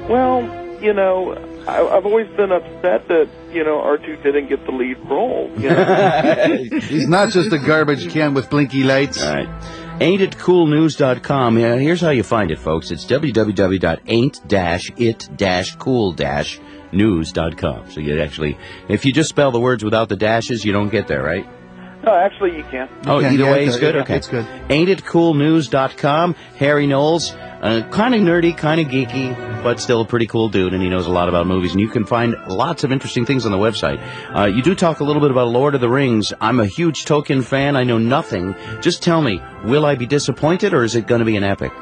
[0.10, 0.44] Well,
[0.82, 1.34] you know,
[1.68, 5.52] I, I've always been upset that you know R two didn't get the lead role.
[5.58, 6.80] You know?
[6.82, 9.22] He's not just a garbage can with blinky lights.
[9.22, 9.50] All right.
[10.00, 11.58] AintItCoolNews.com.
[11.58, 12.92] Yeah, here's how you find it, folks.
[12.92, 13.04] It's
[16.94, 17.92] www.ain't-it-cool-news.com.
[17.92, 18.58] So you actually,
[18.90, 21.48] if you just spell the words without the dashes, you don't get there, right?
[22.04, 22.90] no, actually, you can't.
[23.06, 23.96] Oh, Yeah, either yeah, way it's is good.
[23.96, 24.46] yeah, Okay, it's good.
[24.70, 26.36] AintItCoolNews.com.
[26.58, 30.74] Harry Knowles, uh, kind of nerdy, kind of geeky, but still a pretty cool dude,
[30.74, 31.72] and he knows a lot about movies.
[31.72, 34.00] And you can find lots of interesting things on the website.
[34.34, 36.32] Uh, you do talk a little bit about Lord of the Rings.
[36.40, 37.76] I'm a huge Tolkien fan.
[37.76, 38.56] I know nothing.
[38.80, 41.74] Just tell me, will I be disappointed, or is it going to be an epic?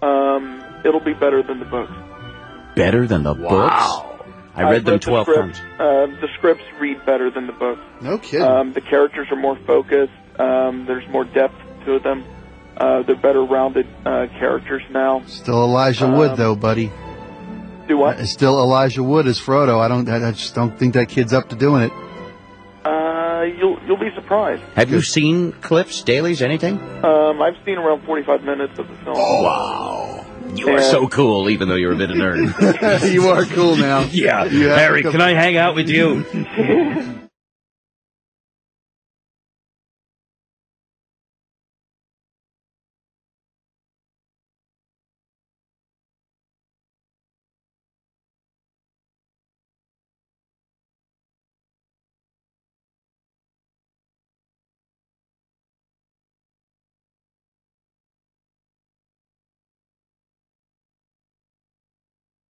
[0.00, 1.92] Um, it'll be better than the books.
[2.76, 3.84] Better than the books?
[4.60, 5.58] I read I've them the 12 scripts.
[5.58, 5.80] times.
[5.80, 7.80] Uh, the scripts read better than the books.
[8.00, 8.46] No kidding.
[8.46, 10.12] Um, the characters are more focused.
[10.38, 11.54] Um, there's more depth
[11.86, 12.24] to them.
[12.76, 15.22] Uh, they're better rounded uh, characters now.
[15.26, 16.90] Still Elijah Wood, um, though, buddy.
[17.88, 18.20] Do what?
[18.20, 19.80] It's Still Elijah Wood as Frodo.
[19.80, 20.08] I don't.
[20.08, 21.92] I I just don't think that kid's up to doing it.
[22.84, 24.62] Uh, you'll you'll be surprised.
[24.76, 26.78] Have you seen clips, dailies, anything?
[27.04, 29.16] Um, I've seen around 45 minutes of the film.
[29.18, 30.24] Wow.
[30.54, 33.12] You are so cool, even though you're a bit of a nerd.
[33.12, 34.00] you are cool now.
[34.10, 34.44] yeah.
[34.44, 36.24] You have Harry, to- can I hang out with you?